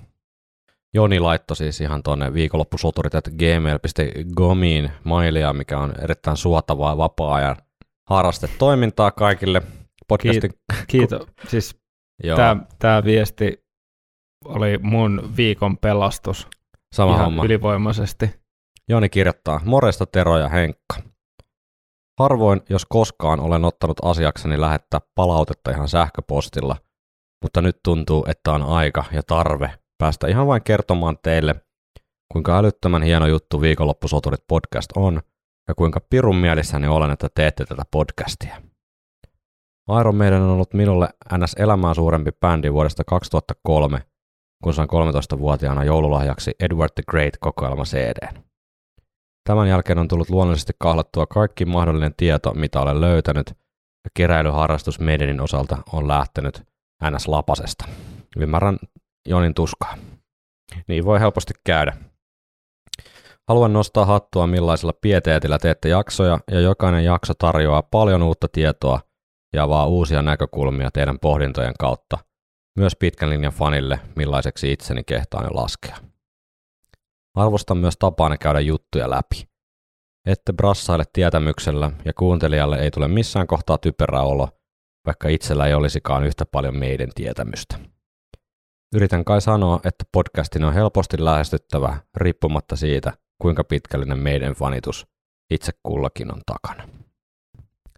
Joni 0.95 1.21
laittoi 1.21 1.57
siis 1.57 1.81
ihan 1.81 2.03
tuonne 2.03 2.33
viikonloppusoturit.gmail.comiin 2.33 4.91
mailia, 5.05 5.53
mikä 5.53 5.79
on 5.79 5.95
erittäin 6.03 6.37
suotavaa 6.37 6.97
vapaa-ajan 6.97 7.57
harrastetoimintaa 8.09 9.11
kaikille. 9.11 9.63
Podcastin, 10.09 10.51
Kiitos. 10.87 11.27
Siis 11.49 11.77
joo, 12.25 12.37
tämä, 12.37 12.57
tämä 12.79 13.05
viesti 13.05 13.67
oli 14.45 14.79
mun 14.79 15.33
viikon 15.37 15.79
pelastus 15.79 16.49
sama 16.95 17.15
ihan 17.15 17.25
homma. 17.25 17.45
ylivoimaisesti. 17.45 18.31
Joni 18.89 19.09
kirjoittaa, 19.09 19.61
morjesta 19.65 20.07
Tero 20.07 20.39
ja 20.39 20.49
Henkka. 20.49 20.97
Harvoin, 22.21 22.61
jos 22.69 22.87
koskaan, 22.89 23.41
olen 23.41 23.65
ottanut 23.65 23.97
asiakseni 24.03 24.61
lähettää 24.61 25.01
palautetta 25.15 25.71
ihan 25.71 25.89
sähköpostilla, 25.89 26.77
mutta 27.43 27.61
nyt 27.61 27.77
tuntuu, 27.85 28.25
että 28.29 28.53
on 28.53 28.63
aika 28.63 29.05
ja 29.13 29.23
tarve 29.23 29.71
päästä 29.99 30.27
ihan 30.27 30.47
vain 30.47 30.63
kertomaan 30.63 31.19
teille, 31.23 31.55
kuinka 32.33 32.59
älyttömän 32.59 33.03
hieno 33.03 33.27
juttu 33.27 33.61
Viikonloppusoturit 33.61 34.41
podcast 34.49 34.91
on 34.97 35.23
ja 35.69 35.75
kuinka 35.75 36.01
pirun 36.11 36.37
mielissäni 36.37 36.89
olen, 36.89 37.11
että 37.11 37.29
teette 37.35 37.65
tätä 37.65 37.83
podcastia. 37.91 38.63
Iron 40.01 40.17
Maiden 40.17 40.43
on 40.43 40.51
ollut 40.51 40.75
minulle 40.75 41.09
ns. 41.39 41.55
elämää 41.59 41.95
suurempi 41.95 42.31
bändi 42.41 42.73
vuodesta 42.73 43.05
2003, 43.05 44.03
kun 44.65 44.75
sain 44.75 44.89
13-vuotiaana 44.89 45.85
joululahjaksi 45.85 46.55
Edward 46.61 46.91
the 46.95 47.03
Great 47.11 47.35
kokoelma 47.41 47.85
CD. 47.85 48.29
Tämän 49.47 49.69
jälkeen 49.69 49.99
on 49.99 50.09
tullut 50.09 50.31
luonnollisesti 50.31 50.73
kahlattua 50.79 51.27
kaikki 51.27 51.65
mahdollinen 51.65 52.15
tieto, 52.17 52.55
mitä 52.55 52.81
olen 52.81 53.01
löytänyt, 53.01 53.51
ja 54.05 54.11
keräilyharrastus 54.15 55.01
Maidenin 55.01 55.41
osalta 55.41 55.79
on 55.93 56.09
lähtenyt 56.09 56.63
ns. 57.11 57.29
lapasesta. 57.29 57.85
Ymmärrän 58.37 58.79
Jonin 59.29 59.55
tuskaa. 59.55 59.97
Niin 60.89 61.05
voi 61.05 61.21
helposti 61.21 61.55
käydä. 61.65 61.97
Haluan 63.49 63.73
nostaa 63.73 64.05
hattua 64.05 64.47
millaisella 64.47 64.93
pieteetillä 65.01 65.59
teette 65.59 65.89
jaksoja, 65.89 66.41
ja 66.51 66.61
jokainen 66.61 67.05
jakso 67.05 67.35
tarjoaa 67.35 67.83
paljon 67.83 68.23
uutta 68.23 68.47
tietoa 68.53 69.01
ja 69.55 69.63
avaa 69.63 69.87
uusia 69.87 70.23
näkökulmia 70.23 70.91
teidän 70.91 71.19
pohdintojen 71.19 71.75
kautta, 71.79 72.19
myös 72.79 72.97
pitkän 72.97 73.31
linjan 73.31 73.53
fanille, 73.53 74.01
millaiseksi 74.17 74.73
itseni 74.73 75.05
kehtaan 75.05 75.45
jo 75.45 75.51
laskea. 75.55 75.97
Arvostan 77.37 77.79
myös 77.79 77.97
tapaanne 77.99 78.39
käydä 78.39 78.61
juttuja 78.61 79.11
läpi. 79.11 79.49
Ette 80.27 80.53
brassaile 80.53 81.05
tietämyksellä 81.13 81.91
ja 82.05 82.13
kuuntelijalle 82.13 82.79
ei 82.79 82.91
tule 82.91 83.09
missään 83.09 83.47
kohtaa 83.47 83.79
typerä 83.79 84.21
olo, 84.21 84.49
vaikka 85.07 85.29
itsellä 85.29 85.67
ei 85.67 85.75
olisikaan 85.75 86.25
yhtä 86.25 86.47
paljon 86.47 86.77
meidän 86.77 87.09
tietämystä. 87.15 87.79
Yritän 88.95 89.25
kai 89.25 89.41
sanoa, 89.41 89.81
että 89.85 90.05
podcastin 90.13 90.65
on 90.65 90.75
helposti 90.75 91.25
lähestyttävä 91.25 91.97
riippumatta 92.17 92.77
siitä, 92.77 93.13
kuinka 93.43 93.65
pitkällinen 93.65 94.19
meidän 94.19 94.53
fanitus 94.53 95.07
itse 95.51 95.73
kullakin 95.83 96.33
on 96.33 96.41
takana. 96.47 96.89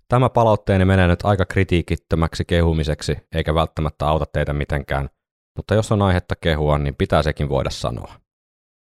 Tämä 0.09 0.29
palautteeni 0.29 0.85
menee 0.85 1.09
nyt 1.09 1.25
aika 1.25 1.45
kritiikittömäksi 1.45 2.45
kehumiseksi, 2.45 3.17
eikä 3.33 3.55
välttämättä 3.55 4.07
auta 4.07 4.27
teitä 4.27 4.53
mitenkään, 4.53 5.09
mutta 5.57 5.75
jos 5.75 5.93
on 5.93 6.03
aihetta 6.03 6.35
kehua, 6.41 6.79
niin 6.79 6.95
pitää 6.95 7.23
sekin 7.23 7.49
voida 7.49 7.71
sanoa. 7.71 8.28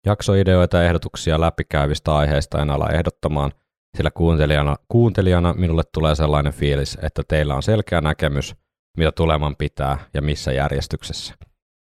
Jaksoideoita 0.05 0.77
ja 0.77 0.83
ehdotuksia 0.83 1.41
läpikäyvistä 1.41 2.15
aiheista 2.15 2.61
en 2.61 2.69
ala 2.69 2.89
ehdottamaan, 2.89 3.51
sillä 3.97 4.11
kuuntelijana, 4.11 4.75
kuuntelijana 4.87 5.53
minulle 5.53 5.83
tulee 5.93 6.15
sellainen 6.15 6.53
fiilis, 6.53 6.97
että 7.01 7.21
teillä 7.27 7.55
on 7.55 7.63
selkeä 7.63 8.01
näkemys, 8.01 8.55
mitä 8.97 9.11
tuleman 9.11 9.55
pitää 9.55 9.97
ja 10.13 10.21
missä 10.21 10.51
järjestyksessä. 10.51 11.33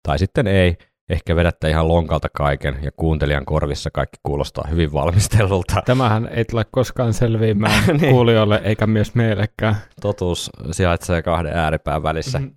Tai 0.08 0.20
sitten 0.20 0.48
ei, 0.48 0.78
ehkä 1.10 1.36
vedätte 1.36 1.70
ihan 1.70 1.88
lonkalta 1.88 2.28
kaiken 2.30 2.80
ja 2.82 2.92
kuuntelijan 2.92 3.46
korvissa 3.46 3.90
kaikki 3.92 4.18
kuulostaa 4.24 4.68
hyvin 4.70 4.94
valmistellulta. 4.94 5.82
Tämähän 5.86 6.28
ei 6.28 6.46
tule 6.46 6.66
koskaan 6.72 7.14
selviämään 7.14 7.84
niin. 8.02 8.14
kuulijoille 8.14 8.62
eikä 8.64 8.88
myös 8.88 9.16
meillekään. 9.16 9.76
Totuus 10.02 10.50
sijaitsee 10.72 11.22
kahden 11.22 11.58
ääripään 11.58 12.04
välissä. 12.04 12.40
Mm-hmm. 12.40 12.56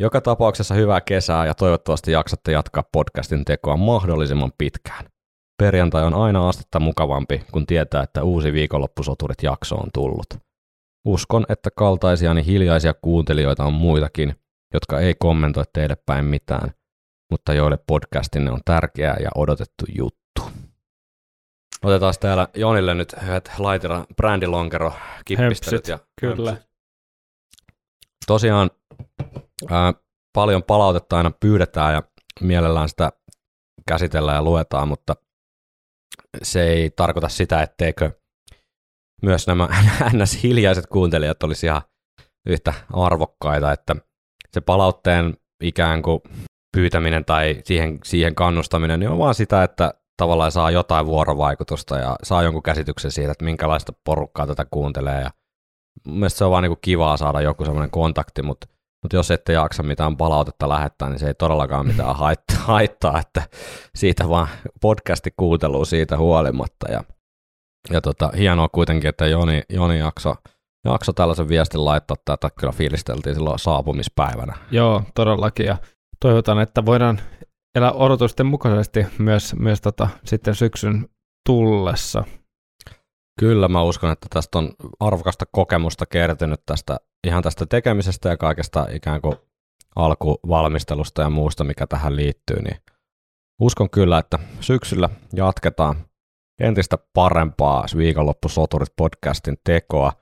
Joka 0.00 0.20
tapauksessa 0.20 0.74
hyvää 0.74 1.00
kesää 1.00 1.46
ja 1.46 1.54
toivottavasti 1.54 2.12
jaksatte 2.12 2.52
jatkaa 2.52 2.84
podcastin 2.92 3.44
tekoa 3.44 3.76
mahdollisimman 3.76 4.52
pitkään. 4.58 5.04
Perjantai 5.62 6.04
on 6.04 6.14
aina 6.14 6.48
astetta 6.48 6.80
mukavampi, 6.80 7.44
kun 7.52 7.66
tietää, 7.66 8.02
että 8.02 8.22
uusi 8.22 8.52
viikonloppusoturit 8.52 9.42
jakso 9.42 9.76
on 9.76 9.88
tullut. 9.94 10.26
Uskon, 11.04 11.46
että 11.48 11.70
kaltaisiani 11.76 12.46
hiljaisia 12.46 12.94
kuuntelijoita 13.02 13.64
on 13.64 13.72
muitakin, 13.72 14.36
jotka 14.74 15.00
ei 15.00 15.14
kommentoi 15.14 15.64
teille 15.72 15.96
päin 16.06 16.24
mitään, 16.24 16.70
mutta 17.30 17.54
joille 17.54 17.78
podcastinne 17.86 18.50
on 18.50 18.60
tärkeä 18.64 19.16
ja 19.22 19.30
odotettu 19.34 19.84
juttu. 19.98 20.42
Otetaan 21.84 22.14
täällä 22.20 22.48
Jonille 22.54 22.94
nyt 22.94 23.14
yhdet 23.22 23.50
laitira 23.58 24.04
brändilonkero 24.16 24.92
kippistelyt. 25.24 25.88
Ja 25.88 25.98
kyllä. 26.20 26.50
Hömpsyt. 26.50 26.70
Tosiaan 28.26 28.70
ää, 29.70 29.94
paljon 30.32 30.62
palautetta 30.62 31.16
aina 31.16 31.30
pyydetään 31.30 31.94
ja 31.94 32.02
mielellään 32.40 32.88
sitä 32.88 33.12
käsitellään 33.88 34.36
ja 34.36 34.42
luetaan, 34.42 34.88
mutta 34.88 35.16
se 36.42 36.68
ei 36.68 36.90
tarkoita 36.90 37.28
sitä, 37.28 37.62
etteikö 37.62 38.10
myös 39.22 39.46
nämä 39.46 39.68
ns. 40.12 40.42
hiljaiset 40.42 40.86
kuuntelijat 40.86 41.42
olisi 41.42 41.66
ihan 41.66 41.82
yhtä 42.46 42.74
arvokkaita, 42.92 43.72
että 43.72 43.96
se 44.52 44.60
palautteen 44.60 45.36
ikään 45.62 46.02
kuin 46.02 46.20
pyytäminen 46.76 47.24
tai 47.24 47.60
siihen, 47.64 47.98
siihen 48.04 48.34
kannustaminen 48.34 49.00
niin 49.00 49.10
on 49.10 49.18
vaan 49.18 49.34
sitä, 49.34 49.62
että 49.62 49.94
tavallaan 50.16 50.52
saa 50.52 50.70
jotain 50.70 51.06
vuorovaikutusta 51.06 51.98
ja 51.98 52.16
saa 52.22 52.42
jonkun 52.42 52.62
käsityksen 52.62 53.10
siitä, 53.10 53.32
että 53.32 53.44
minkälaista 53.44 53.92
porukkaa 54.04 54.46
tätä 54.46 54.66
kuuntelee. 54.70 55.20
Ja 55.20 55.30
mielestäni 56.06 56.38
se 56.38 56.44
on 56.44 56.50
vaan 56.50 56.62
niin 56.62 56.70
kuin 56.70 56.80
kivaa 56.82 57.16
saada 57.16 57.40
joku 57.40 57.64
semmoinen 57.64 57.90
kontakti, 57.90 58.42
mutta, 58.42 58.66
mutta 59.02 59.16
jos 59.16 59.30
ette 59.30 59.52
jaksa 59.52 59.82
mitään 59.82 60.16
palautetta 60.16 60.68
lähettää, 60.68 61.08
niin 61.08 61.18
se 61.18 61.26
ei 61.26 61.34
todellakaan 61.34 61.86
mitään 61.86 62.16
haittaa, 62.16 62.56
haittaa 62.74 63.20
että 63.20 63.42
siitä 63.94 64.28
vaan 64.28 64.48
podcasti 64.80 65.30
kuunteluu 65.36 65.84
siitä 65.84 66.16
huolimatta. 66.16 66.92
Ja, 66.92 67.04
ja 67.90 68.00
tota, 68.00 68.30
hienoa 68.36 68.68
kuitenkin, 68.68 69.08
että 69.08 69.26
Joni, 69.26 69.62
Joni 69.68 69.98
jakso, 69.98 70.34
jakso 70.84 71.12
tällaisen 71.12 71.48
viestin 71.48 71.84
laittaa, 71.84 72.16
tätä 72.24 72.50
kyllä 72.60 72.72
fiilisteltiin 72.72 73.34
silloin 73.34 73.58
saapumispäivänä. 73.58 74.56
Joo, 74.70 75.02
todellakin. 75.14 75.66
Ja 75.66 75.76
toivotaan, 76.20 76.60
että 76.60 76.86
voidaan 76.86 77.20
elää 77.74 77.92
odotusten 77.92 78.46
mukaisesti 78.46 79.06
myös, 79.18 79.54
myös 79.54 79.80
tota, 79.80 80.08
sitten 80.24 80.54
syksyn 80.54 81.08
tullessa. 81.46 82.24
Kyllä, 83.40 83.68
mä 83.68 83.82
uskon, 83.82 84.12
että 84.12 84.26
tästä 84.30 84.58
on 84.58 84.72
arvokasta 85.00 85.44
kokemusta 85.52 86.06
kertynyt 86.06 86.60
tästä 86.66 86.96
ihan 87.26 87.42
tästä 87.42 87.66
tekemisestä 87.66 88.28
ja 88.28 88.36
kaikesta 88.36 88.86
ikään 88.92 89.20
kuin 89.20 89.36
alkuvalmistelusta 89.96 91.22
ja 91.22 91.30
muusta, 91.30 91.64
mikä 91.64 91.86
tähän 91.86 92.16
liittyy, 92.16 92.62
niin 92.62 92.76
uskon 93.60 93.90
kyllä, 93.90 94.18
että 94.18 94.38
syksyllä 94.60 95.08
jatketaan 95.32 95.96
entistä 96.60 96.98
parempaa 97.14 97.84
viikonloppusoturit 97.96 98.92
podcastin 98.96 99.56
tekoa. 99.64 100.12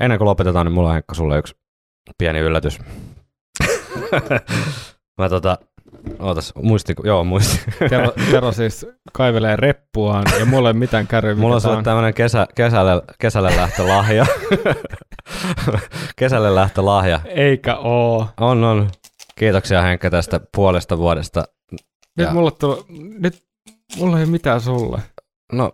Ennen 0.00 0.18
kuin 0.18 0.28
lopetetaan, 0.28 0.66
niin 0.66 0.74
mulla 0.74 0.88
on 0.88 0.94
Henkka 0.94 1.14
sulle 1.14 1.38
yksi 1.38 1.54
pieni 2.18 2.38
yllätys. 2.38 2.78
Mä 5.18 5.28
tota, 5.28 5.58
ootas, 6.18 6.52
muisti, 6.54 6.94
joo 7.04 7.24
muisti. 7.24 7.60
Tero, 7.88 8.12
Tero 8.30 8.52
siis 8.62 8.86
kaivelee 9.12 9.56
reppuaan 9.56 10.24
ja 10.38 10.46
mulla 10.46 10.68
ei 10.68 10.74
mitään 10.74 11.06
kärryä. 11.06 11.34
Mulla 11.34 11.54
on 11.54 11.60
sulle 11.60 11.82
tämmönen 11.82 12.14
kesä, 12.14 12.46
kesälle, 12.54 13.02
kesälle 13.18 13.56
lähtölahja. 13.56 14.26
kesälle 16.18 16.54
lähtölahja. 16.54 17.20
Eikä 17.24 17.76
oo. 17.76 18.28
On, 18.40 18.64
on. 18.64 18.90
Kiitoksia 19.38 19.82
Henkka 19.82 20.10
tästä 20.10 20.40
puolesta 20.56 20.98
vuodesta. 20.98 21.44
Nyt 22.16 22.26
ja... 22.26 22.30
mulla, 22.32 22.50
tullut, 22.50 22.86
nyt 23.18 23.44
mulla 23.98 24.20
ei 24.20 24.26
mitään 24.26 24.60
sulle. 24.60 25.02
No, 25.52 25.72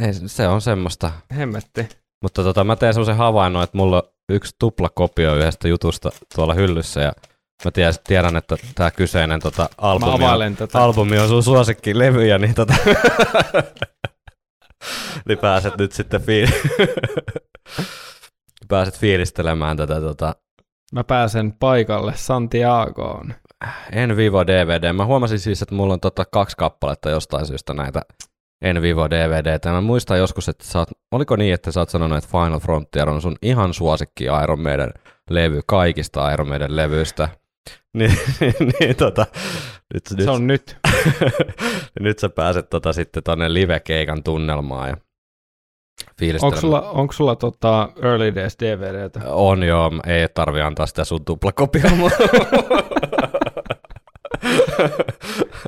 ei, 0.00 0.12
se 0.12 0.48
on 0.48 0.60
semmoista. 0.60 1.10
Hemmetti. 1.36 1.88
Mutta 2.22 2.42
tota, 2.42 2.64
mä 2.64 2.76
teen 2.76 2.94
semmoisen 2.94 3.16
havainnon, 3.16 3.64
että 3.64 3.76
mulla 3.76 3.96
on 3.96 4.02
yksi 4.28 4.56
tuplakopio 4.60 5.36
yhdestä 5.36 5.68
jutusta 5.68 6.10
tuolla 6.34 6.54
hyllyssä 6.54 7.00
ja 7.00 7.12
Mä 7.64 7.70
tiedän, 8.04 8.36
että 8.36 8.56
tämä 8.74 8.90
kyseinen 8.90 9.40
tota, 9.40 9.68
albumi, 9.78 10.24
on, 10.24 10.56
tätä. 10.56 10.82
albumi 10.82 11.18
on 11.18 11.28
sun 11.28 11.42
suosikkilevyjä, 11.42 12.38
niin, 12.38 12.54
tota, 12.54 12.74
niin 15.28 15.38
pääset 15.38 15.76
nyt 15.78 15.92
sitten 15.92 16.20
fiil- 16.20 16.52
pääset 18.68 18.98
fiilistelemään 18.98 19.76
tätä. 19.76 20.00
Tota... 20.00 20.34
Mä 20.92 21.04
pääsen 21.04 21.52
paikalle 21.52 22.12
Santiagoon. 22.16 23.34
En 23.92 24.16
Vivo 24.16 24.46
DVD. 24.46 24.92
Mä 24.92 25.04
huomasin 25.04 25.38
siis, 25.38 25.62
että 25.62 25.74
mulla 25.74 25.94
on 25.94 26.00
tota 26.00 26.24
kaksi 26.24 26.56
kappaletta 26.56 27.10
jostain 27.10 27.46
syystä 27.46 27.74
näitä 27.74 28.02
En 28.62 28.82
Vivo 28.82 29.10
DVD. 29.10 29.70
Mä 29.70 29.80
muistan 29.80 30.18
joskus, 30.18 30.48
että 30.48 30.64
sä 30.64 30.78
oot, 30.78 30.88
oliko 31.12 31.36
niin, 31.36 31.54
että 31.54 31.72
sä 31.72 31.80
oot 31.80 31.88
sanonut, 31.88 32.18
että 32.18 32.30
Final 32.30 32.60
Frontier 32.60 33.08
on 33.08 33.22
sun 33.22 33.36
ihan 33.42 33.74
suosikki 33.74 34.24
Iron 34.42 34.62
Maiden 34.62 34.92
levy 35.30 35.60
kaikista 35.66 36.32
Iron 36.32 36.48
Maiden 36.48 36.76
levyistä. 36.76 37.28
niin, 37.98 38.16
niin 38.80 38.96
tota, 38.96 39.26
nyt, 39.94 40.06
se 40.06 40.14
nyt, 40.16 40.28
on 40.28 40.46
nyt. 40.46 40.76
nyt 42.00 42.18
sä 42.18 42.28
pääset 42.28 42.70
tota, 42.70 42.92
sitten 42.92 43.22
tonne 43.22 43.54
live-keikan 43.54 44.22
tunnelmaan 44.22 44.88
ja 44.88 44.96
Onko 46.42 46.60
sulla, 46.60 46.80
onko 46.80 47.12
sulla 47.12 47.36
tota 47.36 47.88
Early 48.02 48.34
Days 48.34 48.56
DVDtä? 48.58 49.20
On 49.26 49.62
joo, 49.62 49.90
ei 50.06 50.28
tarvi 50.34 50.60
antaa 50.60 50.86
sitä 50.86 51.04
sun 51.04 51.24
tuplakopioa. 51.24 51.90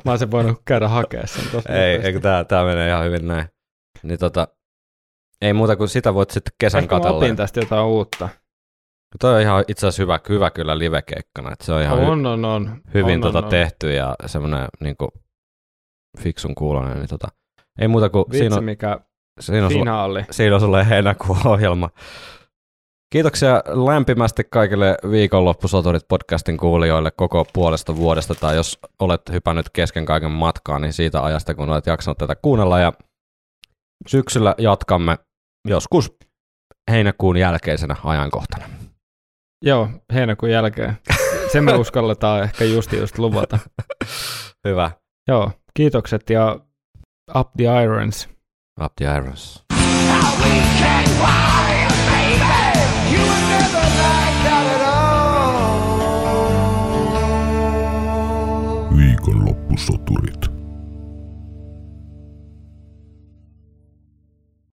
Mä 0.05 0.11
olisin 0.11 0.31
voinut 0.31 0.61
käydä 0.65 0.87
hakea 0.87 1.27
sen 1.27 1.43
Ei, 1.69 1.95
eikö 1.95 2.19
tää, 2.19 2.43
tää 2.43 2.65
menee 2.65 2.89
ihan 2.89 3.05
hyvin 3.05 3.27
näin. 3.27 3.45
Niin 4.03 4.19
tota, 4.19 4.47
ei 5.41 5.53
muuta 5.53 5.75
kuin 5.75 5.89
sitä 5.89 6.13
voit 6.13 6.29
sitten 6.29 6.53
kesän 6.57 6.83
Ehkä 6.83 6.95
katella. 6.95 7.25
Ehkä 7.25 7.35
tästä 7.35 7.59
jotain 7.59 7.85
uutta. 7.85 8.29
Toi 9.19 9.35
on 9.35 9.41
ihan 9.41 9.63
itse 9.67 9.87
asiassa 9.87 10.03
hyvä, 10.03 10.19
hyvä 10.29 10.49
kyllä 10.49 10.77
livekeikkana, 10.77 11.51
että 11.51 11.65
se 11.65 11.73
on 11.73 11.81
ihan 11.81 11.99
on, 11.99 12.25
hy- 12.25 12.27
on, 12.27 12.45
on. 12.45 12.81
hyvin 12.93 13.15
on, 13.15 13.21
tota 13.21 13.45
on, 13.45 13.49
tehty 13.49 13.93
ja 13.93 14.15
semmoinen 14.25 14.67
niin 14.79 14.95
fiksun 16.19 16.55
kuulonen. 16.55 16.97
Niin 16.97 17.09
tota, 17.09 17.27
ei 17.79 17.87
muuta 17.87 18.09
kuin 18.09 18.25
Vitsi, 18.25 18.39
siinä 18.39 18.55
on, 18.55 18.63
mikä 18.63 18.99
siinä 19.39 19.65
on, 19.65 19.71
finaali. 19.71 20.19
Sulle, 20.19 20.33
siinä 20.33 20.55
on 20.55 20.61
sulle 20.61 20.89
heinäkuun 20.89 21.47
ohjelma. 21.47 21.89
Kiitoksia 23.13 23.63
lämpimästi 23.67 24.43
kaikille 24.43 24.97
viikonloppusoturit 25.11 26.07
podcastin 26.07 26.57
kuulijoille 26.57 27.11
koko 27.11 27.45
puolesta 27.53 27.95
vuodesta, 27.95 28.35
tai 28.35 28.55
jos 28.55 28.79
olet 28.99 29.21
hypännyt 29.31 29.69
kesken 29.69 30.05
kaiken 30.05 30.31
matkaa, 30.31 30.79
niin 30.79 30.93
siitä 30.93 31.23
ajasta, 31.23 31.55
kun 31.55 31.69
olet 31.69 31.85
jaksanut 31.85 32.17
tätä 32.17 32.35
kuunnella, 32.35 32.79
ja 32.79 32.93
syksyllä 34.07 34.55
jatkamme 34.57 35.17
joskus 35.67 36.13
heinäkuun 36.91 37.37
jälkeisenä 37.37 37.95
ajankohtana. 38.03 38.80
Joo, 39.65 39.89
heinäkuun 40.13 40.51
jälkeen. 40.51 40.97
Sen 41.51 41.63
me 41.63 41.73
uskalletaan 41.73 42.43
ehkä 42.43 42.65
just 42.65 42.93
just 42.93 43.17
luvata. 43.17 43.59
Hyvä. 44.67 44.91
Joo, 45.27 45.51
kiitokset 45.73 46.29
ja 46.29 46.59
up 47.35 47.49
the 47.57 47.83
irons. 47.83 48.29
Up 48.83 48.93
the 48.95 49.05
irons. 49.17 49.65
Viikonloppusoturit. 58.97 60.50